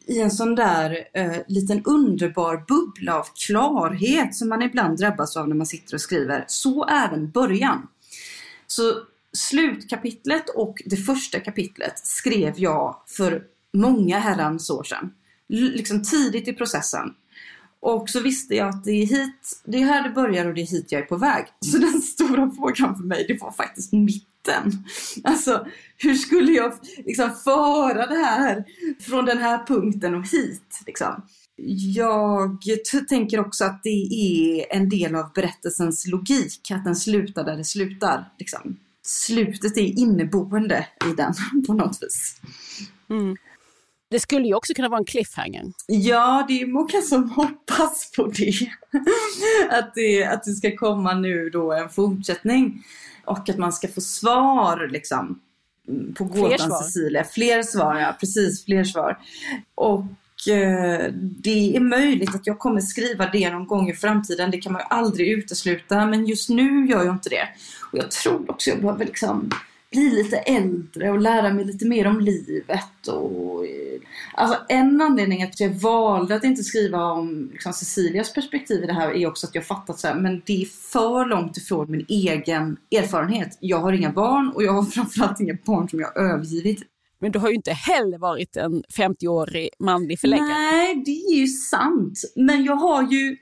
i 0.07 0.21
en 0.21 0.31
sån 0.31 0.55
där 0.55 1.09
eh, 1.15 1.37
liten 1.49 1.85
underbar 1.85 2.65
bubbla 2.69 3.19
av 3.19 3.27
klarhet 3.47 4.35
som 4.35 4.49
man 4.49 4.63
ibland 4.63 4.99
drabbas 4.99 5.37
av 5.37 5.49
när 5.49 5.57
man 5.57 5.67
sitter 5.67 5.95
och 5.95 6.01
skriver. 6.01 6.45
Så 6.47 6.85
även 6.85 7.31
början. 7.31 7.89
Så 8.67 8.95
slutkapitlet 9.33 10.49
och 10.49 10.83
det 10.87 10.97
första 10.97 11.41
kapitlet 11.41 11.99
skrev 11.99 12.55
jag 12.57 12.97
för 13.07 13.43
många 13.73 14.19
herrans 14.19 14.71
år 14.71 14.85
sedan. 14.85 15.13
L 15.53 15.73
liksom 15.75 16.03
tidigt 16.03 16.49
i 16.49 16.53
processen. 16.53 17.15
Och 17.81 18.11
så 18.11 18.21
visste 18.21 18.55
jag 18.55 18.69
att 18.69 18.85
det 18.85 18.91
är 18.91 19.07
hit, 19.07 19.63
det 19.65 19.83
är 19.83 19.85
här 19.85 20.03
det 20.09 20.15
börjar 20.15 20.47
och 20.47 20.55
det 20.55 20.61
är 20.61 20.67
hit 20.67 20.93
jag 20.93 21.03
är 21.03 21.07
på 21.07 21.17
väg. 21.17 21.45
Så 21.61 21.79
den 21.79 22.01
stora 22.03 22.51
frågan 22.51 22.97
för 22.97 23.05
mig, 23.05 23.25
det 23.29 23.41
var 23.41 23.53
faktiskt 23.53 23.93
mitten. 23.93 24.85
Alltså, 25.25 25.67
hur 25.97 26.15
skulle 26.15 26.53
jag 26.53 26.73
liksom 27.07 27.31
föra 27.45 28.07
det 28.07 28.25
här 28.25 28.65
från 29.01 29.25
den 29.25 29.39
här 29.39 29.67
punkten 29.67 30.15
och 30.15 30.29
hit? 30.29 30.81
Liksom? 30.87 31.23
Jag 31.95 32.59
tänker 33.09 33.41
också 33.41 33.65
att 33.65 33.83
det 33.83 34.09
är 34.11 34.77
en 34.77 34.89
del 34.89 35.15
av 35.15 35.33
berättelsens 35.35 36.07
logik, 36.07 36.71
att 36.71 36.85
den 36.85 36.97
slutar 36.97 37.45
där 37.45 37.57
det 37.57 37.65
slutar. 37.65 38.33
Liksom. 38.39 38.77
Slutet 39.03 39.77
är 39.77 39.99
inneboende 39.99 40.87
i 41.11 41.15
den 41.17 41.35
på 41.67 41.73
något 41.73 41.99
vis. 42.03 42.41
Mm. 43.11 43.37
Det 44.11 44.21
skulle 44.21 44.47
ju 44.47 44.55
också 44.55 44.75
kunna 44.75 44.89
vara 44.89 44.99
en 44.99 45.05
cliffhanger. 45.05 45.65
Ja, 45.87 46.45
det 46.49 46.61
är 46.61 46.67
många 46.67 47.03
som 47.03 47.31
hoppas 47.31 48.13
på 48.17 48.27
det. 48.27 48.71
att, 49.71 49.95
det 49.95 50.25
att 50.25 50.45
det 50.45 50.53
ska 50.53 50.77
komma 50.77 51.15
nu 51.15 51.51
då 51.51 51.73
en 51.73 51.91
fortsättning. 51.91 52.83
Och 53.25 53.49
att 53.49 53.59
man 53.59 53.73
ska 53.73 53.89
få 53.89 54.01
svar 54.01 54.89
liksom. 54.93 55.41
På 56.15 56.25
gåtan 56.25 56.71
Cecilia. 56.71 57.25
Fler 57.25 57.63
svar, 57.63 57.99
ja. 57.99 58.17
Precis, 58.21 58.65
fler 58.65 58.85
svar. 58.85 59.19
Och 59.75 60.49
eh, 60.49 61.13
det 61.13 61.77
är 61.77 61.81
möjligt 61.81 62.35
att 62.35 62.47
jag 62.47 62.59
kommer 62.59 62.81
skriva 62.81 63.27
det 63.27 63.51
någon 63.51 63.67
gång 63.67 63.91
i 63.91 63.95
framtiden. 63.95 64.51
Det 64.51 64.59
kan 64.59 64.73
man 64.73 64.83
ju 64.83 64.87
aldrig 64.91 65.29
utesluta. 65.29 66.07
Men 66.07 66.27
just 66.27 66.49
nu 66.49 66.87
gör 66.87 67.05
jag 67.05 67.15
inte 67.15 67.29
det. 67.29 67.49
Och 67.93 67.99
jag 67.99 68.11
tror 68.11 68.51
också 68.51 68.71
jag 68.71 68.81
behöver 68.81 69.05
liksom 69.05 69.51
bli 69.91 70.11
lite 70.11 70.37
äldre 70.37 71.11
och 71.11 71.21
lära 71.21 71.55
mig 71.55 71.65
lite 71.65 71.87
mer 71.87 72.07
om 72.07 72.21
livet. 72.21 73.09
Och, 73.09 73.65
alltså 74.35 74.59
en 74.69 75.01
anledning 75.01 75.43
att 75.43 75.61
jag 75.61 75.71
valde 75.71 76.35
att 76.35 76.45
inte 76.45 76.65
skriva 76.65 77.05
om 77.05 77.51
liksom, 77.53 77.73
Cecilias 77.73 78.35
perspektiv 78.35 78.85
i 78.85 78.87
det 78.87 78.93
här 78.93 79.17
är 79.17 79.27
också 79.27 79.47
att 79.47 79.55
jag 79.55 79.67
fattat 79.67 80.01
så 80.01 80.09
här, 80.09 80.15
men 80.15 80.43
det 80.47 80.63
är 80.63 80.67
för 80.67 81.27
långt 81.27 81.57
ifrån 81.57 81.91
min 81.91 82.07
egen 82.09 82.77
erfarenhet. 82.91 83.59
Jag 83.61 83.79
har 83.79 83.93
inga 83.93 84.13
barn 84.13 84.53
och 84.55 84.63
jag 84.63 84.73
har 84.73 84.83
framförallt 84.91 85.41
inga 85.41 85.57
barn 85.65 85.89
som 85.89 86.01
jag 86.01 86.17
övergivit. 86.17 86.83
Men 87.23 87.33
du 87.33 87.39
har 87.39 87.49
ju 87.49 87.55
inte 87.55 87.73
heller 87.73 88.19
varit 88.19 88.57
en 88.57 88.83
50-årig 88.83 89.69
manlig 89.79 90.21
förläggare. 90.21 90.49
Nej, 90.49 91.03
det 91.05 91.11
är 91.11 91.35
ju 91.35 91.47
sant. 91.47 92.21
Men 92.37 92.65
jag 92.65 92.77
har 92.77 93.13
ju 93.13 93.37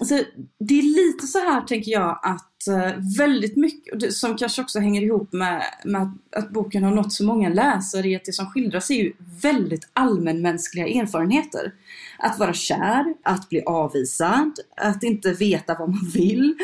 Alltså, 0.00 0.14
det 0.58 0.78
är 0.78 0.82
lite 0.82 1.26
så 1.26 1.38
här 1.38 1.60
tänker 1.60 1.90
jag 1.92 2.20
att 2.22 2.49
Eh, 2.68 2.92
väldigt 3.18 3.56
mycket, 3.56 4.12
som 4.12 4.36
kanske 4.36 4.62
också 4.62 4.78
hänger 4.78 5.02
ihop 5.02 5.32
med, 5.32 5.62
med 5.84 6.02
att, 6.02 6.42
att, 6.44 6.50
boken 6.50 6.84
har 6.84 6.90
nått 6.90 7.12
så 7.12 7.24
många 7.24 7.48
läsare, 7.48 8.08
är 8.08 8.16
att 8.16 8.24
det 8.24 8.32
som 8.32 8.46
skildras 8.46 8.90
är 8.90 8.94
ju 8.94 9.12
väldigt 9.42 9.88
allmänmänskliga 9.92 10.86
erfarenheter. 10.86 11.72
Att 12.18 12.38
vara 12.38 12.52
kär, 12.52 13.14
att 13.22 13.48
bli 13.48 13.62
avvisad, 13.62 14.52
att 14.76 15.02
inte 15.02 15.32
veta 15.32 15.76
vad 15.78 15.88
man 15.88 16.10
vill, 16.14 16.54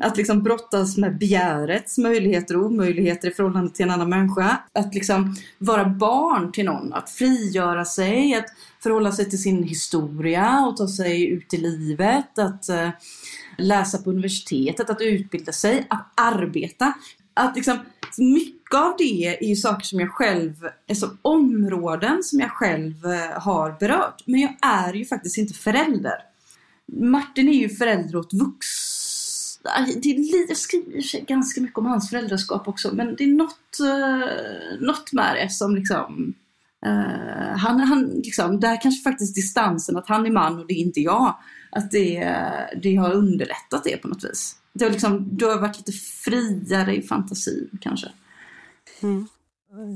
att 0.00 0.16
liksom 0.16 0.42
brottas 0.42 0.96
med 0.96 1.18
begärets 1.18 1.98
möjligheter 1.98 2.56
och 2.56 2.64
omöjligheter 2.64 3.28
i 3.28 3.34
förhållande 3.34 3.70
till 3.70 3.84
en 3.84 3.90
annan 3.90 4.10
människa. 4.10 4.60
Att 4.72 4.94
liksom 4.94 5.36
vara 5.58 5.84
barn 5.84 6.52
till 6.52 6.64
någon, 6.64 6.92
att 6.92 7.10
frigöra 7.10 7.84
sig, 7.84 8.34
att 8.34 8.46
förhålla 8.82 9.12
sig 9.12 9.30
till 9.30 9.42
sin 9.42 9.62
historia 9.62 10.66
och 10.66 10.76
ta 10.76 10.88
sig 10.88 11.26
ut 11.28 11.54
i 11.54 11.56
livet, 11.56 12.38
att 12.38 12.68
eh, 12.68 12.90
läsa 13.58 13.98
på 13.98 14.10
universitetet, 14.10 14.90
att 14.90 15.00
utbilda 15.00 15.45
sig, 15.52 15.86
att 15.90 16.12
arbeta. 16.14 16.92
Att 17.34 17.56
liksom, 17.56 17.78
mycket 18.18 18.74
av 18.74 18.94
det 18.98 19.26
är 19.26 19.48
ju 19.48 19.56
saker 19.56 19.86
som 19.86 20.00
jag 20.00 20.10
själv, 20.10 20.54
alltså 20.88 21.16
områden 21.22 22.22
som 22.22 22.40
jag 22.40 22.50
själv 22.50 23.06
eh, 23.06 23.42
har 23.42 23.76
berört. 23.80 24.22
Men 24.26 24.40
jag 24.40 24.56
är 24.62 24.92
ju 24.92 25.04
faktiskt 25.04 25.38
inte 25.38 25.54
förälder. 25.54 26.14
Martin 26.92 27.48
är 27.48 27.52
ju 27.52 27.68
förälder 27.68 28.16
åt 28.16 28.32
vuxna 28.32 28.96
det 30.02 30.10
är 30.10 30.18
lite, 30.18 30.36
jag 30.48 30.56
skriver 30.56 31.26
ganska 31.26 31.60
mycket 31.60 31.78
om 31.78 31.86
hans 31.86 32.10
föräldraskap 32.10 32.68
också 32.68 32.94
men 32.94 33.16
det 33.16 33.24
är 33.24 33.28
något, 33.28 33.78
uh, 33.80 34.86
något 34.86 35.12
med 35.12 35.36
det 35.36 35.52
som 35.52 35.76
liksom 35.76 36.34
Uh, 36.86 37.56
han, 37.56 37.80
han, 37.80 38.04
liksom, 38.04 38.60
där 38.60 38.80
kanske 38.80 39.10
faktiskt 39.10 39.34
distansen, 39.34 39.96
att 39.96 40.08
han 40.08 40.26
är 40.26 40.30
man 40.30 40.58
och 40.58 40.66
det 40.66 40.74
är 40.74 40.78
inte 40.78 41.00
jag, 41.00 41.36
att 41.70 41.90
det, 41.90 42.34
det 42.82 42.96
har 42.96 43.12
underlättat 43.12 43.84
det 43.84 43.96
på 43.96 44.08
något 44.08 44.24
vis. 44.24 44.56
Det 44.78 44.84
har, 44.84 44.92
liksom, 44.92 45.28
du 45.36 45.44
har 45.46 45.60
varit 45.60 45.76
lite 45.76 45.92
friare 45.92 46.96
i 46.96 47.02
fantasin 47.02 47.78
kanske. 47.80 48.12
Mm. 49.02 49.26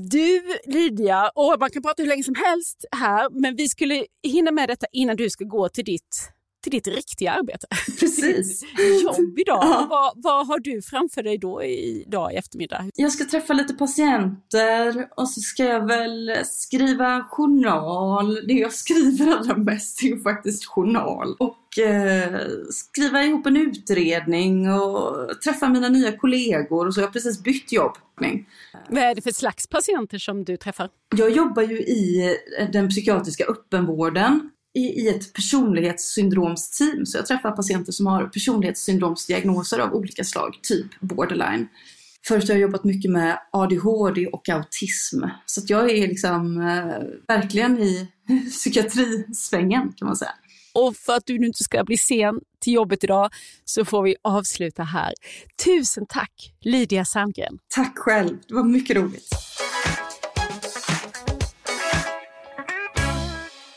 Du 0.09 0.41
Lydia, 0.65 1.31
och 1.35 1.55
man 1.59 1.69
kan 1.69 1.81
prata 1.81 2.03
hur 2.03 2.09
länge 2.09 2.23
som 2.23 2.35
helst 2.35 2.85
här, 2.91 3.29
men 3.29 3.55
vi 3.55 3.69
skulle 3.69 4.05
hinna 4.23 4.51
med 4.51 4.69
detta 4.69 4.85
innan 4.91 5.15
du 5.15 5.29
ska 5.29 5.45
gå 5.45 5.69
till 5.69 5.85
ditt 5.85 6.31
till 6.61 6.71
ditt 6.71 6.87
riktiga 6.87 7.31
arbete. 7.31 7.67
Precis. 7.99 8.63
jobb 9.03 9.39
idag. 9.39 9.59
Ja. 9.61 9.87
Vad, 9.89 10.13
vad, 10.15 10.47
har 10.47 10.59
du 10.59 10.81
framför 10.81 11.23
dig 11.23 11.37
då 11.37 11.63
idag 11.63 12.33
i 12.33 12.35
eftermiddag? 12.35 12.89
Jag 12.95 13.11
ska 13.11 13.25
träffa 13.25 13.53
lite 13.53 13.73
patienter 13.73 15.07
och 15.15 15.29
så 15.29 15.41
ska 15.41 15.63
jag 15.63 15.87
väl 15.87 16.35
skriva 16.45 17.23
journal. 17.23 18.47
Det 18.47 18.53
jag 18.53 18.73
skriver 18.73 19.37
allra 19.37 19.57
mest 19.57 20.03
är 20.03 20.07
ju 20.07 20.21
faktiskt 20.21 20.65
journal. 20.65 21.35
Och 21.39 21.79
eh, 21.79 22.39
skriva 22.69 23.23
ihop 23.23 23.45
en 23.45 23.57
utredning 23.57 24.71
och 24.73 25.41
träffa 25.43 25.69
mina 25.69 25.89
nya 25.89 26.17
kollegor 26.17 26.87
och 26.87 26.93
så. 26.93 27.01
Jag 27.01 27.07
har 27.07 27.13
precis 27.13 27.43
bytt 27.43 27.71
jobb. 27.71 27.97
Vad 28.89 29.03
är 29.03 29.15
det 29.15 29.21
för 29.21 29.31
slags 29.31 29.67
patienter 29.67 30.17
som 30.17 30.45
du 30.45 30.57
träffar? 30.57 30.89
Jag 31.15 31.31
jobbar 31.31 31.63
ju 31.63 31.77
i 31.77 32.35
den 32.73 32.89
psykiatriska 32.89 33.45
öppenvården 33.45 34.49
i, 34.73 34.79
i 34.79 35.09
ett 35.09 35.33
personlighetssyndromsteam. 35.33 37.05
Så 37.05 37.17
jag 37.17 37.25
träffar 37.25 37.51
patienter 37.51 37.91
som 37.91 38.07
har 38.07 38.25
personlighetssyndromsdiagnoser 38.25 39.79
av 39.79 39.93
olika 39.93 40.23
slag, 40.23 40.59
typ 40.63 40.99
borderline. 40.99 41.67
Först 42.27 42.47
har 42.47 42.55
jag 42.55 42.61
jobbat 42.61 42.83
mycket 42.83 43.11
med 43.11 43.37
ADHD 43.51 44.27
och 44.27 44.49
autism. 44.49 45.23
Så 45.45 45.61
jag 45.67 45.91
är 45.91 46.07
liksom 46.07 46.57
eh, 46.57 47.35
verkligen 47.35 47.79
i 47.79 48.07
psykiatrisvängen 48.49 49.93
kan 49.95 50.07
man 50.07 50.15
säga. 50.15 50.33
Och 50.73 50.95
för 50.95 51.13
att 51.13 51.25
du 51.25 51.39
nu 51.39 51.47
inte 51.47 51.63
ska 51.63 51.83
bli 51.83 51.97
sen 51.97 52.39
till 52.59 52.73
jobbet 52.73 53.03
idag 53.03 53.29
så 53.65 53.85
får 53.85 54.03
vi 54.03 54.15
avsluta 54.21 54.83
här. 54.83 55.13
Tusen 55.65 56.05
tack 56.09 56.53
Lydia 56.61 57.05
Sandgren. 57.05 57.57
Tack 57.75 57.97
själv, 57.97 58.37
det 58.47 58.53
var 58.53 58.63
mycket 58.63 58.95
roligt. 58.95 59.27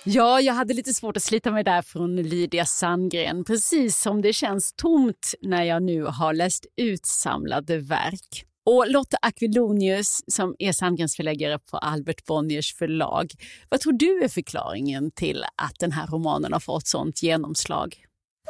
Ja, 0.06 0.40
jag 0.40 0.54
hade 0.54 0.74
lite 0.74 0.94
svårt 0.94 1.16
att 1.16 1.22
slita 1.22 1.50
mig 1.50 1.64
där 1.64 1.82
från 1.82 2.16
Lydia 2.16 2.66
Sandgren, 2.66 3.44
precis 3.44 3.98
som 4.02 4.22
det 4.22 4.32
känns 4.32 4.72
tomt 4.72 5.34
när 5.42 5.62
jag 5.62 5.82
nu 5.82 6.02
har 6.04 6.34
läst 6.34 6.66
ut 6.76 7.06
samlade 7.06 7.78
verk. 7.78 8.46
Och 8.66 8.90
Lotta 8.90 9.16
Aquilonius 9.22 10.22
som 10.26 10.56
är 10.58 10.72
Sandgrens 10.72 11.16
förläggare 11.16 11.58
på 11.58 11.78
Albert 11.78 12.24
Bonniers 12.24 12.74
förlag. 12.74 13.32
Vad 13.68 13.80
tror 13.80 13.92
du 13.92 14.24
är 14.24 14.28
förklaringen 14.28 15.10
till 15.10 15.44
att 15.56 15.78
den 15.78 15.92
här 15.92 16.06
romanen 16.06 16.52
har 16.52 16.60
fått 16.60 16.86
sånt 16.86 17.22
genomslag? 17.22 17.96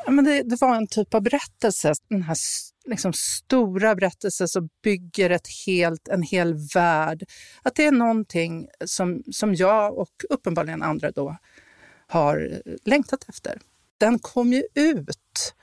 Ja, 0.07 0.13
men 0.13 0.25
det, 0.25 0.43
det 0.43 0.61
var 0.61 0.77
en 0.77 0.87
typ 0.87 1.15
av 1.15 1.23
berättelse, 1.23 1.95
den 2.11 2.23
här 2.23 2.37
liksom 2.85 3.13
stora 3.13 3.95
berättelser 3.95 4.47
som 4.47 4.69
bygger 4.83 5.31
ett 5.31 5.49
helt, 5.67 6.09
en 6.09 6.23
hel 6.23 6.55
värld. 6.75 7.25
Att 7.63 7.75
det 7.75 7.87
är 7.87 7.93
någonting 7.93 8.69
som, 8.85 9.23
som 9.33 9.55
jag 9.55 9.99
och 9.99 10.25
uppenbarligen 10.31 10.83
andra 10.83 11.11
då 11.11 11.37
har 12.07 12.61
längtat 12.85 13.29
efter. 13.29 13.61
Den 13.99 14.19
kom 14.19 14.53
ju 14.53 14.65
ut 14.75 15.55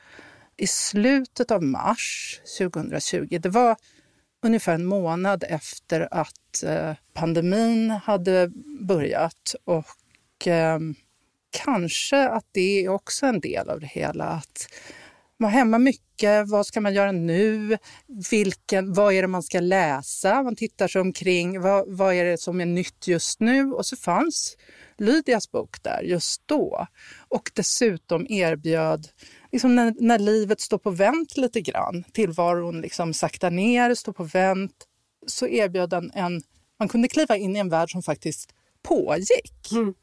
i 0.58 0.68
slutet 0.68 1.52
av 1.52 1.64
mars 1.64 2.40
2020. 2.58 3.40
Det 3.42 3.50
var 3.50 3.76
ungefär 4.44 4.74
en 4.74 4.86
månad 4.86 5.44
efter 5.50 6.14
att 6.14 6.64
eh, 6.66 6.94
pandemin 7.14 7.90
hade 7.90 8.52
börjat 8.82 9.56
och 9.64 10.48
eh, 10.48 10.80
kanske 11.50 12.30
att 12.30 12.46
det 12.52 12.86
är 12.86 12.90
också 12.90 13.26
en 13.26 13.40
del 13.40 13.70
av 13.70 13.80
det 13.80 13.88
hela. 13.88 14.26
Att 14.26 14.68
vara 15.42 15.52
hemma 15.52 15.78
mycket, 15.78 16.50
vad 16.50 16.66
ska 16.66 16.82
man 16.82 16.94
göra 16.94 17.12
nu? 17.12 17.78
Vilken, 18.32 18.94
vad 18.94 19.14
är 19.14 19.22
det 19.22 19.28
man 19.28 19.44
ska 19.44 19.60
läsa? 19.60 20.44
Man 20.44 20.56
tittar 20.56 20.88
sig 20.88 21.02
omkring, 21.02 21.62
vad, 21.62 21.86
vad 21.88 22.14
är 22.14 22.26
det 22.26 22.38
som 22.38 22.62
är 22.62 22.66
nytt 22.66 23.08
just 23.08 23.40
nu? 23.40 23.72
Och 23.72 23.86
så 23.86 23.96
fanns 23.96 24.58
Lydias 24.98 25.52
bok 25.52 25.84
där 25.84 26.02
just 26.04 26.42
då. 26.46 26.88
Och 27.30 27.52
dessutom 27.54 28.28
erbjöd, 28.30 29.08
liksom 29.52 29.76
när, 29.76 29.96
när 30.00 30.20
livet 30.20 30.62
står 30.62 30.78
på 30.78 30.90
vänt 30.90 31.38
lite 31.38 31.62
grann, 31.62 32.04
tillvaron 32.14 32.82
liksom 32.82 33.14
saktar 33.14 33.52
ner, 33.52 33.96
står 33.96 34.14
på 34.14 34.24
vänt, 34.24 34.88
så 35.28 35.48
erbjöd 35.48 35.90
den 35.90 36.12
en, 36.14 36.42
man 36.80 36.90
kunde 36.90 37.08
kliva 37.08 37.38
in 37.38 37.56
i 37.56 37.60
en 37.60 37.70
värld 37.70 37.92
som 37.92 38.04
faktiskt 38.04 38.54
pågick. 38.84 39.72
Mm. 39.72 39.94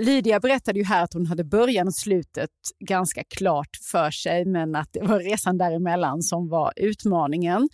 Lydia 0.00 0.40
berättade 0.40 0.78
ju 0.78 0.84
här 0.84 1.04
att 1.04 1.12
hon 1.12 1.26
hade 1.26 1.44
början 1.44 1.86
och 1.86 1.94
slutet 1.94 2.50
ganska 2.80 3.24
klart 3.24 3.76
för 3.90 4.10
sig 4.10 4.44
men 4.44 4.74
att 4.74 4.88
det 4.92 5.02
var 5.02 5.20
resan 5.20 5.58
däremellan 5.58 6.22
som 6.22 6.48
var 6.48 6.72
utmaningen. 6.76 7.68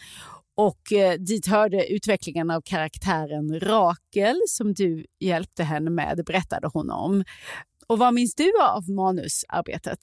Och 0.57 0.93
eh, 0.93 1.15
dit 1.15 1.47
hörde 1.47 1.93
utvecklingen 1.93 2.51
av 2.51 2.61
karaktären 2.65 3.61
Rakel 3.61 4.41
som 4.49 4.75
du 4.75 5.07
hjälpte 5.21 5.65
henne 5.65 5.91
med, 5.91 6.17
det 6.17 6.25
berättade 6.25 6.71
hon 6.73 6.91
om. 6.91 7.25
Och 7.87 7.99
vad 7.99 8.15
minns 8.15 8.35
du 8.35 8.53
av 8.63 8.91
manusarbetet? 8.91 9.99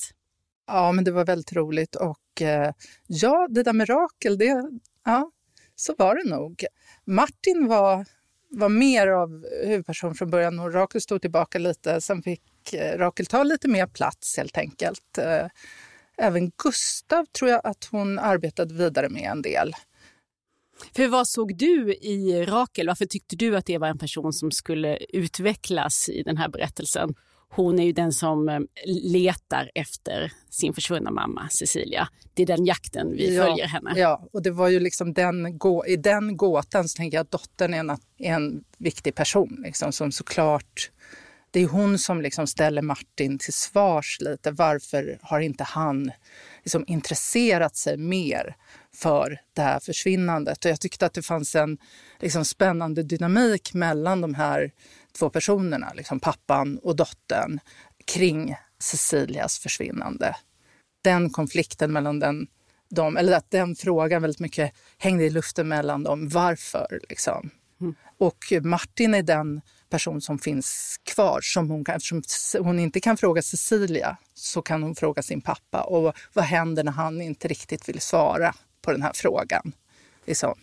Ja, 0.68 0.92
men 0.92 1.04
det 1.04 1.12
var 1.12 1.26
väldigt 1.26 1.54
roligt 1.54 1.96
och 1.96 2.42
eh, 2.42 2.74
ja, 3.08 3.48
det 3.50 3.64
där 3.64 3.74
med 3.74 3.90
Rakel, 3.90 4.38
det, 4.38 4.70
ja, 5.06 5.32
så 5.76 5.94
var 5.98 6.16
det 6.16 6.30
nog. 6.30 6.66
Martin 7.06 7.68
var 7.68 8.06
var 8.50 8.70
mer 8.70 9.08
av 9.08 9.46
huvudperson 9.64 10.16
från 10.16 10.30
början 10.30 10.60
och 10.60 10.74
Rakel 10.74 11.02
stod 11.02 11.22
tillbaka 11.22 11.60
lite. 11.60 12.02
Sen 12.02 12.24
fick 12.24 12.74
eh, 12.74 12.98
Rakel 12.98 13.26
ta 13.26 13.44
lite 13.44 13.68
mer 13.68 13.88
plats 13.88 14.38
helt 14.38 14.58
enkelt. 14.58 15.18
Eh, 15.18 15.48
även 16.18 16.52
Gustav 16.64 17.26
tror 17.26 17.52
jag 17.52 17.62
att 17.64 17.88
hon 17.92 18.20
arbetade 18.20 18.74
vidare 18.74 19.10
med 19.10 19.32
en 19.32 19.42
del. 19.42 19.74
För 20.96 21.08
vad 21.08 21.28
såg 21.28 21.58
du 21.58 21.94
i 21.94 22.46
Rakel? 22.46 22.88
Varför 22.88 23.06
tyckte 23.06 23.36
du 23.36 23.58
att 23.58 23.66
det 23.66 23.78
var 23.78 23.88
en 23.88 23.98
person 23.98 24.34
som 24.34 24.52
skulle 24.52 24.98
utvecklas 24.98 26.10
i 26.10 26.24
den 26.24 26.38
här 26.38 26.50
berättelsen? 26.50 27.16
Hon 27.50 27.80
är 27.80 27.84
ju 27.84 27.92
den 27.92 28.12
som 28.12 28.50
eh, 28.50 28.60
letar 28.86 29.72
efter 29.76 30.32
sin 30.50 30.74
försvunna 30.74 31.12
mamma 31.12 31.50
Cecilia. 31.50 32.08
Det 32.34 32.44
är 32.44 32.48
den 32.48 32.66
jakten 32.66 33.12
vi 33.12 33.36
ja, 33.36 33.46
följer 33.46 33.66
henne. 33.66 33.94
Ja, 33.96 34.28
och 34.34 34.42
det 34.42 34.52
var 34.52 34.68
ju 34.68 34.80
liksom 34.80 35.14
den, 35.14 35.60
i 35.88 35.96
den 35.96 36.38
gåtan 36.38 36.90
så 36.90 36.98
tänker 36.98 37.18
jag 37.18 37.22
att 37.22 37.32
dottern 37.32 37.74
är 37.74 37.80
en, 37.80 37.90
är 38.18 38.34
en 38.34 38.64
viktig 38.78 39.16
person 39.16 39.62
liksom, 39.64 39.92
som 39.92 40.12
såklart 40.12 40.92
det 41.52 41.60
är 41.60 41.68
hon 41.68 42.00
som 42.00 42.22
liksom 42.22 42.48
ställer 42.48 42.82
Martin 42.82 43.38
till 43.38 43.54
svars 43.54 44.18
lite. 44.20 44.52
Varför 44.52 45.20
har 45.22 45.40
inte 45.40 45.64
han 45.64 46.12
liksom 46.64 46.84
intresserat 46.88 47.76
sig 47.76 47.98
mer 47.98 48.56
för 48.96 49.42
det 49.54 49.62
här 49.62 49.80
försvinnandet? 49.80 50.66
Och 50.66 50.72
jag 50.72 50.82
tyckte 50.82 51.06
att 51.06 51.14
det 51.14 51.22
fanns 51.22 51.56
en 51.56 51.78
liksom 52.20 52.46
spännande 52.46 53.04
dynamik 53.04 53.74
mellan 53.74 54.22
de 54.22 54.34
här 54.34 54.72
två 55.20 55.30
personerna, 55.30 55.94
liksom 55.96 56.20
pappan 56.20 56.80
och 56.84 56.96
dottern, 56.96 57.60
kring 58.06 58.56
Cecilias 58.80 59.60
försvinnande. 59.60 60.36
Den 61.02 61.30
konflikten 61.30 61.94
mellan 61.94 62.20
den, 62.20 62.48
dem, 62.90 63.18
eller 63.18 63.38
att 63.38 63.52
den 63.52 63.76
frågan 63.76 64.22
väldigt 64.22 64.40
mycket 64.40 64.74
hängde 64.98 65.24
i 65.24 65.30
luften 65.30 65.68
mellan 65.68 66.04
dem. 66.04 66.30
Varför? 66.30 67.00
Liksom. 67.10 67.50
Mm. 67.82 67.96
Och 68.18 68.38
Martin 68.62 69.14
är 69.14 69.24
den 69.24 69.62
person 69.90 70.22
som 70.22 70.40
finns 70.40 71.00
kvar. 71.04 71.40
Som 71.42 71.70
hon 71.70 71.86
kan, 71.86 71.96
eftersom 71.96 72.24
hon 72.66 72.80
inte 72.80 73.00
kan 73.00 73.18
fråga 73.18 73.42
Cecilia 73.42 74.18
så 74.34 74.62
kan 74.62 74.84
hon 74.84 74.96
fråga 74.96 75.22
sin 75.22 75.42
pappa. 75.42 75.82
Och 75.82 76.16
vad 76.34 76.46
händer 76.46 76.84
när 76.84 76.92
han 76.92 77.22
inte 77.22 77.48
riktigt 77.48 77.90
vill 77.90 78.02
svara 78.02 78.56
på 78.82 78.92
den 78.92 79.02
här 79.02 79.12
frågan? 79.16 79.72
Liksom. 80.26 80.60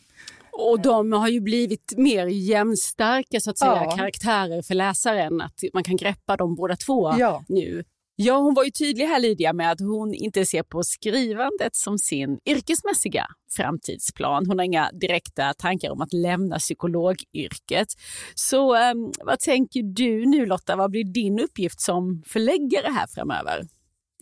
Och 0.59 0.81
de 0.81 1.13
har 1.13 1.29
ju 1.29 1.41
blivit 1.41 1.95
mer 1.97 2.27
jämnstarka 2.27 3.41
så 3.41 3.51
att 3.51 3.59
säga, 3.59 3.85
ja. 3.85 3.97
karaktärer 3.97 4.63
för 4.63 4.75
läsaren. 4.75 5.41
Att 5.41 5.61
man 5.75 5.85
kan 5.85 5.97
greppa 5.97 6.37
dem 6.37 6.55
båda 6.55 6.77
två 6.77 7.15
ja. 7.19 7.45
nu. 7.49 7.85
Ja, 8.17 8.37
hon 8.37 8.55
var 8.55 8.65
ju 8.65 8.71
tydlig 8.71 9.07
här 9.07 9.21
Lydia 9.21 9.53
med 9.53 9.73
att 9.73 9.81
hon 9.81 10.15
inte 10.15 10.47
ser 10.47 10.63
på 10.63 10.83
skrivandet 10.83 11.77
som 11.77 11.99
sin 11.99 12.39
yrkesmässiga 12.47 13.27
framtidsplan. 13.57 14.47
Hon 14.47 14.59
har 14.59 14.65
inga 14.65 14.91
direkta 14.93 15.55
tankar 15.55 15.91
om 15.91 16.01
att 16.01 16.13
lämna 16.13 16.59
psykologyrket. 16.59 17.89
Så 18.35 18.75
eh, 18.75 18.95
vad 19.25 19.39
tänker 19.39 19.83
du 19.83 20.27
nu 20.27 20.47
Lotta, 20.47 20.77
vad 20.77 20.91
blir 20.91 21.05
din 21.05 21.41
uppgift 21.41 21.81
som 21.81 22.23
förläggare 22.27 22.93
här 22.93 23.07
framöver? 23.07 23.63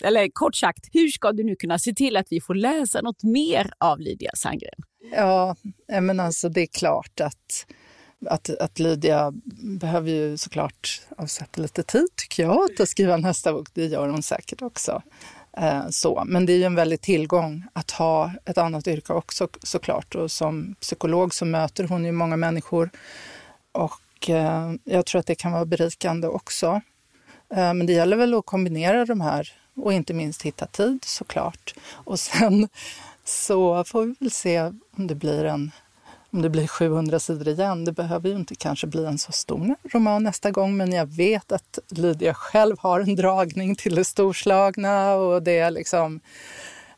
Eller 0.02 0.28
kort 0.32 0.56
sagt, 0.56 0.88
hur 0.92 1.08
ska 1.08 1.32
du 1.32 1.44
nu 1.44 1.56
kunna 1.56 1.78
se 1.78 1.94
till 1.94 2.16
att 2.16 2.26
vi 2.30 2.40
får 2.40 2.54
läsa 2.54 3.00
något 3.00 3.22
mer 3.22 3.72
av 3.78 4.00
Lydia 4.00 4.30
Sandgren? 4.34 4.80
Ja, 5.10 5.56
eh, 5.88 6.00
men 6.00 6.20
alltså 6.20 6.48
det 6.48 6.60
är 6.60 6.66
klart 6.66 7.20
att 7.20 7.66
att, 8.26 8.50
att 8.60 8.78
Lydia 8.78 9.32
behöver 9.80 10.10
ju 10.10 10.36
såklart 10.36 11.02
avsätta 11.16 11.62
lite 11.62 11.82
tid, 11.82 12.08
tycker 12.16 12.42
jag, 12.42 12.80
att 12.80 12.88
skriva 12.88 13.16
nästa 13.16 13.52
bok. 13.52 13.68
Det 13.74 13.86
gör 13.86 14.08
hon 14.08 14.22
säkert 14.22 14.62
också. 14.62 15.02
Eh, 15.56 15.88
så. 15.90 16.22
Men 16.26 16.46
det 16.46 16.52
är 16.52 16.56
ju 16.56 16.64
en 16.64 16.74
väldig 16.74 17.00
tillgång 17.00 17.64
att 17.72 17.90
ha 17.90 18.32
ett 18.44 18.58
annat 18.58 18.88
yrke 18.88 19.12
också 19.12 19.48
såklart. 19.62 20.14
Och 20.14 20.30
som 20.30 20.74
psykolog 20.80 21.34
så 21.34 21.44
möter 21.44 21.84
hon 21.84 22.04
ju 22.04 22.12
många 22.12 22.36
människor. 22.36 22.90
Och 23.72 24.30
eh, 24.30 24.72
jag 24.84 25.06
tror 25.06 25.18
att 25.18 25.26
det 25.26 25.34
kan 25.34 25.52
vara 25.52 25.64
berikande 25.64 26.28
också. 26.28 26.80
Eh, 27.54 27.74
men 27.74 27.86
det 27.86 27.92
gäller 27.92 28.16
väl 28.16 28.34
att 28.34 28.46
kombinera 28.46 29.04
de 29.04 29.20
här 29.20 29.52
och 29.76 29.92
inte 29.92 30.14
minst 30.14 30.42
hitta 30.42 30.66
tid 30.66 31.04
såklart. 31.04 31.74
Och 31.90 32.20
sen 32.20 32.68
så 33.24 33.84
får 33.84 34.06
vi 34.06 34.14
väl 34.20 34.30
se 34.30 34.60
om 34.96 35.06
det 35.06 35.14
blir 35.14 35.44
en 35.44 35.70
om 36.32 36.42
det 36.42 36.50
blir 36.50 36.66
700 36.66 37.18
sidor 37.18 37.48
igen. 37.48 37.84
Det 37.84 37.92
behöver 37.92 38.28
ju 38.28 38.36
inte 38.36 38.54
kanske 38.54 38.86
bli 38.86 39.04
en 39.04 39.18
så 39.18 39.32
stor 39.32 39.76
roman 39.92 40.22
nästa 40.22 40.50
gång, 40.50 40.76
men 40.76 40.92
jag 40.92 41.06
vet 41.06 41.52
att 41.52 41.78
Lydia 41.88 42.34
själv 42.34 42.76
har 42.78 43.00
en 43.00 43.16
dragning 43.16 43.76
till 43.76 43.94
det 43.94 44.04
storslagna 44.04 45.14
och 45.14 45.42
det 45.42 45.58
är 45.58 45.70
liksom 45.70 46.20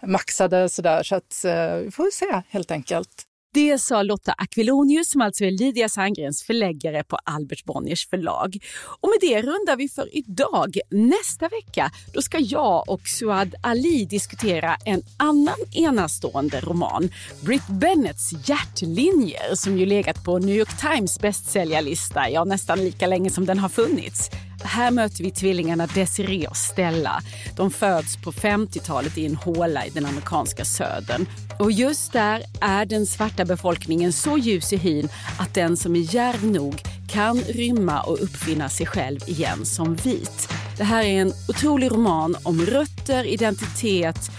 maxade 0.01 0.68
sådär. 0.68 1.03
Så 1.03 1.14
att 1.14 1.45
eh, 1.45 1.77
vi 1.77 1.91
får 1.91 2.11
se 2.11 2.43
helt 2.49 2.70
enkelt. 2.70 3.27
Det 3.55 3.78
sa 3.78 4.02
Lotta 4.02 4.32
Aquilonius 4.32 5.11
som 5.11 5.20
alltså 5.20 5.44
är 5.44 5.50
Lydia 5.50 5.88
Sandgrens 5.88 6.42
förläggare 6.42 7.05
på 7.05 7.18
Albert 7.24 7.64
Bonniers 7.64 8.09
förlag. 8.09 8.57
Och 9.00 9.09
med 9.09 9.18
det 9.20 9.42
rundar 9.42 9.76
vi 9.76 9.88
för 9.88 10.16
idag. 10.16 10.78
Nästa 10.90 11.48
vecka 11.48 11.90
då 12.14 12.22
ska 12.22 12.38
jag 12.38 12.88
och 12.88 13.00
Suad 13.09 13.55
Ali 13.62 14.05
diskutera 14.05 14.76
en 14.84 15.02
annan 15.16 15.59
enastående 15.72 16.61
roman. 16.61 17.11
Britt 17.40 17.68
Bennets 17.68 18.48
Hjärtlinjer 18.48 19.55
som 19.55 19.78
ju 19.78 19.86
legat 19.86 20.24
på 20.24 20.38
New 20.38 20.57
York 20.57 20.80
Times 20.80 21.20
bästsäljarlista 21.20 22.30
ja, 22.30 22.44
nästan 22.44 22.78
lika 22.78 23.07
länge 23.07 23.30
som 23.30 23.46
den 23.46 23.59
har 23.59 23.68
funnits. 23.68 24.30
Här 24.64 24.90
möter 24.90 25.24
vi 25.24 25.30
tvillingarna 25.30 25.86
Desiree 25.86 26.46
och 26.46 26.56
Stella. 26.56 27.22
De 27.56 27.70
föds 27.70 28.16
på 28.16 28.32
50-talet 28.32 29.18
i 29.18 29.26
en 29.26 29.36
håla 29.36 29.86
i 29.86 29.90
den 29.90 30.06
amerikanska 30.06 30.64
södern. 30.64 31.26
Och 31.58 31.72
just 31.72 32.12
där 32.12 32.42
är 32.60 32.86
den 32.86 33.06
svarta 33.06 33.44
befolkningen 33.44 34.12
så 34.12 34.38
ljus 34.38 34.72
i 34.72 34.76
hyn 34.76 35.08
att 35.38 35.54
den 35.54 35.76
som 35.76 35.96
är 35.96 36.14
djärv 36.14 36.44
nog 36.44 36.82
kan 37.08 37.38
rymma 37.38 38.02
och 38.02 38.22
uppfinna 38.22 38.68
sig 38.68 38.86
själv 38.86 39.20
igen 39.26 39.66
som 39.66 39.94
vit. 39.94 40.48
Det 40.76 40.84
här 40.84 41.02
är 41.02 41.20
en 41.20 41.32
otrolig 41.48 41.90
roman 41.90 42.36
om 42.42 42.66
rötter, 42.66 43.24
identitet 43.24 44.30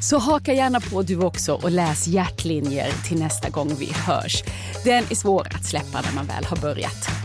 så 0.00 0.18
haka 0.18 0.52
gärna 0.52 0.80
på 0.80 1.02
du 1.02 1.16
också 1.18 1.54
och 1.54 1.70
läs 1.70 2.06
Hjärtlinjer 2.06 2.92
till 3.04 3.18
nästa 3.18 3.50
gång 3.50 3.74
vi 3.78 3.92
hörs. 3.92 4.42
Den 4.84 5.04
är 5.10 5.14
svår 5.14 5.48
att 5.54 5.64
släppa 5.64 6.00
när 6.00 6.12
man 6.14 6.26
väl 6.26 6.44
har 6.44 6.56
börjat. 6.56 7.23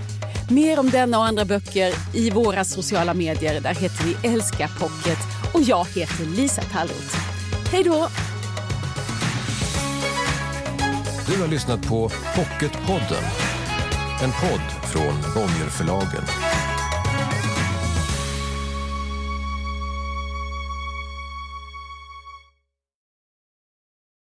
Mer 0.51 0.79
om 0.79 0.89
denna 0.89 1.17
och 1.17 1.25
andra 1.25 1.45
böcker 1.45 1.93
i 2.13 2.29
våra 2.29 2.63
sociala 2.63 3.13
medier. 3.13 3.61
Där 3.61 3.73
heter 3.73 4.03
vi 4.03 4.29
Älska 4.29 4.69
Pocket 4.79 5.17
och 5.53 5.61
jag 5.61 5.85
heter 5.87 6.25
Lisa 6.25 6.61
Tallroth. 6.61 7.17
Hej 7.71 7.83
då! 7.83 8.07
Du 11.27 11.41
har 11.41 11.47
lyssnat 11.47 11.87
på 11.87 12.09
Pocketpodden. 12.35 13.23
En 14.23 14.31
podd 14.31 14.91
från 14.91 15.33
Bonnierförlagen. 15.35 16.23